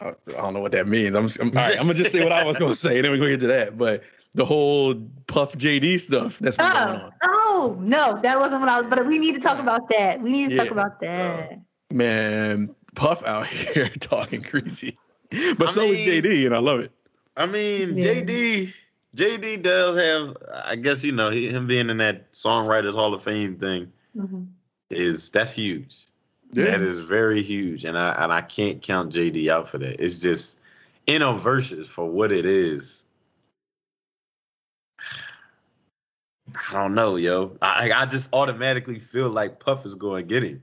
I 0.00 0.08
I 0.08 0.32
don't 0.32 0.54
know 0.54 0.60
what 0.60 0.72
that 0.72 0.86
means. 0.88 1.14
I'm, 1.16 1.28
I'm, 1.40 1.48
all 1.48 1.54
right, 1.64 1.72
I'm 1.78 1.82
gonna 1.86 1.94
just 1.94 2.12
say 2.12 2.22
what 2.22 2.32
I 2.32 2.44
was 2.44 2.58
gonna 2.58 2.74
say, 2.86 2.96
and 2.96 3.04
then 3.04 3.12
we 3.12 3.18
go 3.18 3.26
get 3.28 3.40
to 3.40 3.46
that. 3.48 3.78
But 3.78 4.02
the 4.34 4.44
whole 4.44 4.94
Puff 5.26 5.52
JD 5.54 6.00
stuff 6.00 6.38
that's 6.38 6.56
been 6.56 6.72
going 6.72 6.88
Oh, 7.00 7.04
on. 7.04 7.12
oh 7.24 7.76
no, 7.80 8.20
that 8.22 8.38
wasn't 8.38 8.60
what 8.60 8.68
I 8.68 8.80
was. 8.80 8.90
But 8.90 9.06
we 9.06 9.18
need 9.18 9.34
to 9.34 9.40
talk 9.40 9.58
about 9.58 9.88
that. 9.90 10.20
We 10.20 10.30
need 10.30 10.50
to 10.50 10.56
talk 10.56 10.70
about 10.70 11.00
that. 11.00 11.60
Man, 11.92 12.74
Puff 12.94 13.24
out 13.24 13.46
here 13.48 13.88
talking 14.00 14.42
crazy, 14.42 14.98
but 15.56 15.68
I 15.68 15.72
so 15.72 15.82
is 15.92 15.98
JD, 16.06 16.46
and 16.46 16.54
I 16.54 16.58
love 16.58 16.80
it. 16.80 16.92
I 17.36 17.46
mean, 17.46 17.96
Yeah. 17.96 18.04
JD 18.14 18.74
JD 19.16 19.62
does 19.62 19.98
have, 19.98 20.36
I 20.64 20.76
guess 20.76 21.02
you 21.02 21.12
know, 21.12 21.30
he, 21.30 21.48
him 21.48 21.66
being 21.66 21.88
in 21.88 21.96
that 21.98 22.30
songwriters 22.32 22.94
Hall 22.94 23.14
of 23.14 23.22
Fame 23.22 23.56
thing 23.56 23.90
Mhm. 24.16 24.48
is 24.90 25.30
that's 25.30 25.54
huge. 25.54 26.06
Yeah, 26.52 26.64
That 26.64 26.80
is 26.80 26.98
very 26.98 27.42
huge, 27.42 27.84
and 27.84 27.98
I 27.98 28.14
and 28.22 28.32
I 28.32 28.40
can't 28.40 28.80
count 28.82 29.12
JD 29.12 29.48
out 29.48 29.68
for 29.68 29.78
that. 29.78 30.02
It's 30.02 30.18
just 30.18 30.60
in 31.06 31.22
a 31.22 31.26
Verzuz 31.32 31.86
for 31.86 32.06
what 32.10 32.32
it 32.32 32.46
is. 32.46 33.04
I 36.70 36.72
don't 36.72 36.94
know, 36.94 37.16
yo. 37.16 37.56
I 37.62 37.90
I 37.94 38.06
just 38.06 38.32
automatically 38.32 38.98
feel 38.98 39.28
like 39.28 39.60
Puff 39.60 39.84
is 39.84 39.94
going 39.94 40.26
to 40.26 40.28
get 40.28 40.42
him. 40.42 40.62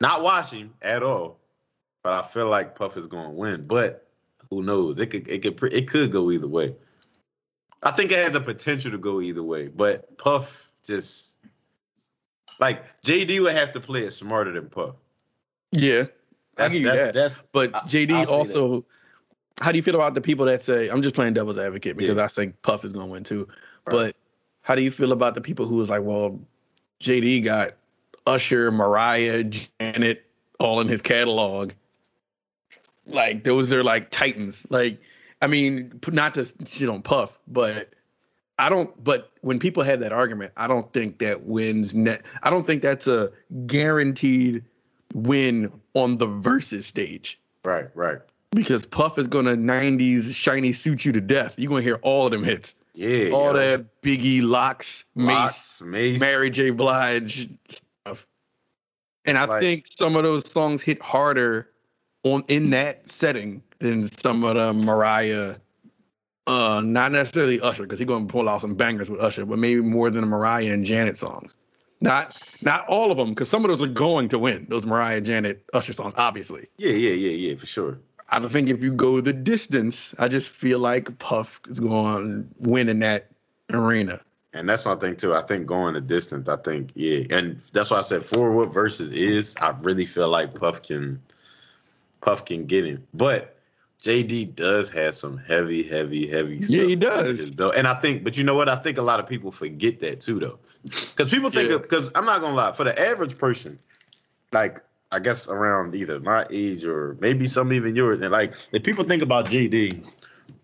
Not 0.00 0.22
watch 0.22 0.50
him 0.52 0.72
at 0.82 1.02
all, 1.02 1.38
but 2.02 2.12
I 2.12 2.22
feel 2.22 2.48
like 2.48 2.74
Puff 2.74 2.96
is 2.96 3.06
going 3.06 3.24
to 3.26 3.30
win. 3.30 3.66
But 3.66 4.08
who 4.50 4.62
knows? 4.62 4.98
It 4.98 5.06
could 5.06 5.28
it 5.28 5.42
could 5.42 5.72
it 5.72 5.88
could 5.88 6.10
go 6.12 6.30
either 6.30 6.48
way. 6.48 6.74
I 7.82 7.90
think 7.90 8.12
it 8.12 8.18
has 8.18 8.32
the 8.32 8.40
potential 8.40 8.90
to 8.90 8.98
go 8.98 9.20
either 9.20 9.42
way, 9.42 9.68
but 9.68 10.16
Puff 10.18 10.70
just 10.84 11.38
like 12.58 12.84
JD 13.02 13.42
would 13.42 13.54
have 13.54 13.72
to 13.72 13.80
play 13.80 14.00
it 14.02 14.12
smarter 14.12 14.52
than 14.52 14.68
Puff. 14.68 14.94
yeah. 15.72 16.04
I 16.58 16.68
That's 16.68 16.74
that's 16.74 17.04
that. 17.04 17.14
that's 17.14 17.38
But 17.52 17.72
JD 17.86 18.26
say 18.26 18.32
also, 18.32 18.84
how 19.60 19.72
do 19.72 19.76
you 19.78 19.82
feel 19.82 19.94
about 19.94 20.12
the 20.14 20.20
people 20.20 20.44
that 20.46 20.62
say 20.62 20.88
I'm 20.88 21.00
just 21.00 21.14
playing 21.14 21.32
devil's 21.34 21.58
advocate 21.58 21.96
because 21.96 22.16
Yeah. 22.18 22.24
I 22.24 22.28
think 22.28 22.60
Puff 22.62 22.84
is 22.84 22.92
gonna 22.92 23.06
win 23.06 23.24
too? 23.24 23.48
Right. 23.86 24.12
But 24.12 24.16
how 24.70 24.76
do 24.76 24.82
you 24.82 24.90
feel 24.92 25.10
about 25.10 25.34
the 25.34 25.40
people 25.40 25.66
who 25.66 25.74
was 25.78 25.90
like, 25.90 26.02
well, 26.02 26.38
JD 27.02 27.42
got 27.42 27.72
Usher, 28.24 28.70
Mariah, 28.70 29.42
Janet, 29.42 30.24
all 30.60 30.80
in 30.80 30.86
his 30.86 31.02
catalog. 31.02 31.72
Like 33.04 33.42
those 33.42 33.72
are 33.72 33.82
like 33.82 34.10
titans. 34.10 34.64
Like 34.70 35.00
I 35.42 35.48
mean, 35.48 35.98
not 36.12 36.34
to 36.34 36.44
shit 36.66 36.88
on 36.88 37.02
Puff, 37.02 37.36
but 37.48 37.94
I 38.60 38.68
don't. 38.68 39.02
But 39.02 39.32
when 39.40 39.58
people 39.58 39.82
had 39.82 39.98
that 40.02 40.12
argument, 40.12 40.52
I 40.56 40.68
don't 40.68 40.92
think 40.92 41.18
that 41.18 41.42
wins 41.42 41.92
net. 41.92 42.22
I 42.44 42.50
don't 42.50 42.64
think 42.64 42.80
that's 42.80 43.08
a 43.08 43.32
guaranteed 43.66 44.64
win 45.14 45.72
on 45.94 46.18
the 46.18 46.28
Verzuz 46.28 46.84
stage 46.84 47.40
Right, 47.64 47.86
right. 47.96 48.18
because 48.52 48.86
Puff 48.86 49.18
is 49.18 49.26
gonna 49.26 49.56
'90s 49.56 50.32
shiny 50.32 50.72
suit 50.72 51.04
you 51.04 51.10
to 51.10 51.20
death. 51.20 51.54
You're 51.58 51.70
gonna 51.70 51.82
hear 51.82 51.98
all 52.02 52.26
of 52.26 52.30
them 52.30 52.44
hits, 52.44 52.76
Yeah. 53.00 53.30
all 53.30 53.54
that 53.54 54.02
Biggie, 54.02 54.42
Lox, 54.42 55.04
Mace, 55.14 55.26
Lox, 55.26 55.82
Mace. 55.82 56.20
Mary 56.20 56.50
J. 56.50 56.68
Blige 56.70 57.48
stuff. 57.68 58.26
And 59.24 59.36
It's 59.36 59.38
I 59.38 59.44
like- 59.46 59.60
think 59.62 59.86
some 59.88 60.16
of 60.16 60.22
those 60.22 60.50
songs 60.50 60.82
hit 60.82 61.00
harder 61.00 61.70
on 62.24 62.44
in 62.48 62.68
that 62.70 63.08
setting 63.08 63.62
than 63.78 64.06
some 64.12 64.44
of 64.44 64.56
the 64.56 64.74
Mariah. 64.74 65.54
Uh, 66.46 66.82
not 66.84 67.12
necessarily 67.12 67.58
Usher 67.60 67.84
because 67.84 67.98
he's 67.98 68.08
going 68.08 68.26
to 68.26 68.32
pull 68.32 68.48
out 68.48 68.60
some 68.60 68.74
bangers 68.74 69.08
with 69.08 69.20
Usher, 69.20 69.46
but 69.46 69.58
maybe 69.58 69.80
more 69.80 70.10
than 70.10 70.20
the 70.22 70.26
Mariah 70.26 70.72
and 70.72 70.84
Janet 70.84 71.16
songs. 71.16 71.56
Not 72.02 72.36
not 72.62 72.86
all 72.88 73.10
of 73.10 73.16
them 73.18 73.30
because 73.30 73.48
some 73.48 73.64
of 73.64 73.68
those 73.70 73.82
are 73.82 73.92
going 73.92 74.28
to 74.30 74.38
win. 74.38 74.66
Those 74.68 74.84
Mariah, 74.84 75.20
Janet, 75.20 75.64
Usher 75.74 75.92
songs, 75.92 76.14
obviously. 76.16 76.66
Yeah, 76.76 76.92
yeah, 76.92 77.12
yeah, 77.12 77.30
yeah, 77.50 77.56
for 77.56 77.66
sure. 77.66 77.98
I 78.30 78.38
don't 78.38 78.50
think 78.50 78.68
if 78.68 78.82
you 78.82 78.92
go 78.92 79.20
the 79.20 79.32
distance, 79.32 80.14
I 80.18 80.28
just 80.28 80.50
feel 80.50 80.78
like 80.78 81.18
Puff 81.18 81.60
is 81.68 81.80
going 81.80 82.44
to 82.44 82.68
win 82.70 82.88
in 82.88 83.00
that 83.00 83.28
arena. 83.72 84.20
And 84.52 84.68
that's 84.68 84.84
my 84.84 84.96
thing 84.96 85.16
too. 85.16 85.34
I 85.34 85.42
think 85.42 85.66
going 85.66 85.94
the 85.94 86.00
distance, 86.00 86.48
I 86.48 86.56
think, 86.56 86.90
yeah. 86.94 87.24
And 87.30 87.58
that's 87.72 87.90
why 87.90 87.98
I 87.98 88.02
said 88.02 88.24
for 88.24 88.52
what 88.52 88.70
Verzuz 88.70 89.12
is, 89.12 89.54
I 89.60 89.70
really 89.80 90.06
feel 90.06 90.28
like 90.28 90.54
Puff 90.54 90.82
can 90.82 91.20
Puff 92.20 92.44
can 92.44 92.66
get 92.66 92.84
him. 92.84 93.06
But 93.14 93.56
JD 94.00 94.54
does 94.54 94.90
have 94.90 95.14
some 95.14 95.36
heavy, 95.38 95.82
heavy, 95.82 96.26
heavy 96.26 96.62
stuff. 96.62 96.76
Yeah, 96.76 96.84
he 96.84 96.96
does. 96.96 97.56
And 97.58 97.86
I 97.86 97.94
think, 98.00 98.24
but 98.24 98.36
you 98.36 98.44
know 98.44 98.54
what? 98.54 98.68
I 98.68 98.76
think 98.76 98.98
a 98.98 99.02
lot 99.02 99.20
of 99.20 99.26
people 99.26 99.50
forget 99.50 100.00
that 100.00 100.20
too, 100.20 100.40
though. 100.40 100.58
Because 100.82 101.30
people 101.30 101.50
think 101.50 101.70
Yeah. 101.70 101.78
because 101.78 102.10
I'm 102.14 102.24
not 102.24 102.40
gonna 102.40 102.54
lie, 102.54 102.72
for 102.72 102.84
the 102.84 102.98
average 102.98 103.36
person, 103.38 103.78
like 104.52 104.80
I 105.12 105.18
guess 105.18 105.48
around 105.48 105.94
either 105.94 106.20
my 106.20 106.46
age 106.50 106.84
or 106.84 107.16
maybe 107.20 107.46
some 107.46 107.72
even 107.72 107.96
yours, 107.96 108.20
and 108.20 108.30
like 108.30 108.54
if 108.72 108.82
people 108.82 109.04
think 109.04 109.22
about 109.22 109.46
JD 109.46 110.08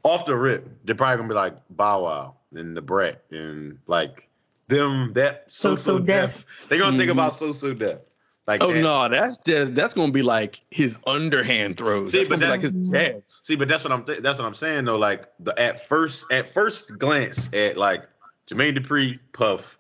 off 0.05 0.25
the 0.27 0.37
rip, 0.37 0.69
they're 0.85 0.95
probably 0.95 1.17
gonna 1.17 1.29
be 1.29 1.35
like 1.35 1.55
Bow 1.71 2.05
Wow 2.05 2.35
and 2.55 2.75
Da 2.75 2.81
Brat 2.81 3.23
and 3.31 3.79
like 3.87 4.29
them 4.69 5.13
that 5.15 5.51
so 5.51 5.71
so 5.71 5.99
So-So 5.99 5.99
Def. 6.01 6.69
They're 6.69 6.79
gonna 6.79 6.97
think 6.97 7.09
Mhm. 7.09 7.15
about 7.15 7.35
So 7.35 7.53
So 7.53 7.75
Def. 7.75 8.01
Like 8.47 8.63
Oh 8.63 8.73
that. 8.73 8.81
no, 8.81 9.09
that's 9.09 9.39
just 9.39 9.75
that's 9.75 9.95
gonna 9.95 10.13
be 10.13 10.23
like 10.23 10.61
his 10.71 10.97
underhand 11.07 11.77
throws. 11.77 12.13
See, 12.13 12.19
that's 12.19 12.29
but 12.29 12.37
gonna 12.37 12.47
be 12.47 12.51
like 12.51 12.61
his 12.63 12.75
jabs. 12.91 13.41
See, 13.43 13.57
but 13.57 13.67
that's 13.67 13.83
what 13.83 13.93
I'm 13.93 14.05
th- 14.05 14.21
that's 14.21 14.39
what 14.39 14.47
I'm 14.47 14.55
saying 14.55 14.85
though. 14.85 14.97
Like 14.97 15.27
the 15.41 15.59
at 15.61 15.85
first 15.85 16.31
at 16.31 16.49
first 16.49 16.97
glance 16.99 17.53
at 17.53 17.77
like 17.77 18.05
Jermaine 18.49 18.79
Dupri, 18.79 19.19
Puff, 19.33 19.77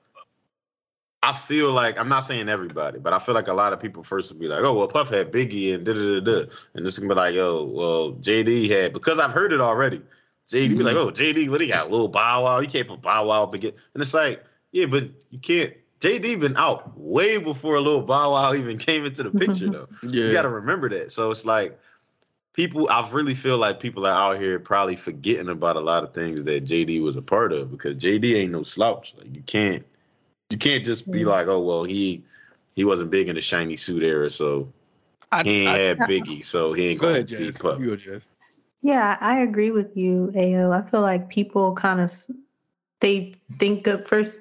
I 1.22 1.32
feel 1.32 1.72
like 1.72 1.98
I'm 1.98 2.08
not 2.08 2.20
saying 2.20 2.48
everybody, 2.48 2.98
but 2.98 3.12
I 3.12 3.18
feel 3.18 3.34
like 3.34 3.48
a 3.48 3.54
lot 3.54 3.72
of 3.72 3.80
people 3.80 4.02
first 4.02 4.30
would 4.30 4.40
be 4.40 4.48
like, 4.48 4.62
oh 4.62 4.74
well, 4.74 4.86
Puff 4.86 5.10
had 5.10 5.32
Biggie 5.32 5.74
and 5.74 5.84
da 5.84 5.92
da 5.92 6.20
da 6.20 6.20
da, 6.20 6.50
and 6.74 6.86
this 6.86 6.98
can 6.98 7.08
be 7.08 7.14
like, 7.14 7.34
oh 7.36 7.64
well, 7.64 8.12
JD 8.12 8.70
had 8.70 8.92
because 8.92 9.18
I've 9.18 9.32
heard 9.32 9.52
it 9.52 9.60
already. 9.60 10.02
JD 10.48 10.70
be 10.70 10.84
like, 10.84 10.94
mm-hmm. 10.96 11.08
oh 11.08 11.10
JD, 11.10 11.48
what 11.50 11.60
he 11.60 11.66
got? 11.66 11.90
Little 11.90 12.08
Bow 12.08 12.44
Wow, 12.44 12.60
you 12.60 12.68
can't 12.68 12.86
put 12.86 13.02
Bow 13.02 13.26
Wow 13.26 13.46
begin, 13.46 13.72
and 13.94 14.02
it's 14.02 14.14
like, 14.14 14.44
yeah, 14.72 14.86
but 14.86 15.04
you 15.30 15.38
can't. 15.40 15.74
JD 16.00 16.40
been 16.40 16.56
out 16.56 16.96
way 16.96 17.38
before 17.38 17.76
a 17.76 17.80
Little 17.80 18.02
Bow 18.02 18.32
Wow 18.32 18.54
even 18.54 18.78
came 18.78 19.04
into 19.04 19.22
the 19.22 19.30
picture 19.30 19.70
though. 19.70 19.88
Yeah, 20.02 20.26
You 20.26 20.32
got 20.32 20.42
to 20.42 20.50
remember 20.50 20.88
that. 20.90 21.10
So 21.10 21.30
it's 21.30 21.44
like 21.44 21.78
people. 22.52 22.88
I 22.90 23.08
really 23.10 23.34
feel 23.34 23.58
like 23.58 23.80
people 23.80 24.06
are 24.06 24.12
out 24.12 24.40
here 24.40 24.60
probably 24.60 24.96
forgetting 24.96 25.48
about 25.48 25.76
a 25.76 25.80
lot 25.80 26.04
of 26.04 26.12
things 26.12 26.44
that 26.44 26.64
JD 26.64 27.02
was 27.02 27.16
a 27.16 27.22
part 27.22 27.52
of 27.52 27.70
because 27.70 27.96
JD 27.96 28.36
ain't 28.36 28.52
no 28.52 28.62
slouch. 28.62 29.14
Like 29.16 29.34
you 29.34 29.42
can't, 29.42 29.84
you 30.50 30.58
can't 30.58 30.84
just 30.84 31.10
be 31.10 31.20
Yeah. 31.20 31.26
like, 31.26 31.48
oh 31.48 31.60
well, 31.60 31.84
he 31.84 32.24
he 32.74 32.84
wasn't 32.84 33.10
big 33.10 33.28
in 33.28 33.34
the 33.34 33.40
shiny 33.40 33.76
suit 33.76 34.02
era, 34.02 34.30
so 34.30 34.72
I, 35.32 35.42
he 35.42 35.62
ain't 35.62 35.76
I- 35.76 35.78
had 35.80 35.98
Biggie, 35.98 36.44
so 36.44 36.72
he 36.72 36.88
ain't 36.88 37.00
go 37.00 37.06
gonna 37.06 37.14
ahead, 37.14 37.28
beat 37.28 37.38
Jazz. 37.38 37.58
Puff. 37.58 37.80
You. 37.80 38.20
Yeah, 38.82 39.16
I 39.20 39.40
agree 39.40 39.70
with 39.70 39.96
you, 39.96 40.30
Ayo. 40.36 40.72
I 40.72 40.88
feel 40.88 41.00
like 41.00 41.28
people 41.28 41.74
kind 41.74 42.00
of 42.00 42.12
they 43.00 43.34
think 43.58 43.86
of 43.86 44.06
first 44.06 44.40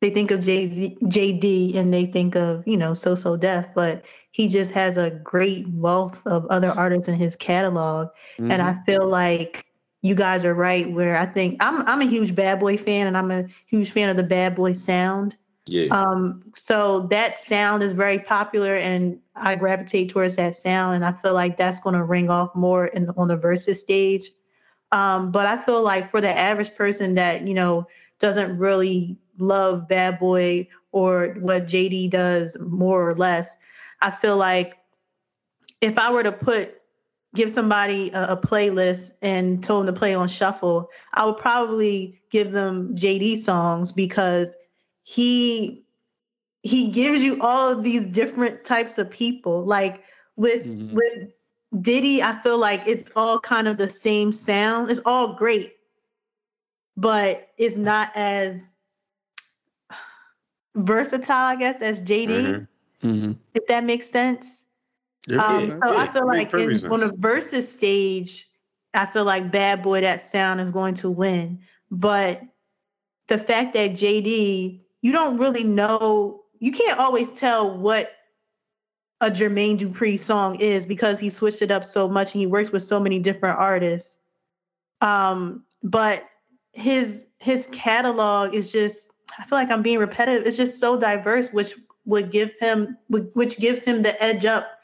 they 0.00 0.10
think 0.10 0.30
of 0.30 0.40
JD, 0.40 0.98
JD 1.00 1.76
and 1.76 1.92
they 1.92 2.06
think 2.06 2.34
of 2.36 2.66
you 2.66 2.76
know 2.76 2.94
So 2.94 3.14
So 3.14 3.36
Def, 3.36 3.66
but 3.74 4.02
he 4.32 4.48
just 4.48 4.70
has 4.72 4.96
a 4.96 5.10
great 5.10 5.68
wealth 5.68 6.22
of 6.26 6.46
other 6.46 6.70
artists 6.70 7.08
in 7.08 7.14
his 7.16 7.36
catalog, 7.36 8.08
and 8.38 8.52
Mm-hmm. 8.52 8.62
I 8.62 8.82
feel 8.84 9.06
like 9.06 9.66
you 10.02 10.14
guys 10.14 10.44
are 10.44 10.54
right. 10.54 10.90
Where 10.90 11.16
I 11.16 11.26
think 11.26 11.56
I'm 11.60 11.86
I'm 11.86 12.00
a 12.00 12.06
huge 12.06 12.34
Bad 12.34 12.60
Boy 12.60 12.76
fan, 12.76 13.06
and 13.06 13.16
I'm 13.16 13.30
a 13.30 13.44
huge 13.66 13.90
fan 13.90 14.08
of 14.08 14.16
the 14.16 14.22
Bad 14.22 14.54
Boy 14.54 14.72
sound. 14.72 15.36
Yeah, 15.66 15.94
Um, 15.94 16.42
so 16.54 17.06
that 17.10 17.34
sound 17.34 17.82
is 17.82 17.92
very 17.92 18.18
popular, 18.18 18.76
and 18.76 19.18
I 19.36 19.54
gravitate 19.56 20.10
towards 20.10 20.36
that 20.36 20.54
sound, 20.54 20.96
and 20.96 21.04
I 21.04 21.12
feel 21.12 21.34
like 21.34 21.58
that's 21.58 21.80
going 21.80 21.94
to 21.94 22.04
ring 22.04 22.30
off 22.30 22.54
more 22.54 22.86
in 22.86 23.10
on 23.16 23.28
the 23.28 23.38
Verzuz 23.38 23.76
stage. 23.76 24.30
Um, 24.92 25.30
but 25.30 25.46
I 25.46 25.58
feel 25.62 25.82
like 25.82 26.10
for 26.10 26.20
the 26.20 26.36
average 26.36 26.74
person 26.74 27.14
that 27.14 27.46
you 27.46 27.54
know 27.54 27.86
doesn't 28.18 28.56
really 28.58 29.16
love 29.38 29.86
Bad 29.86 30.18
Boy 30.18 30.66
or 30.92 31.36
what 31.40 31.66
JD 31.66 32.10
does 32.10 32.56
more 32.60 33.08
or 33.08 33.14
less, 33.14 33.56
I 34.00 34.10
feel 34.10 34.36
like 34.36 34.76
if 35.80 35.98
I 35.98 36.10
were 36.10 36.22
to 36.22 36.32
put 36.32 36.79
give 37.34 37.50
somebody 37.50 38.10
a, 38.10 38.32
a 38.32 38.36
playlist 38.36 39.12
and 39.22 39.62
told 39.62 39.86
them 39.86 39.94
to 39.94 39.98
play 39.98 40.14
on 40.14 40.28
shuffle, 40.28 40.90
I 41.14 41.24
would 41.24 41.36
probably 41.36 42.20
give 42.30 42.52
them 42.52 42.94
JD 42.96 43.38
songs 43.38 43.92
because 43.92 44.56
he 45.02 45.84
he 46.62 46.90
gives 46.90 47.20
you 47.20 47.40
all 47.40 47.70
of 47.72 47.82
these 47.82 48.06
different 48.06 48.64
types 48.64 48.98
of 48.98 49.10
people. 49.10 49.64
Like 49.64 50.04
with 50.36 50.64
Mhm. 50.66 50.92
with 50.92 51.32
Diddy, 51.80 52.22
I 52.22 52.40
feel 52.42 52.58
like 52.58 52.82
it's 52.86 53.10
all 53.14 53.38
kind 53.38 53.68
of 53.68 53.76
the 53.76 53.88
same 53.88 54.32
sound. 54.32 54.90
It's 54.90 55.00
all 55.06 55.34
great, 55.34 55.76
but 56.96 57.48
it's 57.58 57.76
not 57.76 58.10
as 58.16 58.72
versatile, 60.74 61.36
I 61.36 61.56
guess, 61.56 61.80
as 61.80 62.00
JD. 62.00 62.42
Mhm. 62.42 62.66
Mhm. 63.02 63.36
If 63.54 63.66
that 63.68 63.84
makes 63.84 64.08
sense. 64.10 64.64
Yeah, 65.30 65.46
Um, 65.46 65.80
so 65.84 65.92
Yeah, 65.92 65.98
I 65.98 66.06
feel 66.06 66.26
like 66.26 66.52
in, 66.54 66.92
on 66.92 67.02
a 67.02 67.10
Verzuz 67.10 67.64
stage, 67.64 68.48
I 68.94 69.06
feel 69.06 69.24
like 69.24 69.52
Bad 69.52 69.82
Boy 69.82 70.00
that 70.00 70.22
sound 70.22 70.60
is 70.60 70.70
going 70.72 70.94
to 70.94 71.10
win. 71.10 71.60
But 71.90 72.42
the 73.28 73.38
fact 73.38 73.74
that 73.74 73.92
JD, 73.92 74.80
you 75.02 75.12
don't 75.12 75.38
really 75.38 75.64
know, 75.64 76.42
you 76.58 76.72
can't 76.72 76.98
always 76.98 77.32
tell 77.32 77.76
what 77.76 78.12
a 79.20 79.30
Jermaine 79.30 79.78
Dupri 79.78 80.18
song 80.18 80.58
is 80.60 80.86
because 80.86 81.20
he 81.20 81.30
switched 81.30 81.62
it 81.62 81.70
up 81.70 81.84
so 81.84 82.08
much 82.08 82.32
and 82.34 82.40
he 82.40 82.46
works 82.46 82.72
with 82.72 82.82
so 82.82 82.98
many 82.98 83.18
different 83.18 83.58
artists. 83.58 84.18
Um, 85.00 85.64
but 85.82 86.24
his 86.72 87.26
his 87.38 87.68
catalog 87.72 88.54
is 88.54 88.70
just 88.70 89.12
I 89.38 89.44
feel 89.44 89.58
like 89.58 89.70
I'm 89.70 89.82
being 89.82 89.98
repetitive. 89.98 90.46
It's 90.46 90.56
just 90.56 90.80
so 90.80 90.98
diverse, 90.98 91.52
which 91.52 91.76
would 92.06 92.30
give 92.30 92.50
him 92.58 92.96
which 93.08 93.58
gives 93.58 93.82
him 93.82 94.02
the 94.02 94.20
edge 94.22 94.44
up 94.44 94.79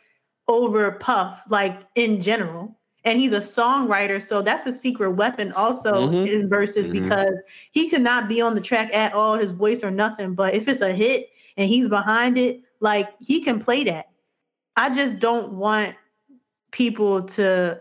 over 0.48 0.92
Puff, 0.92 1.42
like 1.48 1.80
in 1.94 2.20
general. 2.20 2.76
And 3.04 3.20
he's 3.20 3.32
a 3.32 3.38
songwriter, 3.38 4.20
so 4.20 4.42
that's 4.42 4.66
a 4.66 4.72
secret 4.72 5.12
weapon 5.12 5.52
also 5.52 6.08
Mhm. 6.08 6.26
in 6.26 6.50
Verzuz 6.50 6.88
Mhm. 6.88 6.92
because 6.92 7.34
he 7.70 7.88
could 7.88 8.00
not 8.02 8.28
be 8.28 8.40
on 8.40 8.56
the 8.56 8.60
track 8.60 8.92
at 8.92 9.12
all, 9.12 9.36
his 9.36 9.52
voice 9.52 9.84
or 9.84 9.92
nothing. 9.92 10.34
But 10.34 10.54
if 10.54 10.66
it's 10.66 10.80
a 10.80 10.92
hit 10.92 11.30
and 11.56 11.68
he's 11.68 11.88
behind 11.88 12.36
it, 12.36 12.62
like 12.80 13.08
he 13.20 13.40
can 13.42 13.60
play 13.60 13.84
that. 13.84 14.08
I 14.74 14.90
just 14.90 15.20
don't 15.20 15.52
want 15.52 15.94
people 16.72 17.22
to 17.22 17.80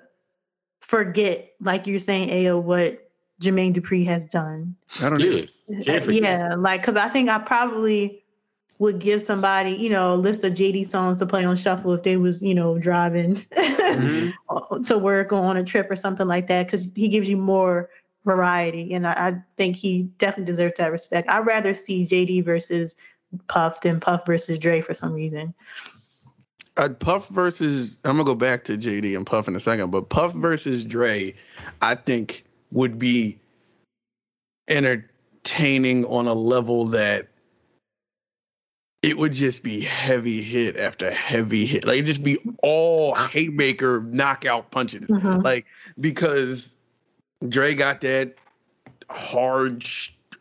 forget, 0.79 1.53
like 1.59 1.87
you're 1.87 1.97
saying, 1.97 2.29
Ayo, 2.29 2.61
what 2.61 3.09
Jermaine 3.41 3.73
Dupri 3.73 4.05
has 4.05 4.25
done. 4.25 4.75
I 5.01 5.09
don't 5.09 5.19
Yeah, 5.19 5.41
know. 5.67 6.11
Yeah, 6.11 6.55
like 6.55 6.81
because 6.81 6.95
I 6.95 7.09
think 7.09 7.29
I 7.29 7.39
probably 7.39 8.23
would 8.79 8.99
give 8.99 9.21
somebody, 9.21 9.71
you 9.71 9.89
know, 9.89 10.13
a 10.13 10.15
list 10.15 10.43
of 10.43 10.53
JD 10.53 10.85
songs 10.85 11.19
to 11.19 11.25
play 11.25 11.45
on 11.45 11.55
shuffle 11.55 11.93
if 11.93 12.03
they 12.03 12.17
was, 12.17 12.43
you 12.43 12.53
know, 12.53 12.77
driving 12.77 13.35
Mhm. 13.55 14.33
to 14.85 14.97
work 14.97 15.31
or 15.31 15.39
on 15.39 15.57
a 15.57 15.63
trip 15.63 15.89
or 15.89 15.95
something 15.95 16.27
like 16.27 16.47
that, 16.47 16.67
because 16.67 16.89
he 16.95 17.07
gives 17.07 17.29
you 17.29 17.37
more 17.37 17.89
variety, 18.25 18.93
and 18.93 19.07
I, 19.07 19.11
I 19.11 19.41
think 19.55 19.75
he 19.75 20.03
definitely 20.17 20.51
deserves 20.51 20.73
that 20.77 20.91
respect. 20.91 21.29
I'd 21.29 21.45
rather 21.45 21.73
see 21.73 22.05
JD 22.05 22.43
versus 22.43 22.95
Puff 23.47 23.81
than 23.81 23.99
Puff 23.99 24.25
versus 24.25 24.59
Dre 24.59 24.81
for 24.81 24.93
some 24.93 25.13
reason. 25.13 25.53
Uh, 26.77 26.89
Puff 26.89 27.27
versus 27.29 27.99
I'm 28.03 28.17
gonna 28.17 28.25
go 28.25 28.35
back 28.35 28.63
to 28.65 28.77
JD 28.77 29.15
and 29.15 29.25
Puff 29.25 29.47
in 29.47 29.55
a 29.55 29.59
second, 29.59 29.91
but 29.91 30.09
Puff 30.09 30.33
versus 30.33 30.83
Dre, 30.83 31.33
I 31.81 31.95
think 31.95 32.43
would 32.71 32.99
be 32.99 33.39
entertaining 34.67 36.03
on 36.05 36.27
a 36.27 36.33
level 36.33 36.85
that 36.85 37.27
it 39.05 39.19
would 39.19 39.33
just 39.33 39.61
be 39.61 39.81
heavy 39.81 40.41
hit 40.41 40.77
after 40.77 41.11
heavy 41.11 41.67
hit. 41.67 41.85
Like 41.85 41.97
it'd 41.97 42.07
just 42.07 42.23
be 42.23 42.39
all 42.63 43.13
haymaker 43.13 44.01
knockout 44.01 44.71
punches. 44.71 45.09
Mhm. 45.09 45.43
Like 45.43 45.67
because 45.99 46.75
Dre 47.47 47.75
got 47.75 48.01
that 48.01 48.33
hard 49.11 49.85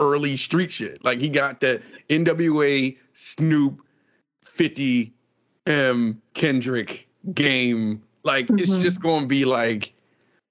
early 0.00 0.38
street 0.38 0.72
shit. 0.72 1.04
Like 1.04 1.20
he 1.20 1.28
got 1.28 1.60
that 1.60 1.82
NWA, 2.08 2.96
Snoop, 3.12 3.82
50, 4.46 5.12
M, 5.66 6.22
Kendrick 6.32 7.06
game. 7.34 8.02
Like 8.22 8.48
it's 8.48 8.70
Mhm. 8.70 8.80
just 8.80 9.02
going 9.02 9.24
to 9.24 9.26
be 9.28 9.44
like, 9.44 9.92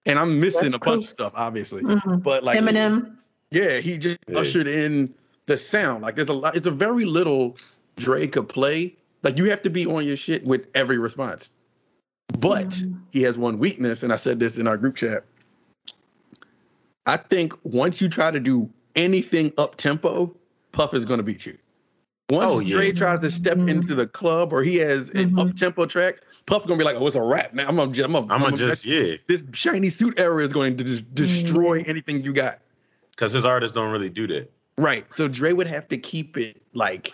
and 0.06 0.20
I'm 0.20 0.40
missing 0.40 0.74
West 0.74 0.84
a 0.84 0.90
bunch 0.90 1.04
of 1.06 1.10
stuff, 1.10 1.34
obviously. 1.36 1.82
Mhm. 1.82 2.22
But 2.22 2.44
like 2.44 2.60
Eminem. 2.60 3.16
yeah, 3.50 3.80
he 3.80 3.98
just 3.98 4.20
ushered 4.36 4.68
in 4.68 5.12
the 5.48 5.58
sound. 5.58 6.04
Like 6.04 6.16
there's 6.16 6.30
a 6.30 6.34
lot. 6.34 6.56
It's 6.56 6.68
a 6.68 6.72
very 6.72 7.06
little 7.06 7.58
Dre 7.98 8.28
could 8.28 8.50
play. 8.50 8.96
Like 9.24 9.38
you 9.38 9.50
have 9.50 9.62
to 9.64 9.70
be 9.70 9.86
on 9.86 10.06
your 10.06 10.18
shit 10.18 10.44
with 10.46 10.68
every 10.76 10.98
response. 10.98 11.52
But 12.40 12.70
Mhm. 12.70 13.00
he 13.12 13.22
has 13.24 13.38
one 13.38 13.58
weakness, 13.60 14.04
and 14.04 14.12
I 14.12 14.16
said 14.18 14.40
this 14.40 14.58
in 14.58 14.68
our 14.68 14.78
group 14.78 14.96
chat. 14.96 15.24
I 17.06 17.18
think 17.18 17.54
once 17.64 18.02
you 18.02 18.10
try 18.10 18.32
to 18.32 18.40
do 18.40 18.70
anything 18.96 19.52
up 19.58 19.76
tempo, 19.76 20.36
Puff 20.72 20.94
is 20.94 21.06
going 21.06 21.18
to 21.20 21.24
beat 21.24 21.46
you. 21.46 21.58
Once 22.30 22.46
Oh, 22.48 22.60
yeah. 22.60 22.76
Dre 22.76 22.92
tries 22.92 23.20
to 23.20 23.30
step 23.30 23.58
Mhm. 23.58 23.70
into 23.70 23.94
the 23.96 24.08
club 24.08 24.54
or 24.54 24.64
he 24.64 24.78
has 24.78 25.10
an 25.12 25.32
Mhm. 25.32 25.40
up 25.50 25.56
tempo 25.56 25.86
track, 25.86 26.22
Puff 26.46 26.66
gonna 26.66 26.78
be 26.78 26.84
like, 26.84 26.96
"Oh, 26.96 27.08
it's 27.08 27.16
a 27.16 27.22
rap, 27.22 27.54
man. 27.54 27.68
I'm 27.68 27.76
gonna, 27.76 27.90
I'm 28.04 28.12
gonna, 28.12 28.34
I'm 28.34 28.42
gonna 28.42 28.58
just 28.58 28.86
yeah, 28.86 29.16
this 29.28 29.44
shiny 29.54 29.90
suit 29.90 30.20
era 30.20 30.44
is 30.44 30.52
going 30.52 30.76
to 30.78 30.84
destroy 31.02 31.84
anything 31.88 32.24
you 32.24 32.34
got." 32.34 32.60
because 33.12 33.32
his 33.32 33.46
artists 33.46 33.74
don't 33.76 33.92
really 33.92 34.10
do 34.10 34.26
that. 34.26 34.52
Right. 34.78 35.06
So 35.14 35.28
Dre 35.28 35.54
would 35.54 35.68
have 35.68 35.88
to 35.90 35.98
keep 35.98 36.36
it 36.36 36.60
like 36.74 37.14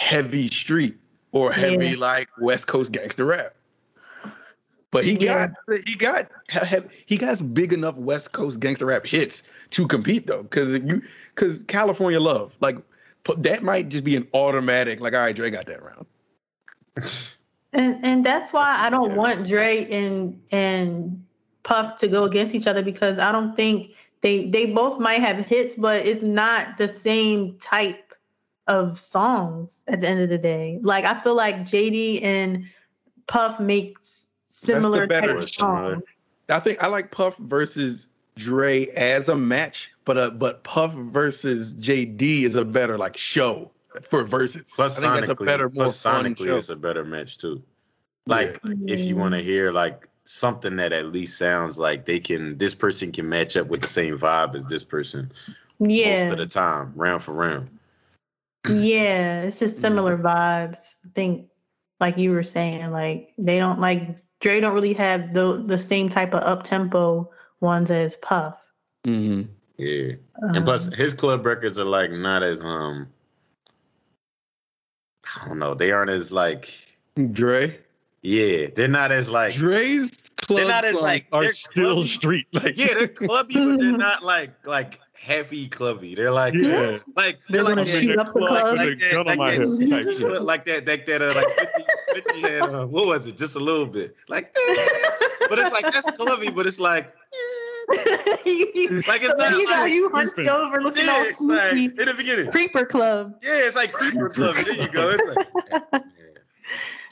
heavy 0.00 0.48
street 0.48 0.96
or 1.32 1.52
heavy 1.52 1.90
Yeah. 1.90 1.98
like 1.98 2.28
West 2.40 2.66
Coast 2.66 2.90
gangster 2.90 3.26
rap. 3.26 3.54
But 4.90 5.04
he 5.04 5.12
Yeah. 5.12 5.48
got 5.68 5.84
he 5.86 5.94
got 5.94 6.30
he 7.06 7.16
got 7.18 7.54
big 7.54 7.72
enough 7.72 7.96
West 7.96 8.32
Coast 8.32 8.58
gangster 8.60 8.86
rap 8.86 9.04
hits 9.06 9.42
to 9.70 9.86
compete 9.86 10.26
though, 10.26 10.42
because 10.42 10.74
you 10.74 11.02
because 11.34 11.64
California 11.64 12.18
love 12.18 12.56
like 12.60 12.78
that 13.36 13.62
might 13.62 13.90
just 13.90 14.02
be 14.02 14.16
an 14.16 14.26
automatic 14.32 15.00
like 15.00 15.12
all 15.12 15.20
right 15.20 15.36
Dre 15.36 15.50
got 15.50 15.66
that 15.66 15.82
round. 15.82 16.06
And 17.74 18.02
and 18.02 18.24
that's 18.24 18.52
why 18.54 18.74
I 18.78 18.88
don't 18.88 19.10
yeah. 19.10 19.16
want 19.16 19.46
Dre 19.46 19.84
and 19.92 20.40
and 20.50 21.24
Puff 21.62 21.98
to 21.98 22.08
go 22.08 22.24
against 22.24 22.54
each 22.54 22.66
other 22.66 22.82
because 22.82 23.18
I 23.18 23.30
don't 23.30 23.54
think 23.54 23.92
they 24.22 24.46
they 24.46 24.72
both 24.72 24.98
might 24.98 25.20
have 25.20 25.44
hits, 25.44 25.74
but 25.74 26.04
it's 26.06 26.22
not 26.22 26.78
the 26.78 26.88
same 26.88 27.58
type 27.58 28.09
of 28.70 28.98
songs 29.00 29.84
at 29.88 30.00
the 30.00 30.08
end 30.08 30.20
of 30.20 30.28
the 30.28 30.38
day. 30.38 30.78
Like 30.80 31.04
I 31.04 31.20
feel 31.20 31.34
like 31.34 31.56
JD 31.62 32.22
and 32.22 32.66
Puff 33.26 33.58
makes 33.58 34.32
similar 34.48 35.08
type 35.08 35.24
of 35.24 35.50
similar. 35.50 35.94
songs. 35.94 36.02
I 36.48 36.60
think 36.60 36.82
I 36.82 36.86
like 36.86 37.10
Puff 37.10 37.36
versus 37.38 38.06
Dre 38.36 38.86
as 38.96 39.28
a 39.28 39.36
match, 39.36 39.90
but 40.04 40.16
uh, 40.16 40.30
but 40.30 40.62
Puff 40.62 40.92
versus 40.92 41.74
JD 41.74 42.42
is 42.42 42.54
a 42.54 42.64
better 42.64 42.96
like 42.96 43.16
show 43.16 43.70
for 44.02 44.24
Verzuz. 44.24 44.72
Plus, 44.72 45.02
I 45.02 45.16
think 45.16 45.26
that's 45.26 45.30
a 45.30 45.34
sonically, 45.34 45.46
better, 45.46 45.64
more 45.64 45.84
plus 45.84 46.00
sonically, 46.00 46.46
show. 46.46 46.56
it's 46.56 46.68
a 46.68 46.76
better 46.76 47.04
match 47.04 47.38
too. 47.38 47.60
Like 48.26 48.60
if 48.86 49.00
you 49.00 49.16
want 49.16 49.34
to 49.34 49.42
hear 49.42 49.72
like 49.72 50.08
something 50.22 50.76
that 50.76 50.92
at 50.92 51.06
least 51.06 51.38
sounds 51.38 51.76
like 51.76 52.04
they 52.04 52.20
can, 52.20 52.56
this 52.58 52.74
person 52.74 53.10
can 53.10 53.28
match 53.28 53.56
up 53.56 53.66
with 53.66 53.80
the 53.80 53.88
same 53.88 54.16
vibe 54.16 54.54
as 54.54 54.64
this 54.66 54.84
person 54.84 55.32
Yeah, 55.80 56.24
most 56.24 56.32
of 56.32 56.38
the 56.38 56.46
time, 56.46 56.92
round 56.94 57.22
for 57.22 57.32
round. 57.32 57.68
Yeah, 58.68 59.42
it's 59.42 59.58
just 59.58 59.80
similar 59.80 60.18
vibes. 60.18 60.96
I 61.04 61.08
think, 61.14 61.48
like 62.00 62.16
you 62.18 62.30
were 62.32 62.42
saying, 62.42 62.90
like 62.90 63.32
they 63.38 63.58
don't 63.58 63.78
like 63.80 64.16
Dre 64.40 64.60
don't 64.60 64.74
really 64.74 64.94
have 64.94 65.34
the 65.34 65.62
the 65.64 65.78
same 65.78 66.08
type 66.08 66.34
of 66.34 66.42
up 66.42 66.62
tempo 66.64 67.30
ones 67.60 67.90
as 67.90 68.16
Puff. 68.16 68.54
Mm-hmm. 69.04 69.42
Yeah, 69.78 70.12
and 70.54 70.64
plus 70.64 70.88
Um, 70.88 70.92
his 70.94 71.14
club 71.14 71.46
records 71.46 71.78
are 71.78 71.84
like 71.86 72.10
not 72.10 72.42
as 72.42 72.62
um, 72.64 73.08
I 75.42 75.48
don't 75.48 75.58
know, 75.58 75.74
they 75.74 75.90
aren't 75.92 76.10
as 76.10 76.32
like 76.32 76.68
Dre. 77.32 77.78
yeah, 78.22 78.66
they're 78.74 78.88
not 78.88 79.10
as 79.12 79.30
like 79.30 79.54
Dre's 79.54 80.10
club 80.36 80.58
They're 80.58 80.68
not 80.68 80.84
as, 80.84 81.00
like, 81.00 81.26
are 81.32 81.42
they're 81.42 81.52
still 81.52 81.94
clubby. 81.94 82.08
street. 82.08 82.46
Like 82.52 82.78
yeah, 82.78 82.94
they're 82.94 83.08
clubby, 83.08 83.54
but 83.54 83.78
they're 83.78 83.92
not 83.96 84.22
like 84.22 84.66
like 84.66 85.00
heavy 85.20 85.68
clubby. 85.68 86.14
They're 86.14 86.30
like 86.30 86.54
Yeah. 86.54 86.98
like 87.16 87.38
They're 87.48 87.62
they're 87.62 87.64
like 87.64 87.74
gonna 87.76 87.84
shoot 87.86 88.18
up 88.18 88.32
the 88.32 88.40
Like 88.40 88.48
club. 88.62 88.76
like 88.78 88.98
that, 88.98 89.12
gun 89.12 89.28
on 89.28 89.36
like 89.38 89.58
that, 89.58 89.78
hip 89.80 89.90
type 89.90 90.40
like 90.42 90.64
that, 90.64 90.86
like 90.86 91.06
that, 91.06 91.22
uh, 91.22 91.34
like 91.34 91.50
50, 91.50 91.84
50 92.14 92.40
had, 92.40 92.62
uh, 92.62 92.86
what 92.86 93.06
was 93.06 93.26
it? 93.26 93.36
Just 93.36 93.56
a 93.56 93.60
little 93.60 93.86
bit, 93.86 94.16
like, 94.28 94.54
but 95.48 95.58
it's 95.58 95.72
like 95.72 95.92
that's 95.92 96.10
clubby, 96.12 96.50
but 96.50 96.66
it's 96.66 96.80
like, 96.80 97.12
like 97.90 99.22
it's 99.22 99.34
not 99.36 99.50
you 99.52 99.64
know, 99.70 99.70
like- 99.80 99.92
you 99.92 100.08
hunched 100.10 100.38
over 100.38 100.80
looking 100.80 101.06
yeah, 101.06 101.12
all 101.12 101.22
it's 101.24 101.40
like 101.42 101.72
in 101.74 101.94
the 101.96 102.14
beginning, 102.16 102.50
Creeper 102.50 102.86
Club. 102.86 103.34
yeah, 103.42 103.50
it's 103.66 103.76
like 103.76 103.92
creeper 103.92 104.28
clubby. 104.28 104.62
There 104.64 104.74
you 104.74 104.88
go. 104.90 105.10
It's 105.10 105.36
like, 105.36 105.46
yeah. 105.92 105.98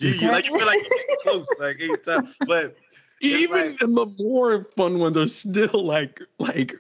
you, 0.00 0.11
you 0.11 0.28
like 0.30 0.48
you 0.48 0.56
feel 0.56 0.66
like 0.66 0.80
you're 0.80 1.18
close, 1.32 1.46
like 1.61 1.76
every 1.80 1.98
time, 1.98 2.32
but 2.46 2.76
even 3.20 3.72
like- 3.72 3.82
and 3.82 3.96
the 3.96 4.06
more 4.18 4.66
fun 4.76 4.98
ones 4.98 5.16
are 5.16 5.26
still 5.28 5.84
like 5.84 6.20
like 6.38 6.74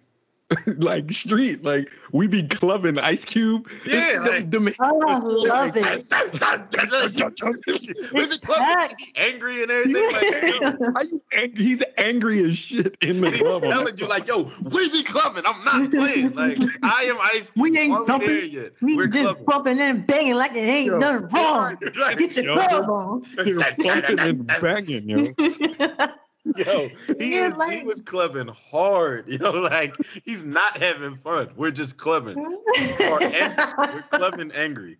like 0.78 1.10
street. 1.12 1.62
Like 1.62 1.90
we 2.12 2.26
be 2.26 2.42
clubbing 2.46 2.98
Ice 2.98 3.24
Cube. 3.24 3.68
Yeah, 3.84 3.96
It's- 3.96 4.28
like- 4.28 4.50
them- 4.50 4.64
them 4.64 4.74
Oh, 4.80 5.02
I 5.06 5.12
hits 5.14 5.24
are 5.24 5.28
love 5.28 5.76
like- 5.76 5.76
it. 5.76 6.06
was 8.14 8.36
it 8.36 8.42
clubby? 8.42 8.92
Is 8.92 9.12
angry 9.16 9.62
and 9.62 9.70
everything? 9.70 10.02
Like, 10.12 11.02
yo, 11.02 11.02
you 11.02 11.20
angry? 11.32 11.64
He's 11.64 11.82
angry 11.98 12.42
as 12.44 12.58
shit 12.58 12.96
in 13.02 13.20
the 13.20 13.30
club. 13.32 13.64
I'm 13.64 13.70
telling 13.70 13.96
you, 13.98 14.08
like, 14.08 14.26
yo, 14.26 14.50
we 14.72 14.88
be 14.88 15.02
clubbing. 15.02 15.44
I'm 15.46 15.64
not 15.64 15.90
playing. 15.90 16.34
Like, 16.34 16.58
I 16.82 17.04
am 17.04 17.16
Ice 17.34 17.50
Cube. 17.50 17.62
We 17.62 17.78
ain't 17.78 18.08
Are 18.10 18.18
we 18.18 18.46
yet? 18.46 18.80
Me 18.82 18.96
We're 18.96 19.06
just 19.06 19.24
clubbing. 19.24 19.44
bumping 19.44 19.80
and 19.80 20.06
banging 20.06 20.36
like 20.36 20.52
it 20.52 20.60
ain't 20.60 20.86
Yo. 20.86 20.98
nothing 20.98 21.28
wrong. 21.28 21.76
Get 22.16 22.36
your 22.36 22.44
Yo. 22.46 22.54
club 22.54 22.90
on. 22.90 23.22
They're 23.36 23.58
bumping 23.76 24.18
and 24.18 24.46
banging, 24.46 25.08
yo. 25.08 25.26
Yo, 26.56 26.90
he, 27.18 27.34
Yeah, 27.34 27.48
is, 27.48 27.74
he 27.80 27.82
was 27.84 28.00
clubbing 28.00 28.48
hard. 28.48 29.28
Yo, 29.28 29.50
like 29.50 29.96
he's 30.24 30.44
not 30.44 30.76
having 30.78 31.14
fun. 31.16 31.50
We're 31.56 31.70
just 31.70 31.96
clubbing. 31.98 32.36
We're 33.10 34.02
clubbing 34.10 34.52
angry. 34.52 34.98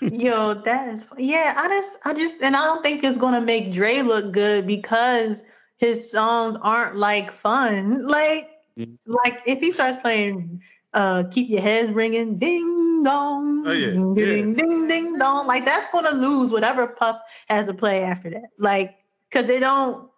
Yo, 0.00 0.54
that 0.54 0.88
is 0.88 1.08
yeah. 1.16 1.54
I 1.56 1.68
just, 1.68 1.98
I 2.04 2.12
just, 2.14 2.42
and 2.42 2.56
I 2.56 2.64
don't 2.64 2.82
think 2.82 3.04
it's 3.04 3.18
gonna 3.18 3.40
make 3.40 3.72
Dre 3.72 4.02
look 4.02 4.32
good 4.32 4.66
because 4.66 5.42
his 5.78 6.10
songs 6.10 6.56
aren't 6.62 6.96
like 6.96 7.30
fun. 7.30 8.06
Like, 8.06 8.50
Mhm. 8.78 8.98
like 9.06 9.40
if 9.46 9.60
he 9.60 9.70
starts 9.70 10.00
playing, 10.00 10.60
uh, 10.92 11.24
keep 11.30 11.48
your 11.48 11.60
heads 11.60 11.92
ringing, 11.92 12.38
ding 12.38 13.02
dong, 13.04 13.66
Oh, 13.66 13.72
yeah, 13.72 13.86
ding, 13.92 14.16
yeah. 14.16 14.24
ding 14.24 14.54
ding 14.54 14.88
ding 14.88 15.18
dong. 15.18 15.46
Like 15.46 15.64
that's 15.64 15.86
gonna 15.92 16.12
lose 16.12 16.52
whatever 16.52 16.86
Puff 16.88 17.18
has 17.48 17.66
to 17.66 17.74
play 17.74 18.02
after 18.02 18.30
that. 18.30 18.48
Like, 18.58 18.96
cause 19.36 19.46
they 19.46 19.58
don't. 19.60 20.08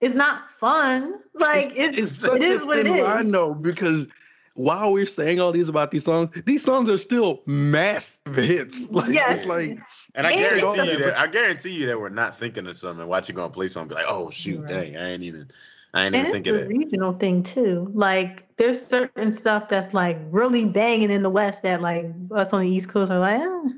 It's 0.00 0.14
not 0.14 0.50
fun. 0.50 1.20
Like 1.34 1.70
it's, 1.74 1.96
It's 1.96 2.16
such 2.16 2.36
it 2.36 2.42
is 2.42 2.62
a 2.62 2.66
what 2.66 2.78
it 2.78 2.86
thin 2.86 2.96
is. 2.96 3.02
line, 3.02 3.30
though, 3.30 3.54
because 3.54 4.06
while 4.54 4.92
we're 4.92 5.06
saying 5.06 5.40
all 5.40 5.52
these 5.52 5.68
about 5.68 5.90
these 5.90 6.04
songs, 6.04 6.30
these 6.44 6.62
songs 6.62 6.88
are 6.90 6.98
still 6.98 7.42
massive 7.46 8.34
hits. 8.34 8.88
Like, 8.90 9.10
Yes. 9.10 9.40
it's 9.40 9.48
like 9.48 9.78
And 10.14 10.26
I 10.26 10.30
And- 10.32 10.60
guarantee 10.60 10.90
you 10.92 10.98
that 11.04 11.18
I 11.18 11.26
guarantee 11.26 11.70
you 11.74 11.86
that 11.86 11.98
we're 11.98 12.08
not 12.10 12.38
thinking 12.38 12.66
of 12.66 12.76
something. 12.76 13.06
Watch 13.06 13.28
you 13.28 13.34
gonna 13.34 13.50
play 13.52 13.68
something, 13.68 13.88
be 13.96 14.02
like, 14.02 14.10
oh 14.10 14.30
shoot, 14.30 14.60
Right. 14.60 14.68
dang, 14.68 14.96
I 14.96 15.10
ain't 15.10 15.22
even, 15.22 15.48
I 15.94 16.06
ain't 16.06 16.14
And 16.14 16.26
even 16.26 16.26
it's 16.26 16.32
think 16.32 16.46
of 16.48 16.56
a 16.56 16.58
that. 16.60 16.68
regional 16.68 17.12
thing 17.14 17.42
too. 17.42 17.90
Like 17.94 18.46
there's 18.56 18.80
certain 18.84 19.32
stuff 19.32 19.68
that's 19.68 19.92
like 19.94 20.18
really 20.30 20.66
banging 20.66 21.10
in 21.10 21.22
the 21.22 21.30
West 21.30 21.62
that 21.62 21.80
like 21.82 22.06
us 22.32 22.52
on 22.52 22.62
the 22.62 22.68
East 22.68 22.88
Coast 22.90 23.10
are 23.10 23.18
like, 23.18 23.40
eh. 23.40 23.68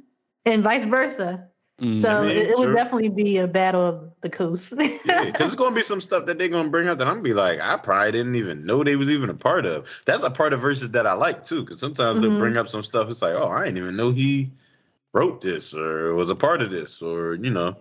and 0.46 0.62
vice 0.64 0.84
versa. 0.84 1.48
mm, 1.80 2.00
So 2.00 2.08
I 2.08 2.20
mean, 2.22 2.36
it, 2.36 2.48
it 2.48 2.58
would 2.58 2.74
definitely 2.74 3.08
be 3.10 3.38
a 3.38 3.46
battle 3.48 3.82
of 3.82 4.07
the 4.20 4.30
coast. 4.30 4.74
Yeah, 5.04 5.24
because 5.26 5.46
it's 5.48 5.54
gonna 5.54 5.74
be 5.74 5.82
some 5.82 6.00
stuff 6.00 6.26
that 6.26 6.38
they're 6.38 6.48
gonna 6.48 6.68
bring 6.68 6.88
up 6.88 6.98
that 6.98 7.06
I'm 7.06 7.14
gonna 7.14 7.22
be 7.22 7.34
like, 7.34 7.60
I 7.60 7.76
probably 7.76 8.12
didn't 8.12 8.34
even 8.34 8.66
know 8.66 8.82
they 8.84 8.96
was 8.96 9.10
even 9.10 9.30
a 9.30 9.34
part 9.34 9.64
of. 9.66 10.02
That's 10.06 10.22
a 10.22 10.30
part 10.30 10.52
of 10.52 10.60
Verzuz 10.60 10.90
that 10.92 11.06
I 11.06 11.12
like 11.12 11.42
too, 11.44 11.62
because 11.62 11.78
sometimes 11.78 12.20
they'll 12.20 12.30
Mhm. 12.30 12.38
bring 12.38 12.56
up 12.56 12.68
some 12.68 12.82
stuff. 12.82 13.08
It's 13.08 13.22
like, 13.22 13.34
oh, 13.34 13.48
I 13.48 13.64
didn't 13.64 13.78
even 13.78 13.96
know 13.96 14.10
he 14.10 14.50
wrote 15.12 15.40
this 15.40 15.72
or 15.74 16.14
was 16.14 16.30
a 16.30 16.34
part 16.34 16.62
of 16.62 16.70
this, 16.70 17.00
or 17.00 17.34
you 17.34 17.50
know, 17.50 17.76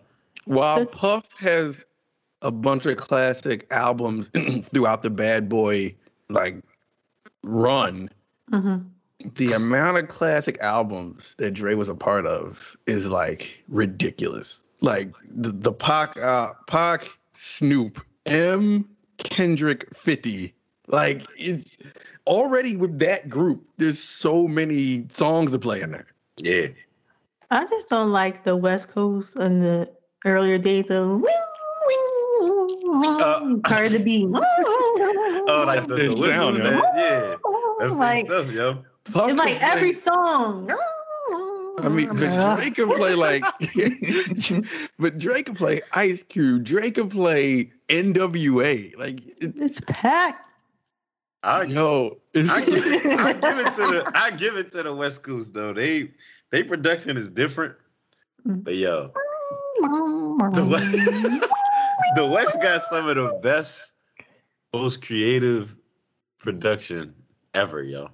While 0.46 0.86
Puff 0.86 1.30
has 1.38 1.86
a 2.42 2.52
bunch 2.52 2.86
of 2.86 2.98
classic 2.98 3.66
albums 3.72 4.30
throughout 4.72 5.02
the 5.02 5.10
Bad 5.10 5.50
Boy 5.50 5.96
like 6.30 6.56
run, 7.44 8.10
Mhm. 8.52 8.86
the 9.36 9.54
amount 9.54 9.98
of 9.98 10.08
classic 10.08 10.58
albums 10.62 11.36
that 11.40 11.52
Dre 11.52 11.74
was 11.74 11.90
a 11.90 11.96
part 11.96 12.26
of 12.28 12.78
is 12.86 13.10
like 13.10 13.64
ridiculous. 13.68 14.62
Like 14.82 15.12
the, 15.30 15.52
the 15.52 15.72
Pac, 15.72 16.18
uh, 16.20 16.54
Pac, 16.68 17.08
Snoop, 17.34 18.04
M, 18.26 18.88
Kendrick, 19.18 19.94
50. 19.96 20.54
Like 20.88 21.24
it's 21.38 21.78
already 22.28 22.78
with 22.78 23.00
that 23.00 23.30
group, 23.30 23.64
there's 23.78 24.00
so 24.00 24.48
many 24.48 25.06
songs 25.10 25.52
to 25.52 25.60
play 25.60 25.82
in 25.82 25.92
there. 25.92 26.08
yeah, 26.38 26.68
I 27.52 27.66
just 27.66 27.90
don't 27.90 28.12
like 28.12 28.44
the 28.44 28.56
West 28.56 28.90
Coast 28.90 29.36
and 29.36 29.62
the 29.62 29.92
earlier 30.26 30.58
days 30.58 30.90
of 30.92 31.24
Uh, 32.90 33.56
Cardi 33.64 34.04
B. 34.04 34.28
Oh, 35.50 35.64
like 35.66 35.84
the, 35.88 35.96
the 35.96 36.04
That's 36.04 36.20
their 36.20 36.28
whistle, 36.30 36.32
sound, 36.32 36.58
man. 36.60 36.82
Yeah, 36.96 37.36
that's 37.80 37.94
like 37.94 38.00
like, 38.00 38.26
stuff, 38.26 38.52
yo. 38.52 38.84
It's 39.08 39.38
like 39.38 39.62
every 39.62 39.94
song. 39.94 40.70
I 41.80 41.90
mean, 41.90 42.10
mm. 42.10 42.20
but 42.20 42.58
Drake 42.58 42.76
can 42.76 42.90
play 42.90 43.14
like, 43.14 43.44
but 45.00 45.20
Drake 45.20 45.46
can 45.46 45.56
play 45.56 45.82
Ice 45.94 46.24
Cube. 46.24 46.64
Drake 46.64 46.96
can 46.96 47.10
play 47.10 47.72
NWA. 47.90 48.98
Like, 48.98 49.28
it, 49.28 49.54
it's 49.62 49.80
packed. 49.86 50.52
I, 51.44 51.66
know. 51.66 52.18
I, 52.36 52.62
give 52.66 52.86
it, 52.86 53.06
I 53.06 53.34
give 53.34 53.60
it 53.60 53.72
to 53.74 53.82
the 53.82 54.12
I 54.16 54.32
give 54.32 54.58
it 54.58 54.70
to 54.70 54.84
the 54.84 54.94
West 54.94 55.24
Coast 55.24 55.54
though. 55.54 55.72
They 55.72 56.12
they 56.50 56.64
production 56.64 57.16
is 57.16 57.30
different, 57.30 57.76
mm. 58.46 58.64
but 58.64 58.76
yo, 58.76 59.12
the 59.80 60.68
West, 60.70 60.92
the 62.16 62.26
West 62.26 62.62
got 62.62 62.82
some 62.82 63.08
of 63.08 63.16
the 63.16 63.40
best, 63.42 63.94
most 64.74 65.06
creative 65.06 65.76
production 66.40 67.14
ever, 67.54 67.84
yo, 67.84 68.10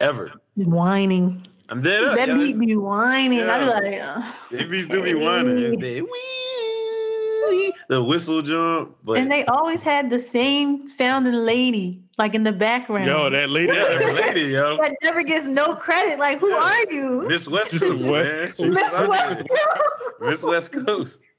ever. 0.00 0.32
whining. 0.56 1.46
I'm 1.68 1.80
dead 1.82 2.04
up. 2.04 2.16
That 2.16 2.28
yo. 2.28 2.34
beat 2.36 2.58
be 2.58 2.76
whining. 2.76 3.40
I 3.40 3.44
Yeah. 3.44 3.58
be 3.80 3.88
like, 3.90 4.00
uh, 4.02 4.32
They 4.50 4.64
beats 4.64 4.86
do 4.88 5.02
be 5.02 5.14
whining. 5.14 5.78
They, 5.80 6.02
wee, 6.02 7.72
the 7.88 8.02
whistle 8.02 8.42
jump, 8.42 8.96
but 9.04 9.18
and 9.18 9.30
they 9.30 9.44
always 9.46 9.82
had 9.82 10.08
the 10.10 10.18
same 10.20 10.88
sounding 10.88 11.34
lady 11.34 12.02
like 12.18 12.34
in 12.34 12.42
the 12.42 12.52
background. 12.52 13.06
yo, 13.06 13.28
that 13.30 13.50
lady. 13.50 13.72
yeah, 13.74 13.98
the 13.98 14.12
lady, 14.14 14.40
yo, 14.52 14.76
that 14.78 14.94
never 15.02 15.22
gets 15.22 15.46
no 15.46 15.74
credit. 15.74 16.18
Like, 16.18 16.38
who 16.38 16.48
Yeah. 16.50 16.56
are 16.62 16.92
you? 16.92 17.26
Miss 17.28 17.48
West 17.48 17.72
Just 17.72 17.84
a 17.84 17.88
Coast, 17.88 18.08
West 18.08 18.32
man. 18.32 18.46
Coast. 18.46 18.56
She's 18.58 18.70
Miss 18.70 18.90
such 18.92 19.06
a- 19.06 19.10
West 19.10 19.38
Coast. 19.38 20.12
Miss 20.20 20.42
West 20.42 20.72
Coast. 20.86 21.20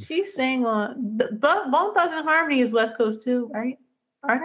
She 0.00 0.24
sang 0.24 0.64
on 0.66 1.16
the- 1.18 1.32
Bone 1.34 1.94
Thugs-n-Harmony 1.94 2.60
is 2.60 2.72
West 2.72 2.96
Coast 2.96 3.22
too, 3.22 3.50
right? 3.54 3.78
Are 4.22 4.38
they? 4.38 4.44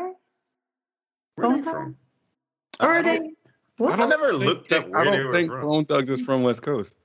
Where 1.36 1.50
they 1.50 1.54
Bone 1.56 1.64
from? 1.64 1.94
Thugs? 1.94 2.10
Or 2.82 2.88
are 2.90 3.04
they? 3.04 3.32
What? 3.78 4.00
I 4.00 4.06
never 4.06 4.32
looked 4.34 4.72
at 4.72 4.86
I 4.86 4.88
where 4.88 5.06
they 5.06 5.12
don't 5.18 5.28
were 5.28 5.34
think 5.34 5.50
from. 5.52 5.62
Bone 5.62 5.86
Thugs 5.86 6.10
is 6.10 6.22
from 6.22 6.44
West 6.44 6.62
Coast. 6.62 6.96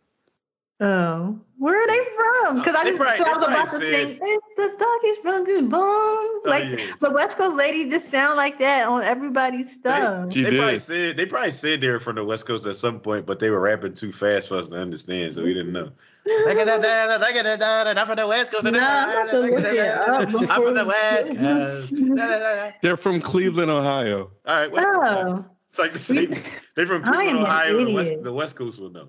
Oh, 0.83 1.39
where 1.59 1.77
are 1.77 1.87
they 1.87 1.99
from? 2.17 2.59
Because 2.61 2.75
I 2.75 2.85
just 2.85 2.97
probably- 2.99 3.19
so 3.19 3.25
I 3.25 3.27
they 3.27 3.35
was 3.35 3.45
about 3.45 3.65
to 3.65 3.71
probably 3.71 3.93
sing. 3.93 4.19
It's 4.23 4.57
the 4.57 4.69
thuggish 4.83 5.23
from 5.23 5.45
good 5.45 5.69
bone. 5.69 6.43
Like 6.47 6.65
Oh, 6.65 6.69
yeah. 6.69 6.95
the 7.01 7.11
West 7.11 7.37
Coast 7.37 7.55
lady 7.57 7.91
just 7.91 8.09
sound 8.09 8.39
like 8.39 8.59
that 8.61 8.89
on 8.89 9.03
everybody's 9.03 9.71
stuff. 9.75 10.33
She 10.33 10.43
they 10.43 10.57
probably 10.57 10.79
said 10.79 11.19
they 11.19 11.27
probably 11.27 11.51
said 11.51 11.83
they 11.83 11.89
were 11.89 12.01
from 12.01 12.17
the 12.17 12.25
West 12.25 12.47
Coast 12.47 12.65
at 12.65 12.77
some 12.77 12.99
point, 12.99 13.27
but 13.27 13.41
they 13.41 13.51
were 13.51 13.61
rapping 13.61 13.93
too 13.93 14.11
fast 14.11 14.49
for 14.49 14.57
us 14.57 14.69
to 14.69 14.77
understand, 14.79 15.35
so 15.35 15.43
we 15.45 15.53
didn't 15.53 15.75
know. 15.75 15.91
I'm 16.27 16.57
from 16.57 18.17
the 18.17 18.27
West 18.27 18.53
Coast. 18.53 18.65
Nah, 18.65 18.71
I'm 18.81 19.11
about 19.11 19.31
to 19.31 19.39
look 19.41 20.51
I'm 20.51 20.63
from 20.63 20.75
the 20.75 20.85
West 20.87 21.37
Coast. 21.37 22.75
They're 22.83 22.97
from 22.97 23.21
Cleveland, 23.21 23.71
Ohio. 23.71 24.31
All 24.47 24.57
right, 24.61 24.73
West 24.73 24.87
Oh, 24.91 25.45
it's 25.71 25.79
like 25.79 25.93
the 25.93 25.99
same. 25.99 26.31
They 26.75 26.85
from 26.85 27.03
Cleveland, 27.03 27.39
Ohio. 27.47 27.85
The 27.85 27.95
West, 27.95 28.23
the 28.25 28.33
West 28.33 28.57
Coast 28.57 28.81
will 28.81 28.91
know. 28.91 29.07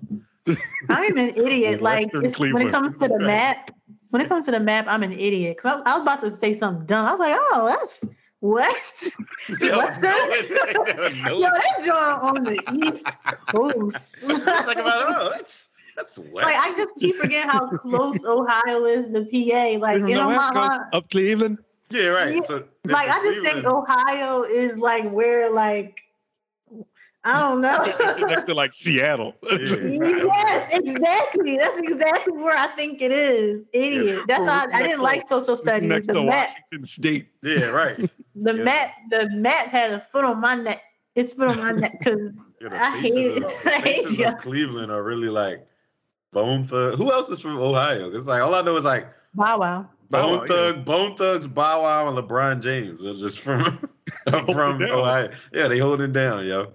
I'm 0.88 1.18
an 1.18 1.30
idiot. 1.36 1.80
Like 1.82 2.12
when 2.12 2.24
it 2.66 2.70
comes 2.70 2.96
to 3.00 3.08
the 3.08 3.18
map, 3.20 3.70
when 4.10 4.22
it 4.22 4.28
comes 4.28 4.46
to 4.46 4.52
the 4.52 4.60
map, 4.60 4.86
I'm 4.88 5.02
an 5.02 5.12
idiot. 5.12 5.58
Cause 5.58 5.82
I, 5.84 5.90
I 5.90 5.94
was 5.94 6.02
about 6.02 6.20
to 6.20 6.30
say 6.30 6.54
something 6.54 6.86
dumb. 6.86 7.04
I 7.06 7.10
was 7.10 7.20
like, 7.20 7.36
oh, 7.36 7.66
that's 7.68 8.04
West. 8.40 9.16
Yo, 9.60 9.78
Western? 9.78 10.02
no, 10.04 10.16
it- 10.18 11.24
no, 11.24 11.32
Yo, 11.32 11.40
that 11.40 11.78
joint 11.78 12.22
on 12.22 12.44
the 12.44 12.86
East 12.86 13.06
Coast. 13.48 14.18
It's 14.22 14.66
like 14.68 14.78
about 14.78 15.02
oh, 15.16 15.30
that's 15.34 15.72
that's 15.96 16.16
West. 16.18 16.32
Like 16.46 16.56
I 16.56 16.72
just 16.76 16.94
keep 17.00 17.16
forgetting 17.16 17.50
how 17.50 17.66
close 17.68 18.24
Ohio 18.24 18.84
is 18.84 19.08
to 19.10 19.24
PA. 19.24 19.78
Like 19.80 20.00
From 20.00 20.08
you 20.08 20.14
the 20.16 20.22
know, 20.22 20.28
West 20.28 20.54
my, 20.54 20.68
Coast, 20.68 20.80
my- 20.92 20.98
up 20.98 21.10
Cleveland. 21.10 21.58
yeah, 21.90 22.06
right. 22.06 22.34
Yeah, 22.34 22.40
So 22.42 22.64
like 22.84 23.08
I 23.10 23.22
just 23.24 23.42
think 23.54 23.66
Ohio 23.66 24.42
is 24.42 24.78
like 24.78 25.10
where 25.10 25.50
like 25.50 26.01
I 27.24 27.38
don't 27.40 27.60
know. 27.60 27.78
next 28.26 28.44
to 28.44 28.54
like 28.54 28.74
Seattle. 28.74 29.34
yes, 29.52 30.70
exactly. 30.72 31.56
That's 31.56 31.78
exactly 31.80 32.32
where 32.32 32.56
I 32.56 32.66
think 32.68 33.00
it 33.00 33.12
is. 33.12 33.66
Idiot. 33.72 34.22
That's 34.26 34.44
how 34.44 34.66
I, 34.72 34.78
I 34.78 34.82
didn't 34.82 35.02
like 35.02 35.28
social 35.28 35.56
studies. 35.56 35.88
next 35.88 36.08
The 36.08 36.14
to 36.14 36.24
map, 36.24 36.48
Washington 36.48 36.84
State. 36.84 37.28
Yeah, 37.42 37.66
right. 37.66 37.96
the 38.34 38.54
Yeah. 38.54 38.62
map, 38.64 38.90
the 39.10 39.30
map 39.30 39.66
had 39.66 39.92
a 39.92 40.00
foot 40.00 40.24
on 40.24 40.40
my 40.40 40.56
neck. 40.56 40.82
It's 41.14 41.34
foot 41.34 41.48
on 41.48 41.58
my 41.58 41.72
neck 41.72 41.92
because 41.98 42.32
Yeah, 42.60 42.68
I 42.72 43.00
faces 43.00 43.14
hate 43.14 43.26
of- 43.30 43.36
it. 43.36 43.62
the 43.64 43.70
I 43.70 43.80
hate 43.80 44.20
of 44.26 44.36
Cleveland 44.38 44.90
are 44.90 45.02
really 45.04 45.28
like 45.28 45.66
Bone 46.32 46.64
Thug. 46.64 46.94
Who 46.96 47.12
else 47.12 47.28
is 47.30 47.38
from 47.38 47.58
Ohio? 47.58 48.10
It's 48.10 48.26
like 48.26 48.42
all 48.42 48.54
I 48.54 48.62
know 48.62 48.74
is 48.76 48.84
like 48.84 49.06
Bow 49.34 49.58
Wow. 49.58 49.88
Bone 50.10 50.38
Wow, 50.40 50.46
Thug, 50.46 50.84
Bone 50.84 51.14
Thugs, 51.16 51.46
Bow 51.46 51.82
Wow, 51.82 52.08
and 52.08 52.18
LeBron 52.18 52.60
James. 52.62 53.02
They're 53.04 53.14
just 53.14 53.38
from 53.40 53.62
from. 54.28 54.82
Ohio. 54.82 55.30
Yeah, 55.52 55.68
they 55.68 55.78
hold 55.78 56.00
it 56.00 56.12
down, 56.12 56.44
yo. 56.46 56.74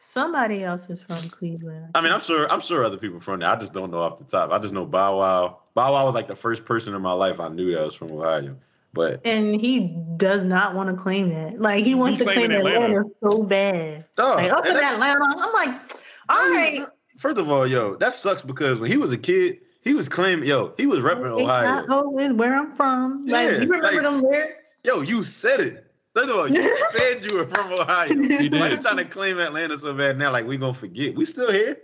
Somebody 0.00 0.62
else 0.62 0.88
is 0.90 1.02
from 1.02 1.16
Cleveland. 1.30 1.90
I 1.94 2.00
mean, 2.00 2.12
I'm 2.12 2.20
sure 2.20 2.50
I'm 2.52 2.60
sure 2.60 2.84
other 2.84 2.96
people 2.96 3.18
from 3.18 3.40
there. 3.40 3.50
I 3.50 3.56
just 3.56 3.72
don't 3.72 3.90
know 3.90 3.98
off 3.98 4.16
the 4.16 4.24
top. 4.24 4.52
I 4.52 4.58
just 4.58 4.72
know 4.72 4.86
Bow 4.86 5.18
Wow. 5.18 5.58
Bow 5.74 5.92
Wow 5.92 6.04
was 6.04 6.14
like 6.14 6.28
the 6.28 6.36
first 6.36 6.64
person 6.64 6.94
in 6.94 7.02
my 7.02 7.12
life 7.12 7.40
I 7.40 7.48
knew 7.48 7.74
that 7.74 7.84
was 7.84 7.94
from 7.96 8.12
Ohio. 8.12 8.56
But 8.94 9.20
and 9.26 9.60
he 9.60 9.96
does 10.16 10.44
not 10.44 10.74
want 10.76 10.88
to 10.88 10.96
claim 11.00 11.30
that. 11.30 11.60
Like 11.60 11.84
he 11.84 11.94
wants 11.96 12.18
to 12.18 12.24
claim 12.24 12.36
claiming 12.46 12.58
Atlanta. 12.58 12.84
Atlanta. 12.86 13.04
so 13.28 13.42
bad. 13.42 14.04
oh, 14.18 14.34
Like 14.36 14.52
up 14.52 14.64
and 14.66 14.78
in 14.78 14.84
Atlanta. 14.84 15.20
I'm 15.20 15.52
like, 15.52 15.80
all 16.28 16.50
right. 16.50 16.86
First 17.18 17.38
of 17.38 17.50
all, 17.50 17.66
yo, 17.66 17.96
that 17.96 18.12
sucks 18.12 18.42
because 18.42 18.78
when 18.78 18.90
he 18.90 18.96
was 18.96 19.10
a 19.12 19.18
kid, 19.18 19.58
he 19.82 19.94
was 19.94 20.08
claiming, 20.08 20.48
yo, 20.48 20.74
he 20.76 20.86
was 20.86 21.00
repping 21.00 21.32
It's 21.40 21.48
Ohio. 21.48 21.86
not 21.86 22.12
where 22.36 22.54
I'm 22.54 22.70
from. 22.70 23.22
Like 23.22 23.50
Yeah, 23.50 23.56
you 23.56 23.58
remember 23.68 23.82
like- 23.92 24.02
them 24.02 24.20
lyrics? 24.22 24.78
Yo, 24.84 25.00
you 25.00 25.24
said 25.24 25.60
it. 25.60 25.87
First 26.18 26.30
of 26.30 26.36
all, 26.36 26.48
you 26.50 26.76
said 26.90 27.24
you 27.30 27.38
were 27.38 27.46
from 27.46 27.72
Ohio. 27.72 28.08
He 28.08 28.16
Why 28.16 28.38
you 28.40 28.48
did. 28.48 28.82
trying 28.82 28.96
to 28.96 29.04
claim 29.04 29.38
Atlanta 29.38 29.78
so 29.78 29.94
bad 29.94 30.18
now? 30.18 30.32
Like 30.32 30.46
we 30.46 30.56
gonna 30.56 30.74
forget? 30.74 31.14
We 31.14 31.24
still 31.24 31.52
here. 31.52 31.76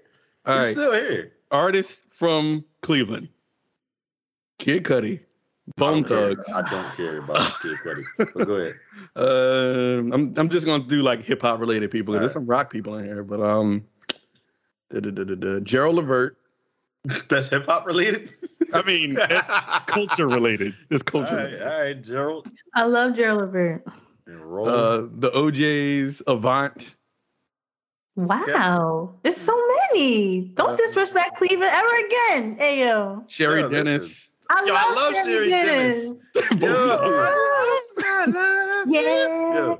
All 0.44 0.56
we 0.56 0.60
right. 0.64 0.72
still 0.74 0.92
here. 0.92 1.32
Artists 1.52 2.04
from 2.10 2.64
Cleveland. 2.82 3.28
Kid 4.58 4.82
Cudi. 4.82 5.20
I 5.20 5.72
Bone 5.76 6.02
don't 6.02 6.08
care. 6.08 6.28
Thugs. 6.34 6.52
I 6.52 6.68
don't 6.68 6.96
care 6.96 7.18
about 7.18 7.52
Kid 7.62 7.76
Cudi. 7.84 8.04
But 8.18 8.46
go 8.48 8.54
ahead. 8.54 8.74
Uh, 9.14 10.12
I'm 10.12 10.34
I'm 10.36 10.48
just 10.48 10.66
gonna 10.66 10.82
do 10.82 11.02
like 11.02 11.22
hip 11.22 11.42
hop 11.42 11.60
related 11.60 11.92
people. 11.92 12.12
There's 12.12 12.22
Alright. 12.22 12.32
some 12.34 12.46
rock 12.46 12.72
people 12.72 12.96
in 12.96 13.04
here, 13.04 13.22
but 13.22 13.40
um, 13.40 13.84
da, 14.90 14.98
da, 14.98 15.10
da, 15.12 15.22
da, 15.22 15.34
da. 15.36 15.60
Gerald 15.60 15.94
Levert. 15.94 16.38
That's 17.28 17.50
hip 17.50 17.66
hop 17.66 17.86
related. 17.86 18.30
I 18.72 18.82
mean, 18.82 19.14
it's 19.16 19.46
culture 19.86 20.26
related. 20.26 20.74
It's 20.90 21.04
culture. 21.04 21.36
right, 21.36 21.42
related. 21.44 21.62
all 21.62 21.80
right, 21.82 22.02
Gerald 22.02 22.48
I 22.74 22.84
love 22.86 23.14
Gerald 23.14 23.42
Levert. 23.42 23.86
And. 24.26 24.68
Uh, 24.68 25.06
the 25.12 25.30
O'Jays 25.36 26.22
Avant. 26.26 26.94
Wow. 28.16 29.14
There's 29.22 29.36
so 29.36 29.54
many. 29.92 30.48
Don't 30.54 30.70
Uh, 30.72 30.76
disrespect 30.76 31.36
Cleveland 31.36 31.72
ever 31.74 31.94
again. 32.06 32.56
Ayo. 32.58 33.26
Cheri 33.28 33.60
Yeah, 33.62 33.68
Dennis. 33.68 34.30
I 34.48 34.64
Yo, 34.66 34.74
I 34.74 34.76
love, 34.76 34.96
love 34.96 35.14
Cheri 35.24 35.26
Cheri 35.26 35.50
Dennis. 35.50 36.14
Yo. 36.62 36.74
Yeah. 38.86 39.76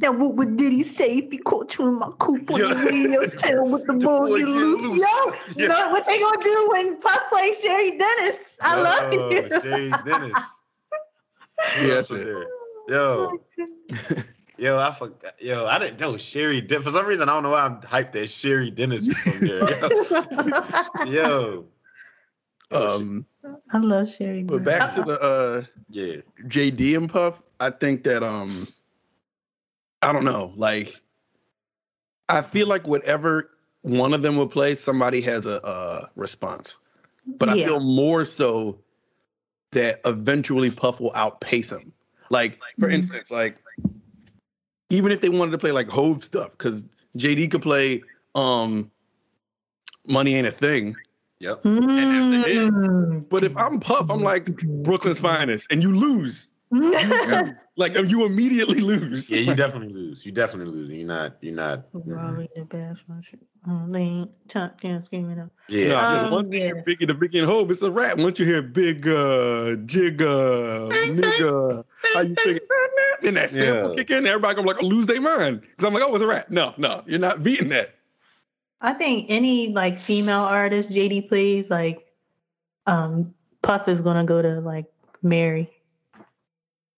Now 0.00 0.10
what 0.12 0.34
would 0.34 0.56
Diddy 0.56 0.82
say 0.82 1.18
if 1.18 1.30
he 1.30 1.38
caught 1.38 1.78
you 1.78 1.86
in 1.88 1.94
my 1.98 2.10
coupe 2.18 2.50
on 2.50 2.58
Yo. 2.58 2.68
the 2.68 2.74
radio 2.84 3.26
tell 3.38 3.68
with 3.70 3.86
the 3.86 3.92
The 3.94 4.04
ball 4.04 4.26
boy 4.28 4.36
you 4.36 4.46
lose? 4.46 4.82
loose. 4.82 4.98
Yo, 4.98 5.04
you 5.62 5.64
Yeah. 5.68 5.70
know 5.74 5.88
what 5.90 6.04
they 6.06 6.18
gonna 6.18 6.42
do 6.42 6.68
when 6.72 7.00
Puff 7.00 7.30
plays 7.30 7.62
Cheri 7.62 7.96
Dennis? 7.98 8.58
I 8.62 8.82
love 8.82 9.12
you. 9.12 9.20
Cheri 9.60 9.90
Dennis. 10.04 10.38
Who 11.74 11.86
Yeah, 11.86 11.94
else 11.94 12.08
that's 12.08 12.10
it. 12.10 12.48
There? 12.86 12.96
Yo, 12.98 13.38
yo, 14.58 14.78
I 14.78 14.90
forgot. 14.92 15.40
Yo, 15.42 15.64
I 15.66 15.78
didn't 15.78 16.00
know 16.00 16.14
Cheri. 16.14 16.60
Den- 16.60 16.82
For 16.82 16.90
some 16.90 17.06
reason, 17.06 17.28
I 17.28 17.32
don't 17.32 17.42
know 17.42 17.50
why 17.50 17.62
I'm 17.64 17.80
hyped 17.80 18.12
that 18.12 18.28
Cheri 18.28 18.70
Dennis 18.70 19.06
is 19.06 19.14
from 19.14 19.40
there. 19.40 21.06
Yo, 21.06 21.66
yo. 22.70 22.94
Um, 22.96 23.26
I 23.72 23.78
love 23.78 24.06
Cheri 24.08 24.42
but 24.42 24.64
back 24.64 24.92
to 24.94 25.02
the 25.02 25.20
uh 25.20 25.64
yeah. 25.90 26.16
JD 26.46 26.96
and 26.96 27.08
Puff. 27.10 27.40
I 27.60 27.70
think 27.70 28.04
that 28.04 28.22
um, 28.22 28.66
I 30.02 30.12
don't 30.12 30.24
know. 30.24 30.52
Like, 30.56 31.00
I 32.28 32.42
feel 32.42 32.66
like 32.66 32.86
whatever 32.86 33.50
one 33.82 34.12
of 34.12 34.22
them 34.22 34.36
will 34.36 34.48
play, 34.48 34.74
somebody 34.74 35.20
has 35.22 35.46
a, 35.46 35.62
uh 35.64 36.06
response. 36.16 36.78
But 37.38 37.48
I 37.48 37.54
Yeah. 37.54 37.66
feel 37.66 37.80
more 37.80 38.24
so 38.26 38.78
that 39.72 40.00
eventually 40.04 40.70
Puff 40.70 41.00
will 41.00 41.12
outpace 41.14 41.72
him. 41.72 41.92
Like, 42.30 42.58
for 42.78 42.88
Mhm. 42.88 42.94
instance, 42.94 43.30
like 43.30 43.56
even 44.90 45.12
if 45.12 45.20
they 45.20 45.28
wanted 45.28 45.52
to 45.52 45.58
play 45.58 45.72
like 45.72 45.88
Hove 45.88 46.22
stuff, 46.22 46.50
because 46.52 46.84
JD 47.16 47.50
could 47.50 47.62
play 47.62 48.04
um 48.34 48.90
Money 50.06 50.34
Ain't 50.34 50.46
a 50.46 50.52
Thing. 50.52 50.96
Yep. 51.40 51.62
that's 51.62 51.72
a 51.72 52.38
hit. 52.38 52.72
Mm. 52.72 53.28
But 53.28 53.42
if 53.42 53.56
I'm 53.56 53.80
Puff, 53.80 54.10
I'm 54.10 54.22
like 54.22 54.46
Brooklyn's 54.82 55.18
finest, 55.18 55.66
and 55.70 55.82
you 55.82 55.94
lose. 55.94 56.48
like 57.76 57.94
you 57.94 58.24
immediately 58.24 58.80
lose. 58.92 59.28
Yeah, 59.28 59.38
you 59.40 59.54
definitely 59.54 59.92
lose. 59.92 60.24
You 60.24 60.32
definitely 60.32 60.72
lose. 60.72 60.92
You're 60.92 61.06
not. 61.06 61.36
You're 61.40 61.54
not. 61.54 61.86
Robbie 61.92 62.48
the 62.54 62.64
bash 62.64 63.04
my 63.08 63.20
shit. 63.22 63.40
Oh, 63.66 63.84
lean, 63.88 64.28
chop, 64.48 64.80
can 64.80 65.02
screaming 65.02 65.40
up. 65.40 65.50
Yeah. 65.68 65.88
No, 65.88 65.98
Um, 65.98 66.14
just 66.20 66.32
once 66.32 66.48
you 66.52 66.60
hear 66.60 66.82
big 66.84 67.02
in 67.02 67.08
the 67.08 67.14
big 67.14 67.34
in 67.34 67.44
hope, 67.44 67.70
it's 67.70 67.82
a 67.82 67.90
rap. 67.90 68.18
Once 68.18 68.38
you 68.38 68.44
hear 68.44 68.62
big 68.62 69.08
uh 69.08 69.76
jigga 69.86 70.90
nigga, 70.90 71.84
how 72.14 72.20
you 72.20 72.34
think 72.36 72.60
then 73.22 73.34
that 73.34 73.50
sample 73.50 73.90
Yeah. 73.90 73.94
kick 73.96 74.10
in, 74.10 74.26
everybody 74.26 74.54
gonna 74.54 74.66
like 74.68 74.82
lose 74.82 75.06
their 75.06 75.20
mind. 75.20 75.62
Cause 75.78 75.86
I'm 75.86 75.94
like, 75.94 76.02
oh, 76.06 76.14
it's 76.14 76.22
a 76.22 76.26
rap. 76.26 76.50
No, 76.50 76.74
no, 76.76 77.02
you're 77.06 77.18
not 77.18 77.42
beating 77.42 77.70
that. 77.70 77.94
I 78.80 78.92
think 78.92 79.26
any 79.30 79.72
like 79.72 79.98
female 79.98 80.40
artist 80.42 80.90
JD 80.90 81.28
plays 81.28 81.70
like 81.70 82.06
um 82.86 83.34
Puff 83.62 83.88
is 83.88 84.02
gonna 84.02 84.24
go 84.26 84.42
to 84.42 84.60
like 84.60 84.84
Mary. 85.22 85.70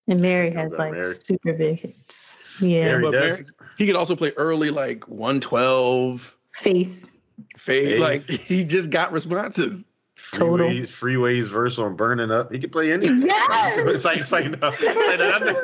And 0.08 0.20
Mary 0.22 0.50
has 0.52 0.72
like 0.78 0.92
Mary. 0.92 1.02
super 1.12 1.52
big 1.52 1.80
hits. 1.80 2.38
Yeah. 2.60 2.84
Mary 2.86 3.02
but 3.02 3.10
does. 3.12 3.38
Mary- 3.40 3.50
He 3.78 3.86
could 3.86 3.96
also 3.96 4.14
play 4.16 4.32
early 4.36 4.70
like 4.70 5.06
112 5.08 6.36
Faith. 6.52 7.10
fade. 7.56 7.88
Faith. 7.88 7.98
Like 8.00 8.22
he 8.28 8.64
just 8.64 8.90
got 8.90 9.12
responses. 9.12 9.84
Total. 10.32 10.66
Freeways, 10.66 10.82
freeways 10.88 11.48
verse 11.48 11.78
on 11.78 11.94
burning 11.96 12.30
up. 12.30 12.50
He 12.52 12.58
can 12.58 12.70
play 12.70 12.90
anything. 12.92 13.20
Yes! 13.22 13.84
It's 13.84 14.04
like, 14.04 14.18
it's 14.18 14.32
like, 14.32 14.46
no, 14.60 14.72
it's 14.72 14.82
like, 15.08 15.40
no, 15.42 15.60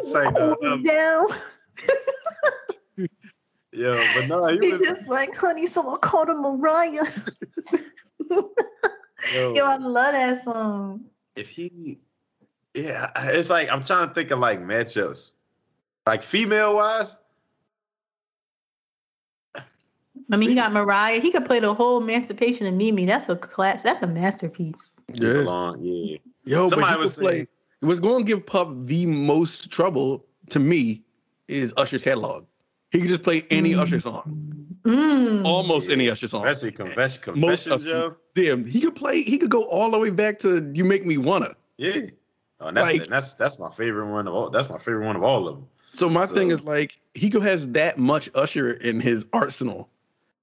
it's 0.00 0.14
like, 0.14 0.34
no, 0.34 0.56
no. 0.62 0.82
down. 0.82 1.26
Yo, 3.72 4.00
but 4.16 4.26
no, 4.28 4.46
he 4.48 4.58
He 4.66 4.72
was. 4.72 4.82
just 4.82 5.08
like, 5.08 5.34
honey, 5.36 5.66
so 5.66 5.94
I 5.94 5.96
called 5.98 6.30
him 6.30 6.40
Mariah. 6.42 7.04
Yo, 8.30 9.54
Yo, 9.54 9.64
I 9.66 9.76
love 9.76 10.12
that 10.12 10.38
song. 10.38 11.04
if 11.36 11.48
he, 11.50 11.98
yeah, 12.82 13.10
it's 13.30 13.50
like 13.50 13.68
I'm 13.70 13.82
trying 13.84 14.08
to 14.08 14.14
think 14.14 14.30
of 14.30 14.38
like 14.38 14.60
matchups, 14.60 15.32
like 16.06 16.22
female 16.22 16.76
wise. 16.76 17.18
I 20.30 20.36
mean, 20.36 20.50
he 20.50 20.54
got 20.54 20.72
Mariah. 20.72 21.20
He 21.20 21.32
could 21.32 21.46
play 21.46 21.58
the 21.58 21.72
whole 21.72 22.02
Emancipation 22.02 22.66
of 22.66 22.74
Mimi. 22.74 23.06
That's 23.06 23.28
a 23.30 23.36
class. 23.36 23.82
That's 23.82 24.02
a 24.02 24.06
masterpiece. 24.06 25.00
Yeah. 25.14 25.32
Belong, 25.32 25.78
yeah. 25.80 26.18
Yo, 26.44 26.68
Somebody 26.68 26.92
but 26.92 26.96
he 26.96 27.00
was 27.00 27.16
could 27.16 27.22
play. 27.24 27.48
What's 27.80 28.00
going 28.00 28.24
to 28.24 28.30
give 28.30 28.44
Puff 28.44 28.68
the 28.84 29.06
most 29.06 29.70
trouble 29.70 30.26
to 30.50 30.58
me 30.58 31.02
is 31.46 31.72
Usher's 31.78 32.02
catalog. 32.02 32.44
He 32.90 33.00
could 33.00 33.08
just 33.08 33.22
play 33.22 33.42
any 33.50 33.72
Mm. 33.72 33.78
Usher 33.78 34.00
song, 34.00 34.66
Mm. 34.82 35.44
almost 35.44 35.88
any 35.88 36.10
Usher 36.10 36.28
song. 36.28 36.46
Especially 36.46 36.72
confession, 36.72 37.40
Most 37.40 37.64
confessions, 37.68 37.86
of. 37.86 38.16
Damn, 38.34 38.64
he 38.64 38.80
could 38.80 38.94
play. 38.96 39.22
He 39.22 39.38
could 39.38 39.50
go 39.50 39.62
all 39.64 39.90
the 39.90 39.98
way 39.98 40.10
back 40.10 40.38
to 40.40 40.70
"You 40.74 40.84
Make 40.84 41.06
Me 41.06 41.16
Wanna." 41.16 41.54
Yeah. 41.78 42.00
Oh, 42.60 42.68
and 42.68 42.76
that's 42.76 42.90
Like- 42.92 43.06
that's 43.06 43.34
that's 43.34 43.58
my 43.58 43.70
favorite 43.70 44.06
one 44.10 44.26
of 44.26 44.34
all. 44.34 44.50
That's 44.50 44.68
my 44.68 44.78
favorite 44.78 45.06
one 45.06 45.16
of 45.16 45.22
all 45.22 45.48
of 45.48 45.56
them. 45.56 45.66
So 45.92 46.08
my 46.08 46.26
thing 46.26 46.50
is 46.50 46.64
like 46.64 46.98
he 47.14 47.30
has 47.40 47.68
that 47.70 47.98
much 47.98 48.28
Usher 48.34 48.72
in 48.74 49.00
his 49.00 49.24
arsenal. 49.32 49.88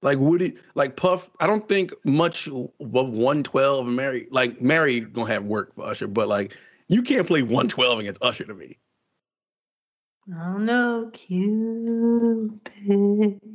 Like 0.02 0.18
would 0.18 0.40
he 0.40 0.54
like 0.74 0.96
Puff? 0.96 1.30
I 1.40 1.46
don't 1.46 1.66
think 1.68 1.92
much 2.04 2.46
of 2.48 2.70
112 2.78 3.86
and 3.86 3.96
Mary 3.96 4.28
like 4.30 4.60
Mary 4.60 5.00
gonna 5.00 5.32
have 5.32 5.44
work 5.44 5.74
for 5.74 5.86
Usher, 5.86 6.06
but 6.06 6.28
like 6.28 6.54
you 6.88 7.02
can't 7.02 7.26
play 7.26 7.42
112 7.42 7.98
against 8.00 8.22
Usher 8.22 8.44
to 8.44 8.54
me. 8.54 8.76
I 10.36 10.44
don't 10.46 10.64
know, 10.64 11.10
Cupid. 11.12 12.60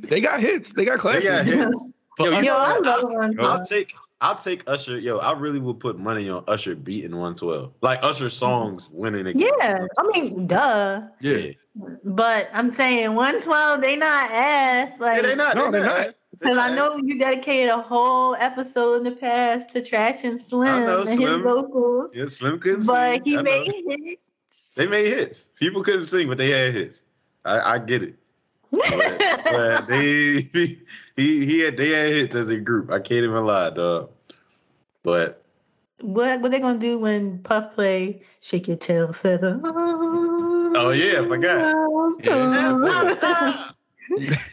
They 0.08 0.20
got 0.20 0.40
hits. 0.40 0.72
They 0.72 0.84
got 0.84 0.94
They 0.94 0.98
classics. 1.00 1.26
got 1.26 1.44
hits. 1.46 1.92
Yo, 2.18 2.24
Usher- 2.26 2.34
you 2.40 2.46
Yo, 2.46 2.52
know 2.52 2.58
I 2.58 2.72
what? 2.72 2.82
love 2.84 3.04
I'll, 3.04 3.14
one. 3.18 3.40
I'll 3.40 3.64
take 3.64 3.94
I'll 4.22 4.36
take 4.36 4.62
Usher. 4.68 4.98
Yo, 5.00 5.18
I 5.18 5.32
really 5.38 5.58
would 5.58 5.80
put 5.80 5.98
money 5.98 6.30
on 6.30 6.44
Usher 6.46 6.76
beating 6.76 7.10
112. 7.10 7.72
Like 7.82 7.98
Usher 8.02 8.30
songs 8.30 8.88
winning 8.92 9.26
against 9.26 9.52
Yeah, 9.58 9.84
I 9.98 10.02
mean, 10.14 10.46
duh. 10.46 11.02
yeah. 11.20 11.50
But 12.04 12.48
I'm 12.52 12.70
saying 12.70 13.14
112, 13.14 13.80
they 13.80 13.96
not 13.96 14.30
ass. 14.30 15.00
Like, 15.00 15.16
Yeah, 15.16 15.22
they 15.22 15.34
not. 15.34 15.56
No, 15.56 15.64
they 15.70 15.78
they're 15.80 15.86
not. 15.86 16.06
not. 16.06 16.14
Because 16.40 16.58
I 16.58 16.74
know 16.74 16.96
you 16.96 17.18
dedicated 17.20 17.68
a 17.68 17.80
whole 17.80 18.34
episode 18.36 18.96
in 18.96 19.04
the 19.04 19.12
past 19.12 19.70
to 19.74 19.84
Trash 19.84 20.24
and 20.24 20.40
Slim 20.40 20.86
know, 20.86 21.00
and 21.02 21.08
his 21.10 21.18
Slim. 21.18 21.42
vocals, 21.42 22.16
Yeah, 22.16 22.24
Slim 22.26 22.58
couldn't 22.58 22.86
but 22.86 23.12
sing. 23.12 23.22
he 23.24 23.32
I 23.34 23.42
know. 23.42 23.42
made 23.44 23.84
hits. 23.86 24.74
They 24.74 24.86
made 24.88 25.06
hits. 25.06 25.50
People 25.60 25.82
couldn't 25.84 26.04
sing, 26.06 26.28
but 26.28 26.38
they 26.38 26.50
had 26.50 26.74
hits. 26.74 27.04
I, 27.44 27.74
I 27.74 27.78
get 27.78 28.02
it. 28.02 28.14
But, 28.72 29.42
but 29.44 29.86
they 29.86 30.40
he 30.40 30.80
he 31.16 31.58
had 31.60 31.76
they 31.76 31.90
had 31.90 32.08
hits 32.08 32.34
as 32.34 32.50
a 32.50 32.58
group. 32.58 32.90
I 32.90 33.00
can't 33.00 33.24
even 33.24 33.44
lie, 33.44 33.70
dog. 33.70 34.10
But 35.02 35.44
what 36.00 36.40
what 36.40 36.50
they 36.50 36.60
gonna 36.60 36.78
do 36.78 36.98
when 36.98 37.38
Puff 37.42 37.74
play 37.74 38.22
"Shake 38.40 38.68
Your 38.68 38.78
Tail 38.78 39.12
Feather"? 39.12 39.60
Oh 39.64 40.90
yeah, 40.94 41.20
I 41.20 41.28
forgot. 41.28 41.74
forgot. 42.22 43.76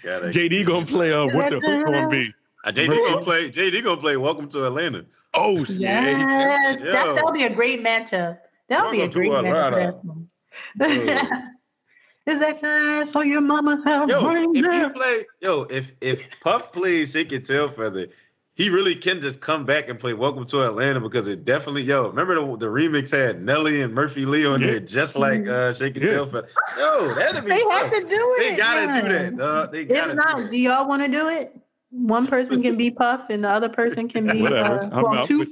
gotta, 0.04 0.28
JD 0.30 0.66
gonna 0.66 0.86
play 0.86 1.14
uh 1.14 1.26
what 1.28 1.50
the 1.50 1.62
hook 1.62 1.86
gonna 1.86 2.10
be? 2.10 2.34
Uh, 2.66 2.72
JD 2.72 2.88
gonna 2.88 3.22
play. 3.22 3.50
JD 3.50 3.84
gonna 3.84 4.02
play. 4.02 4.18
Welcome 4.18 4.50
to 4.50 4.66
Atlanta. 4.66 5.06
Oh 5.34 5.64
shit. 5.64 5.80
Yes, 5.80 6.80
Yo. 6.80 6.86
that 6.92 7.16
that'll 7.16 7.32
be 7.32 7.44
a 7.44 7.50
great 7.50 7.82
matchup. 7.82 8.40
That'll 8.68 8.92
be 8.92 8.98
a 8.98 9.02
Welcome 9.02 9.22
great 9.22 9.32
matchup. 9.32 10.28
Is 12.30 12.40
that 12.42 12.58
time 12.58 13.08
so 13.08 13.22
your 13.22 13.42
mama 13.42 13.82
have 13.86 14.08
Yo, 14.08 14.28
rain 14.28 14.54
if 14.54 14.62
there? 14.62 14.72
you 14.84 14.90
play, 14.92 15.26
yo, 15.42 15.64
if 15.64 15.94
if 16.00 16.40
Puff 16.42 16.72
plays 16.72 17.12
Shake 17.14 17.32
Your 17.32 17.42
Tail 17.42 17.70
Feather, 17.70 18.06
he 18.54 18.70
really 18.70 18.94
can 18.94 19.20
just 19.20 19.40
come 19.42 19.66
back 19.66 19.90
and 19.90 20.00
play 20.00 20.14
Welcome 20.14 20.46
to 20.46 20.62
Atlanta 20.62 21.00
because 21.00 21.28
it 21.28 21.44
definitely, 21.44 21.82
yo, 21.82 22.08
remember 22.08 22.36
the, 22.36 22.58
the 22.58 22.66
remix 22.68 23.10
had 23.10 23.42
Nelly 23.42 23.82
and 23.82 23.96
Murphy 23.96 24.26
Lee 24.26 24.46
on 24.46 24.62
Yeah. 24.62 24.68
there 24.68 24.80
just 24.80 25.18
like 25.18 25.48
uh 25.48 25.74
Shake 25.74 25.96
Your 25.96 26.06
Yeah. 26.06 26.12
Tail 26.12 26.26
Feather. 26.28 26.48
Yo, 26.78 27.08
that'd 27.08 27.44
be 27.46 27.50
They 27.50 27.60
tough. 27.62 27.72
have 27.72 27.92
to 27.94 28.00
do 28.02 28.06
it. 28.12 28.50
They 28.52 28.58
gotta 28.58 29.02
do 29.02 29.10
that, 29.10 29.38
dog. 29.38 29.72
They 29.72 29.86
gotta 29.86 30.12
If 30.12 30.16
not, 30.18 30.38
do 30.38 30.50
do 30.52 30.58
y'all 30.58 30.88
want 30.88 31.02
to 31.02 31.10
do 31.10 31.30
it? 31.30 31.60
One 31.90 32.28
person 32.28 32.62
can 32.62 32.78
be 32.78 32.92
Puff, 32.92 33.32
and 33.32 33.44
the 33.44 33.50
other 33.50 33.70
person 33.70 34.08
can 34.08 34.28
be 34.28 34.40
Whatever. 34.44 34.82
uh, 34.84 34.90
I'm 34.92 35.04
well, 35.04 35.26
two 35.26 35.48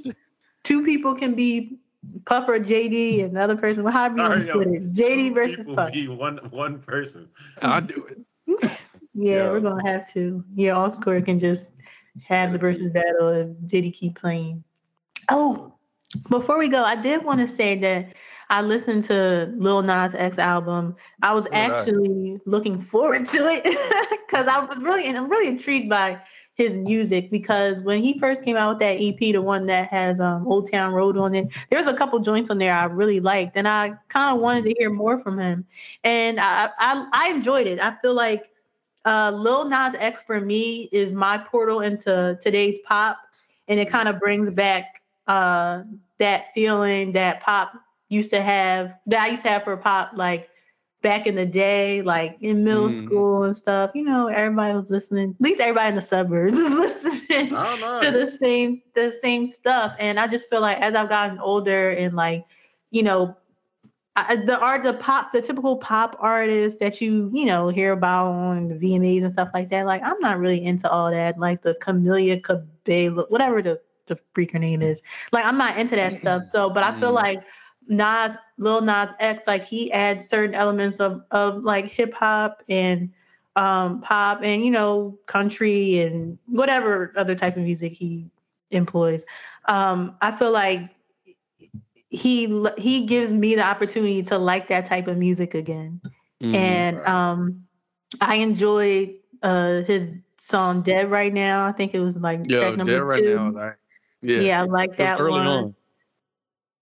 two 0.62 0.84
people 0.84 1.16
can 1.16 1.34
be 1.34 1.80
Puff 2.24 2.48
or 2.48 2.58
JD, 2.60 3.24
and 3.24 3.36
the 3.36 3.40
other 3.40 3.56
person, 3.56 3.82
well, 3.82 3.92
however 3.92 4.16
you 4.16 4.22
want 4.22 4.34
to 4.34 4.46
Sorry, 4.46 4.62
split 4.62 4.82
it, 4.82 4.92
JD 4.92 5.34
versus 5.34 5.56
People 5.56 5.76
Puff. 5.76 5.92
be 5.92 6.08
one 6.08 6.38
one 6.50 6.80
person. 6.80 7.28
I'll 7.62 7.80
do 7.80 8.06
it. 8.06 8.70
Yeah, 9.14 9.46
Yo. 9.46 9.52
we're 9.52 9.60
gonna 9.60 9.88
have 9.90 10.08
to. 10.12 10.44
Yeah, 10.54 10.72
all 10.72 10.92
score 10.92 11.20
can 11.20 11.40
just 11.40 11.72
have 12.24 12.52
the 12.52 12.58
versus 12.58 12.88
battle 12.90 13.28
if 13.30 13.48
Diddy 13.66 13.90
keep 13.90 14.16
playing. 14.16 14.62
Oh, 15.28 15.74
before 16.30 16.56
we 16.56 16.68
go, 16.68 16.84
I 16.84 16.94
did 16.94 17.24
want 17.24 17.40
to 17.40 17.48
say 17.48 17.76
that 17.80 18.14
I 18.48 18.62
listened 18.62 19.02
to 19.04 19.52
Lil 19.56 19.82
Nas 19.82 20.14
X 20.14 20.38
album. 20.38 20.94
I 21.22 21.34
was 21.34 21.44
So 21.44 21.50
did 21.50 21.58
I. 21.58 21.64
actually 21.80 22.40
looking 22.46 22.80
forward 22.80 23.24
to 23.24 23.38
it 23.40 24.18
because 24.26 24.46
I 24.46 24.60
was 24.64 24.78
really 24.78 25.04
and 25.06 25.16
I'm 25.16 25.28
really 25.28 25.48
intrigued 25.48 25.90
by 25.90 26.20
his 26.58 26.76
music 26.76 27.30
because 27.30 27.84
when 27.84 28.02
he 28.02 28.18
first 28.18 28.44
came 28.44 28.56
out 28.56 28.70
with 28.70 28.78
that 28.80 29.00
EP, 29.00 29.18
the 29.18 29.38
one 29.38 29.66
that 29.66 29.88
has 29.88 30.20
um, 30.20 30.46
Old 30.48 30.70
Town 30.70 30.92
Road 30.92 31.16
on 31.16 31.36
it, 31.36 31.46
there's 31.70 31.86
a 31.86 31.94
couple 31.94 32.18
joints 32.18 32.50
on 32.50 32.58
there 32.58 32.74
I 32.74 32.84
really 32.84 33.20
liked, 33.20 33.56
and 33.56 33.68
I 33.68 33.94
kind 34.08 34.34
of 34.34 34.42
wanted 34.42 34.64
to 34.64 34.74
hear 34.76 34.90
more 34.90 35.18
from 35.20 35.38
him, 35.38 35.64
and 36.02 36.40
I 36.40 36.68
I, 36.78 37.06
I 37.12 37.28
enjoyed 37.30 37.68
it. 37.68 37.80
I 37.80 37.94
feel 38.02 38.12
like 38.12 38.50
uh, 39.04 39.30
Lil 39.34 39.68
Nas 39.68 39.94
X 40.00 40.22
for 40.22 40.40
me 40.40 40.88
is 40.90 41.14
my 41.14 41.38
portal 41.38 41.80
into 41.80 42.36
today's 42.42 42.78
pop, 42.84 43.18
and 43.68 43.78
it 43.78 43.88
kind 43.88 44.08
of 44.08 44.18
brings 44.18 44.50
back 44.50 45.00
uh, 45.28 45.82
that 46.18 46.52
feeling 46.54 47.12
that 47.12 47.40
pop 47.40 47.72
used 48.08 48.30
to 48.30 48.42
have, 48.42 48.94
that 49.06 49.20
I 49.20 49.28
used 49.28 49.44
to 49.44 49.48
have 49.48 49.62
for 49.62 49.76
pop, 49.76 50.10
like 50.14 50.50
back 51.02 51.26
in 51.26 51.34
the 51.36 51.46
day, 51.46 52.02
like 52.02 52.36
in 52.40 52.64
middle 52.64 52.88
Mm. 52.88 52.92
school 52.92 53.42
and 53.44 53.56
stuff. 53.56 53.92
You 53.94 54.04
know, 54.04 54.26
everybody 54.28 54.74
was 54.74 54.90
listening. 54.90 55.34
At 55.38 55.40
least 55.40 55.60
everybody 55.60 55.88
in 55.90 55.94
the 55.94 56.00
suburbs 56.02 56.56
was 56.58 56.70
listening 56.70 57.54
I 57.54 57.76
don't 57.76 58.00
to 58.00 58.10
the 58.18 58.30
same 58.30 58.82
the 58.94 59.12
same 59.12 59.46
stuff 59.46 59.94
and 59.98 60.18
i 60.18 60.26
just 60.26 60.48
feel 60.50 60.60
like 60.60 60.78
as 60.78 60.94
i've 60.94 61.08
gotten 61.08 61.38
older 61.38 61.90
and 61.90 62.14
like 62.16 62.44
you 62.90 63.02
know 63.02 63.36
I, 64.16 64.36
the 64.36 64.58
art 64.58 64.82
the 64.82 64.94
pop 64.94 65.32
the 65.32 65.40
typical 65.40 65.76
pop 65.76 66.16
artists 66.18 66.80
that 66.80 67.00
you 67.00 67.30
you 67.32 67.44
know 67.46 67.68
hear 67.68 67.92
about 67.92 68.28
on 68.32 68.68
the 68.68 68.74
vmas 68.74 69.22
and 69.22 69.32
stuff 69.32 69.50
like 69.54 69.70
that 69.70 69.86
like 69.86 70.02
i'm 70.04 70.18
not 70.20 70.38
really 70.40 70.64
into 70.64 70.90
all 70.90 71.10
that 71.10 71.38
like 71.38 71.62
the 71.62 71.74
Camila 71.80 72.42
Cabello 72.42 73.26
whatever 73.28 73.62
the 73.62 73.80
the 74.06 74.18
freak 74.32 74.52
her 74.52 74.58
name 74.58 74.82
is 74.82 75.02
like 75.32 75.44
i'm 75.44 75.58
not 75.58 75.76
into 75.78 75.94
that 75.94 76.14
stuff 76.14 76.42
so 76.50 76.68
but 76.70 76.82
i 76.82 76.98
feel 76.98 77.10
Mm. 77.10 77.14
like 77.14 77.42
nas 77.88 78.36
lil 78.58 78.80
nas 78.82 79.12
x 79.18 79.46
like 79.46 79.64
he 79.64 79.90
adds 79.92 80.28
certain 80.28 80.54
elements 80.54 81.00
of 81.00 81.22
of 81.30 81.62
like 81.64 81.86
hip-hop 81.86 82.62
and 82.68 83.10
um, 83.56 84.00
pop 84.02 84.40
and 84.42 84.64
you 84.64 84.70
know 84.70 85.18
country 85.26 85.98
and 86.00 86.38
whatever 86.46 87.12
other 87.16 87.34
type 87.34 87.56
of 87.56 87.62
music 87.64 87.92
he 87.92 88.30
employs. 88.70 89.24
Um, 89.66 90.16
I 90.20 90.30
feel 90.30 90.52
like 90.52 90.90
he 92.10 92.64
he 92.78 93.04
gives 93.04 93.32
me 93.32 93.54
the 93.54 93.62
opportunity 93.62 94.22
to 94.24 94.38
like 94.38 94.68
that 94.68 94.86
type 94.86 95.08
of 95.08 95.16
music 95.16 95.54
again, 95.54 96.00
Mhm. 96.42 96.54
and 96.54 97.06
um, 97.06 97.66
I 98.20 98.36
enjoyed 98.36 99.14
uh, 99.42 99.82
his 99.82 100.08
song 100.38 100.82
"Dead" 100.82 101.10
right 101.10 101.32
now. 101.32 101.66
I 101.66 101.72
think 101.72 101.94
it 101.94 102.00
was 102.00 102.16
like 102.16 102.48
Yo, 102.48 102.60
track 102.60 102.76
number 102.76 102.92
there 102.92 103.04
right 103.04 103.20
two. 103.20 103.34
now 103.34 103.48
is 103.48 103.56
all 103.56 103.62
right. 103.62 103.74
Yeah. 104.22 104.40
yeah. 104.40 104.62
I 104.62 104.64
like 104.66 104.96
that 104.98 105.20
early 105.20 105.32
one. 105.32 105.46
on. 105.46 105.74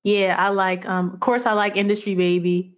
Yeah, 0.06 0.36
I 0.38 0.50
like. 0.50 0.86
Um, 0.86 1.10
of 1.12 1.18
course, 1.18 1.46
I 1.46 1.52
like 1.52 1.76
Industry 1.76 2.14
Baby 2.14 2.72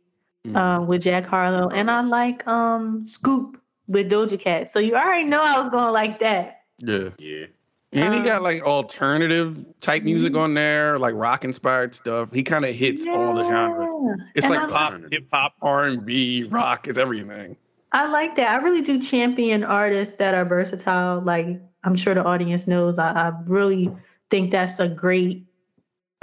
Mm. 0.47 0.57
um, 0.57 0.87
with 0.87 1.03
Jack 1.03 1.27
Harlow, 1.27 1.69
and 1.69 1.91
I 1.91 2.01
like 2.01 2.47
um, 2.47 3.05
Scoop 3.05 3.61
with 3.87 4.11
Doja 4.11 4.41
Cat. 4.41 4.69
So 4.71 4.79
you 4.79 4.95
already 4.95 5.25
know 5.25 5.43
I 5.43 5.59
was 5.59 5.69
going 5.69 5.85
to 5.87 5.91
like 5.93 6.21
that. 6.21 6.63
Yeah. 6.79 7.11
Yeah. 7.19 7.47
And 7.93 8.15
he 8.15 8.21
got 8.23 8.39
Um, 8.39 8.43
like 8.45 8.63
alternative 8.63 9.59
type 9.81 10.05
music 10.05 10.33
Mhm. 10.33 10.41
on 10.41 10.55
there, 10.55 10.99
like 10.99 11.15
rock 11.17 11.45
inspired 11.45 11.95
stuff. 11.95 12.29
He 12.33 12.43
kind 12.43 12.65
of 12.65 12.75
hits 12.75 13.07
all 13.07 13.35
the 13.35 13.47
genres. 13.47 13.93
It's 14.35 14.47
And 14.47 14.55
like 14.55 14.65
I- 14.69 14.71
pop, 14.73 14.95
hip 15.11 15.27
hop, 15.33 15.55
R 15.61 15.85
and 15.85 16.07
B, 16.07 16.45
rock. 16.51 16.87
It's 16.89 16.99
everything. 16.99 17.57
I 17.93 18.07
like 18.09 18.35
that. 18.37 18.49
I 18.55 18.57
really 18.65 18.83
do 18.83 19.03
champion 19.03 19.65
artists 19.65 20.15
that 20.17 20.35
are 20.35 20.45
versatile. 20.47 21.21
Like 21.21 21.61
I'm 21.85 21.97
sure 21.97 22.15
the 22.15 22.25
audience 22.25 22.67
knows. 22.67 22.99
I, 22.99 23.11
I 23.11 23.33
really 23.47 23.91
think 24.31 24.51
that's 24.53 24.79
a 24.79 24.89
great 24.89 25.45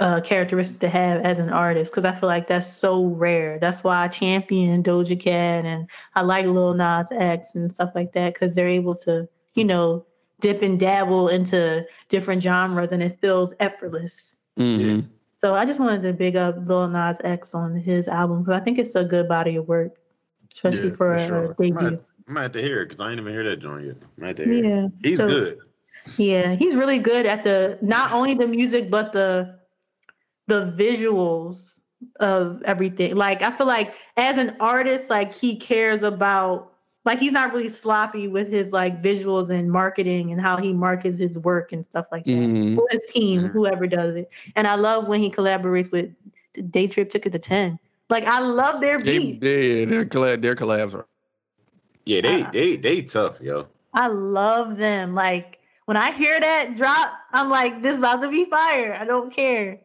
uh, 0.00 0.20
characteristic 0.20 0.80
to 0.80 0.88
have 0.88 1.22
as 1.22 1.38
an 1.38 1.50
artist 1.50 1.92
because 1.92 2.04
I 2.04 2.12
feel 2.14 2.28
like 2.28 2.48
that's 2.48 2.66
so 2.66 3.06
rare. 3.06 3.58
That's 3.58 3.82
why 3.82 4.04
I 4.04 4.08
champion 4.08 4.82
Doja 4.82 5.18
Cat 5.18 5.64
and 5.64 5.88
I 6.14 6.22
like 6.22 6.44
Lil 6.46 6.74
Nas 6.74 7.08
X 7.12 7.54
and 7.54 7.72
stuff 7.72 7.92
like 7.94 8.12
that 8.12 8.34
because 8.34 8.52
they're 8.54 8.68
able 8.68 8.94
to, 8.96 9.26
you 9.54 9.64
know, 9.64 10.04
dip 10.40 10.60
and 10.60 10.78
dabble 10.78 11.28
into 11.28 11.86
different 12.08 12.42
genres 12.42 12.92
and 12.92 13.02
it 13.02 13.18
feels 13.22 13.54
effortless. 13.58 14.36
Mm-hmm. 14.58 15.06
So 15.38 15.54
I 15.54 15.64
just 15.64 15.80
wanted 15.80 16.02
to 16.02 16.12
big 16.12 16.36
up 16.36 16.56
Lil 16.66 16.88
Nas 16.88 17.20
X 17.24 17.54
on 17.54 17.74
his 17.76 18.06
album 18.08 18.42
because 18.42 18.60
I 18.60 18.62
think 18.64 18.78
it's 18.78 18.94
a 18.94 19.04
good 19.04 19.28
body 19.28 19.56
of 19.56 19.66
work, 19.66 19.96
especially 20.52 20.88
Yeah, 20.90 20.96
for, 20.96 20.96
for 20.96 21.14
a 21.16 21.26
sure. 21.26 21.54
debut. 21.58 22.00
I 22.28 22.32
might 22.32 22.42
have 22.42 22.52
to 22.52 22.62
hear 22.62 22.82
it 22.82 22.86
because 22.90 23.00
I 23.00 23.10
ain't 23.12 23.20
even 23.20 23.32
hear 23.32 23.44
that 23.44 23.58
joint 23.60 23.86
yet. 23.86 23.96
I 24.02 24.20
might 24.20 24.26
have 24.28 24.36
to 24.36 24.44
hear 24.44 24.54
it. 24.64 24.64
Yeah, 24.68 24.88
He's 25.02 25.20
So- 25.20 25.26
good. 25.26 25.58
yeah, 26.18 26.54
he's 26.54 26.74
really 26.74 26.98
good 26.98 27.24
at 27.24 27.44
the 27.44 27.78
not 27.80 28.12
only 28.12 28.34
the 28.34 28.46
music 28.46 28.90
but 28.90 29.12
the 29.12 29.58
the 30.46 30.72
visuals 30.76 31.80
of 32.20 32.62
everything. 32.64 33.16
Like 33.16 33.42
I 33.42 33.50
feel 33.50 33.66
like 33.66 33.94
as 34.16 34.38
an 34.38 34.56
artist, 34.60 35.10
like 35.10 35.32
he 35.34 35.56
cares 35.56 36.02
about 36.02 36.72
like 37.04 37.18
he's 37.18 37.32
not 37.32 37.52
really 37.52 37.68
sloppy 37.68 38.26
with 38.28 38.48
his 38.50 38.72
like 38.72 39.02
visuals 39.02 39.48
and 39.50 39.70
marketing 39.70 40.32
and 40.32 40.40
how 40.40 40.56
he 40.56 40.72
markets 40.72 41.18
his 41.18 41.38
work 41.38 41.72
and 41.72 41.84
stuff 41.84 42.06
like 42.10 42.24
that. 42.24 42.32
Mhm. 42.32 42.76
Or 42.78 42.86
his 42.90 43.10
team, 43.10 43.46
whoever 43.48 43.86
does 43.86 44.14
it. 44.16 44.28
And 44.56 44.66
I 44.66 44.74
love 44.74 45.06
when 45.08 45.20
he 45.20 45.30
collaborates 45.30 45.90
with 45.90 46.10
Daytrip 46.54 47.10
took 47.10 47.26
it 47.26 47.30
to 47.32 47.38
10. 47.38 47.78
Like 48.10 48.24
I 48.24 48.40
love 48.40 48.80
their 48.80 48.98
They, 48.98 49.18
beat. 49.18 49.40
they, 49.40 49.84
their 49.84 50.04
collab, 50.04 50.42
their 50.42 50.54
collabs 50.56 50.94
are. 50.94 51.06
Yeah, 52.04 52.20
they 52.20 52.42
Uh, 52.42 52.50
they 52.52 52.76
they 52.76 53.02
tough, 53.02 53.40
yo. 53.40 53.66
I 53.94 54.06
love 54.08 54.76
them. 54.76 55.12
Like 55.12 55.58
when 55.86 55.96
I 55.96 56.12
hear 56.12 56.38
that 56.38 56.76
drop, 56.76 57.12
I'm 57.32 57.50
like, 57.50 57.82
this 57.82 57.98
about 57.98 58.22
to 58.22 58.28
be 58.28 58.44
fire. 58.44 58.96
I 59.00 59.04
don't 59.04 59.32
care. 59.32 59.80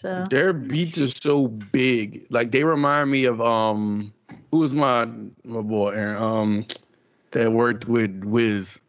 So 0.00 0.24
Their 0.30 0.54
beats 0.54 0.96
are 0.96 1.08
so 1.08 1.48
big. 1.48 2.26
Like 2.30 2.52
they 2.52 2.64
remind 2.64 3.10
me 3.10 3.26
of 3.26 3.38
um, 3.42 4.14
who 4.50 4.58
was 4.60 4.72
my 4.72 5.04
my 5.44 5.60
boy 5.60 5.90
Aaron 5.90 6.22
um, 6.22 6.66
that 7.32 7.52
worked 7.52 7.86
with 7.86 8.24
Wiz. 8.24 8.80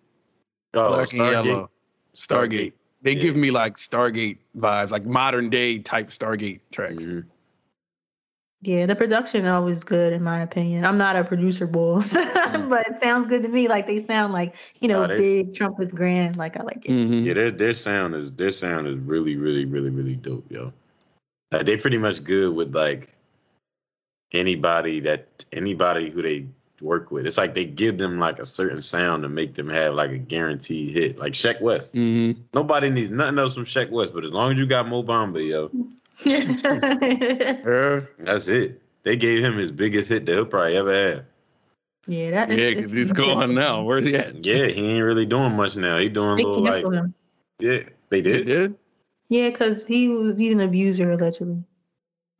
Oh, 0.73 0.95
Black 0.95 1.11
and 1.11 1.19
Yellow. 1.19 1.69
Stargate. 2.15 2.71
They 3.01 3.11
Yeah. 3.13 3.21
give 3.23 3.35
me 3.35 3.51
like 3.51 3.75
Stargate 3.75 4.37
vibes, 4.57 4.91
like 4.91 5.05
modern 5.05 5.49
day 5.49 5.79
type 5.79 6.11
Stargate 6.11 6.61
tracks. 6.71 7.03
Mhm. 7.03 7.25
yeah, 8.61 8.85
the 8.85 8.95
production 8.95 9.45
always 9.47 9.83
good 9.83 10.13
in 10.13 10.23
my 10.23 10.39
opinion. 10.39 10.85
I'm 10.85 10.97
not 10.97 11.17
a 11.17 11.25
producer 11.25 11.67
boss, 11.67 12.13
but 12.69 12.87
it 12.87 12.99
sounds 12.99 13.27
good 13.27 13.41
to 13.43 13.49
me. 13.49 13.67
Like 13.67 13.85
they 13.85 13.99
sound 13.99 14.31
like, 14.31 14.55
you 14.79 14.87
know, 14.87 15.03
Oh, 15.03 15.07
they- 15.07 15.17
big 15.43 15.53
trumpets 15.55 15.91
grand. 15.93 16.37
Like 16.37 16.55
I 16.57 16.63
like 16.63 16.85
it. 16.85 16.91
Mhm. 16.91 17.25
Yeah, 17.25 17.33
their 17.33 17.51
their 17.51 17.73
sound 17.73 18.15
is 18.15 18.31
their 18.31 18.51
sound 18.51 18.87
is 18.87 18.95
really, 18.99 19.35
really, 19.35 19.65
really, 19.65 19.89
really 19.89 20.15
dope, 20.15 20.49
yo. 20.49 20.71
Like 21.51 21.65
they 21.65 21.77
pretty 21.77 21.97
much 21.97 22.23
good 22.23 22.55
with 22.55 22.73
like 22.75 23.13
anybody 24.31 24.99
that 25.01 25.43
anybody 25.51 26.09
who 26.09 26.21
they 26.21 26.45
work 26.81 27.11
with. 27.11 27.25
It's 27.25 27.37
like 27.37 27.53
they 27.53 27.65
give 27.65 27.97
them 27.97 28.17
like 28.19 28.39
a 28.39 28.45
certain 28.45 28.81
sound 28.81 29.23
to 29.23 29.29
make 29.29 29.53
them 29.53 29.69
have 29.69 29.93
like 29.93 30.11
a 30.11 30.17
guaranteed 30.17 30.93
hit. 30.93 31.19
Like 31.19 31.33
Sheck 31.33 31.61
Wes. 31.61 31.91
Mhm. 31.91 32.37
Nobody 32.53 32.89
needs 32.89 33.11
nothing 33.11 33.37
else 33.37 33.53
from 33.55 33.65
Sheck 33.65 33.89
Wes, 33.89 34.09
but 34.09 34.23
as 34.25 34.31
long 34.31 34.53
as 34.53 34.59
you 34.59 34.65
got 34.65 34.87
Mo 34.87 35.03
Bamba, 35.03 35.45
yo, 35.45 35.69
Yeah, 36.23 38.01
that's 38.19 38.47
it. 38.47 38.81
They 39.03 39.15
gave 39.17 39.43
him 39.43 39.57
his 39.57 39.71
biggest 39.71 40.09
hit 40.09 40.25
that 40.27 40.31
he'll 40.33 40.45
probably 40.45 40.77
ever 40.77 40.93
have. 40.93 41.25
yeah, 42.07 42.31
that 42.31 42.49
is. 42.51 42.59
yeah, 42.59 42.65
it's- 42.67 42.75
because 42.77 42.91
he's 42.93 43.11
gone 43.11 43.53
now. 43.65 43.83
Where's 43.83 44.05
he 44.05 44.15
at? 44.15 44.45
Yeah, 44.45 44.67
he 44.67 44.91
ain't 44.91 45.03
really 45.03 45.25
doing 45.25 45.55
much 45.55 45.75
now. 45.75 45.97
He 45.97 46.07
doing 46.09 46.37
They 46.37 46.43
little 46.43 46.63
like 46.63 46.83
him. 46.85 47.13
yeah, 47.59 47.79
they 48.09 48.21
They 48.21 48.43
did. 48.43 48.75
Did. 49.31 49.37
Yeah, 49.37 49.49
because 49.49 49.87
he 49.87 50.09
was 50.09 50.37
he's 50.37 50.53
an 50.53 50.61
abuser 50.61 51.11
allegedly. 51.11 51.63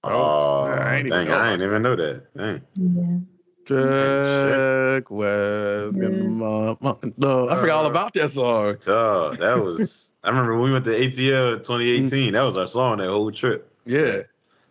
Oh, 0.04 0.10
oh 0.10 0.64
I 0.72 0.98
ain't 0.98 1.08
even 1.08 1.20
dang, 1.20 1.28
know 1.28 1.38
I 1.38 1.54
ain't 1.54 1.62
even 1.62 1.82
know 1.82 1.96
that. 1.96 2.34
Dang. 2.36 2.62
Yeah. 2.76 3.20
Sheck 3.68 5.10
Wes. 5.10 5.96
Yeah. 5.96 7.08
No, 7.18 7.50
I 7.50 7.56
forgot 7.56 7.78
all 7.78 7.86
uh, 7.86 7.90
about 7.90 8.14
that 8.16 8.32
song. 8.32 8.78
Oh, 8.88 9.32
that 9.34 9.64
was. 9.64 10.14
I 10.24 10.30
remember 10.30 10.56
when 10.56 10.64
we 10.64 10.72
went 10.72 10.86
to 10.86 10.92
ATL 10.92 11.54
in 11.54 11.60
2018. 11.60 12.10
Mm. 12.10 12.34
That 12.34 12.44
was 12.44 12.58
our 12.58 12.68
song 12.68 12.98
that 12.98 13.08
whole 13.08 13.32
trip. 13.32 13.72
Yeah. 13.86 14.24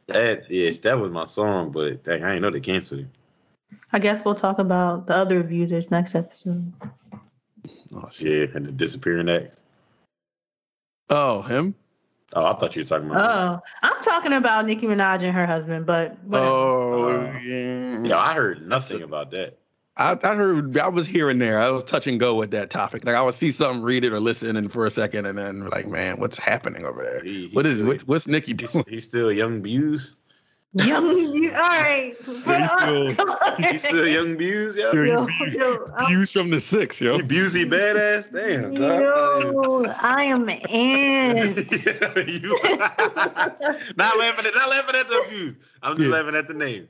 That 0.09 0.51
yes, 0.51 0.79
that 0.81 0.99
was 0.99 1.11
my 1.13 1.25
song. 1.25 1.71
But 1.71 2.05
dang, 2.05 2.25
I 2.25 2.31
didn't 2.31 2.43
know 2.43 2.51
they 2.51 2.61
canceled 2.61 3.03
it. 3.03 3.07
I 3.93 3.99
guess 3.99 4.25
we'll 4.25 4.35
talk 4.35 4.59
about 4.59 5.07
the 5.07 5.15
other 5.15 5.41
abusers 5.41 5.91
next 5.91 6.15
episode. 6.15 6.73
Oh, 7.95 8.09
shit. 8.13 8.51
Yeah, 8.51 8.57
and 8.57 8.67
the 8.67 8.73
disappearing 8.73 9.29
ex. 9.29 9.63
oh 11.09 11.43
him? 11.43 11.75
Oh, 12.35 12.47
I 12.47 12.55
thought 12.57 12.77
you 12.77 12.83
were 12.83 12.87
talking 12.87 13.11
about. 13.11 13.31
Oh, 13.31 13.63
I'm 13.83 14.03
talking 14.05 14.33
about 14.33 14.65
Nicki 14.67 14.87
Minaj 14.87 15.23
and 15.23 15.33
her 15.35 15.47
husband, 15.47 15.85
but 15.87 16.17
whatever. 16.25 16.49
Oh, 16.51 17.21
Uh, 17.21 17.39
yeah. 17.41 18.03
Yeah, 18.05 18.19
I 18.19 18.35
heard 18.35 18.67
nothing 18.69 19.03
about 19.03 19.31
that. 19.33 19.57
I, 19.97 20.17
I 20.23 20.35
heard 20.35 20.79
I 20.79 20.89
was 20.89 21.07
here 21.07 21.29
and 21.29 21.41
there. 21.43 21.61
I 21.61 21.69
was 21.71 21.85
touch 21.85 22.07
and 22.07 22.19
go 22.19 22.37
with 22.37 22.53
that 22.53 22.71
topic. 22.71 23.05
Like 23.05 23.17
I 23.17 23.23
would 23.23 23.35
see 23.35 23.51
something, 23.51 23.83
read 23.83 24.05
it, 24.05 24.13
or 24.13 24.21
listen, 24.21 24.57
and 24.57 24.71
for 24.73 24.87
a 24.87 24.91
second, 24.91 25.27
and 25.27 25.37
then 25.37 25.69
like, 25.69 25.89
man, 25.89 26.19
what's 26.21 26.39
happening 26.39 26.85
over 26.85 27.03
there? 27.03 27.23
He, 27.23 27.49
What 27.53 27.67
is 27.67 27.79
still, 27.79 27.89
what, 27.89 28.01
what's 28.03 28.27
Nicki 28.27 28.55
He's, 28.59 28.73
doing? 28.73 28.85
he's 28.89 29.05
still 29.05 29.31
young 29.33 29.61
Buse. 29.61 30.17
Young, 30.73 31.35
you, 31.35 31.51
all 31.53 31.61
right. 31.69 32.15
Yeah, 32.47 32.61
he's 32.61 32.71
still- 32.71 33.15
Come. 33.17 33.63
He's 33.65 33.83
still 33.83 34.07
young 34.07 34.37
Buse, 34.37 34.77
yo. 34.79 34.93
Yo, 34.93 35.27
Yo, 35.27 35.47
yo, 35.49 36.07
Views 36.07 36.31
from 36.31 36.51
the 36.51 36.61
six, 36.61 37.01
yo. 37.01 37.17
He 37.17 37.23
Busey 37.23 37.65
badass. 37.65 38.31
Damn. 38.31 38.71
dog. 38.71 39.53
yo, 39.53 39.93
I 40.01 40.25
am 40.25 40.49
in. 40.49 40.57
Yeah, 41.81 42.19
you- 42.25 42.59
not 43.97 44.17
laughing 44.19 44.47
at 44.47 44.55
not 44.55 44.69
laughing 44.71 44.95
at 44.97 45.09
the 45.09 45.25
views. 45.31 45.59
I'm 45.83 45.97
just 45.97 46.09
Yeah. 46.09 46.17
laughing 46.17 46.37
at 46.37 46.47
the 46.47 46.55
name. 46.55 46.89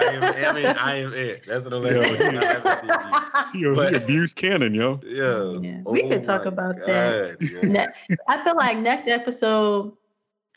I 0.00 0.04
am, 0.04 0.22
I 0.24 0.52
mean, 0.52 0.66
I 0.66 0.94
am 0.96 1.12
it. 1.12 1.44
That's 1.46 1.64
what 1.64 1.74
I'm 1.74 1.82
laughing 1.82 2.02
Yo, 2.02 2.26
at. 2.28 2.34
Not 2.34 2.64
laughing 2.64 2.90
at 2.90 3.54
Yo, 3.54 3.74
But- 3.74 3.90
he 3.96 4.02
abused 4.04 4.36
Cannon, 4.36 4.74
yo. 4.74 5.00
Yeah. 5.04 5.58
Yeah, 5.60 5.80
we 5.86 6.02
oh 6.04 6.08
could 6.08 6.22
talk 6.22 6.42
my 6.44 6.48
about 6.48 6.76
that. 6.86 7.38
God, 7.40 7.48
yo. 7.50 7.60
Ne- 7.68 7.86
I 8.28 8.44
feel 8.44 8.56
like 8.56 8.78
next 8.78 9.08
episode 9.10 9.92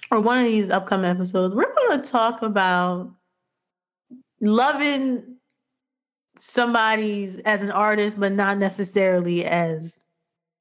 or 0.09 0.19
one 0.19 0.39
of 0.39 0.45
these 0.45 0.69
upcoming 0.69 1.05
episodes, 1.09 1.53
we're 1.53 1.73
going 1.87 2.01
to 2.01 2.09
talk 2.09 2.41
about 2.41 3.11
loving 4.41 5.37
somebody's 6.39 7.39
as 7.41 7.61
an 7.61 7.71
artist, 7.71 8.19
but 8.19 8.31
not 8.31 8.57
necessarily 8.57 9.45
as 9.45 9.99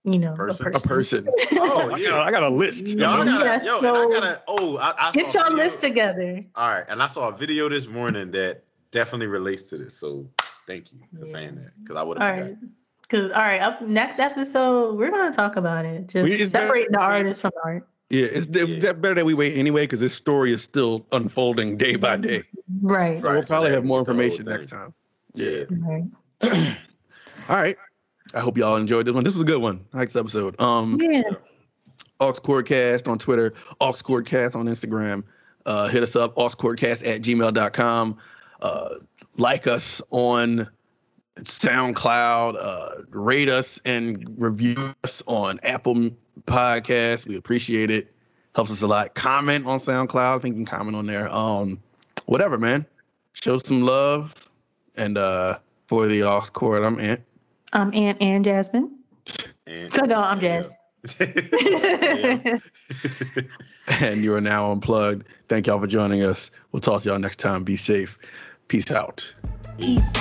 you 0.04 0.18
know 0.18 0.34
Person. 0.34 0.66
a 0.66 0.68
A 0.70 0.72
person. 0.72 1.24
person. 1.24 1.34
Oh, 1.62 1.96
yeah. 1.96 2.10
got, 2.10 2.28
I 2.28 2.30
got 2.30 2.42
a 2.42 2.48
list. 2.48 2.86
Yo, 2.88 3.08
I 3.08 3.24
gotta, 3.24 3.44
Yeah, 3.44 3.64
yo, 3.64 3.80
so- 3.80 3.94
and 3.94 4.14
I 4.14 4.20
gotta, 4.20 4.42
oh, 4.48 4.76
I, 4.78 4.94
I 5.08 5.12
Get 5.12 5.34
a 5.34 5.38
your 5.38 5.50
list 5.50 5.80
together. 5.80 6.44
All 6.54 6.68
right, 6.68 6.84
and 6.88 7.02
I 7.02 7.06
saw 7.06 7.28
a 7.28 7.32
video 7.32 7.68
this 7.68 7.86
morning 7.88 8.30
that 8.32 8.64
definitely 8.92 9.26
relates 9.28 9.68
to 9.70 9.76
this. 9.78 9.94
So 9.94 10.26
thank 10.66 10.92
you 10.92 10.98
for 11.18 11.26
saying 11.26 11.56
that 11.56 11.72
because 11.82 11.96
I 11.96 12.02
would 12.02 12.18
have 12.18 12.30
right. 12.38 12.44
forgot. 12.54 12.58
Because 13.02 13.32
all 13.32 13.40
right, 13.42 13.60
up 13.60 13.82
next 13.82 14.18
episode, 14.20 14.96
we're 14.96 15.10
gonna 15.10 15.34
talk 15.34 15.56
about 15.56 15.84
it. 15.84 16.08
Just 16.08 16.24
We- 16.24 16.40
is 16.40 16.52
that- 16.52 16.62
separating 16.62 16.92
the 16.92 17.00
artist 17.00 17.40
from 17.42 17.52
art. 17.64 17.86
Yeah, 18.10 18.26
it's 18.26 18.46
Yeah. 18.50 18.80
that 18.80 19.00
better 19.00 19.14
that 19.14 19.24
we 19.24 19.34
wait 19.34 19.56
anyway 19.56 19.84
because 19.84 20.00
this 20.00 20.14
story 20.14 20.52
is 20.52 20.62
still 20.62 21.06
unfolding 21.12 21.76
day 21.76 21.94
by 21.96 22.16
day. 22.16 22.42
Right. 22.82 23.18
So 23.18 23.24
we'll 23.24 23.34
Right, 23.36 23.46
so 23.46 23.48
probably 23.48 23.70
have 23.70 23.84
more 23.84 24.02
would 24.02 24.16
be 24.16 24.28
the 24.28 24.28
whole 24.28 24.38
information 24.40 24.46
next 24.46 24.70
time. 24.70 24.94
Yeah. 25.34 25.64
Right. 26.42 26.76
All 27.48 27.56
right. 27.56 27.76
I 28.34 28.40
hope 28.40 28.58
y'all 28.58 28.76
enjoyed 28.76 29.06
this 29.06 29.14
one. 29.14 29.22
This 29.24 29.34
was 29.34 29.42
a 29.42 29.46
good 29.46 29.62
one. 29.62 29.84
Next 29.94 30.16
episode. 30.16 30.60
Um, 30.60 30.98
Yeah. 31.00 31.22
AuxCordcast 32.20 33.08
on 33.08 33.18
Twitter, 33.18 33.54
AuxCordcast 33.80 34.54
on 34.54 34.66
Instagram. 34.66 35.22
Uh, 35.66 35.88
hit 35.88 36.02
us 36.02 36.16
up, 36.16 36.34
AuxCordcast 36.36 37.06
at 37.06 37.22
gmail.com. 37.22 38.16
Uh, 38.60 38.88
like 39.36 39.66
us 39.66 40.02
on 40.10 40.68
SoundCloud. 41.38 42.56
Uh, 42.58 43.02
rate 43.10 43.48
us 43.48 43.80
and 43.84 44.24
review 44.38 44.94
us 45.04 45.22
on 45.26 45.60
Apple 45.62 46.10
Podcasts. 46.44 47.26
We 47.26 47.36
appreciate 47.36 47.90
it. 47.90 48.12
Helps 48.54 48.70
us 48.70 48.82
a 48.82 48.86
lot. 48.86 49.14
Comment 49.14 49.66
on 49.66 49.78
SoundCloud. 49.78 50.36
I 50.36 50.38
think 50.40 50.56
you 50.56 50.64
can 50.64 50.78
comment 50.78 50.96
on 50.96 51.06
there. 51.06 51.32
Um, 51.32 51.80
whatever, 52.26 52.58
man. 52.58 52.84
Show 53.32 53.58
some 53.58 53.82
love. 53.82 54.34
And 54.96 55.16
uh, 55.16 55.58
for 55.86 56.06
the 56.06 56.20
AuxCord, 56.20 56.84
I'm 56.84 56.98
Ant. 56.98 57.22
I'm 57.72 57.94
Aunt 57.94 58.20
and 58.20 58.44
Jasmine. 58.44 58.98
And, 59.66 59.92
So 59.92 60.04
no, 60.04 60.16
I'm 60.16 60.40
Jazz. 60.40 60.74
And 63.88 64.22
you 64.22 64.34
are 64.34 64.40
now 64.40 64.70
unplugged. 64.72 65.26
Thank 65.48 65.66
y'all 65.66 65.80
for 65.80 65.86
joining 65.86 66.22
us. 66.22 66.50
We'll 66.72 66.80
talk 66.80 67.02
to 67.02 67.08
y'all 67.10 67.18
next 67.18 67.38
time. 67.38 67.64
Be 67.64 67.76
safe. 67.76 68.18
Peace 68.68 68.90
out. 68.90 69.34
Peace. 69.78 70.12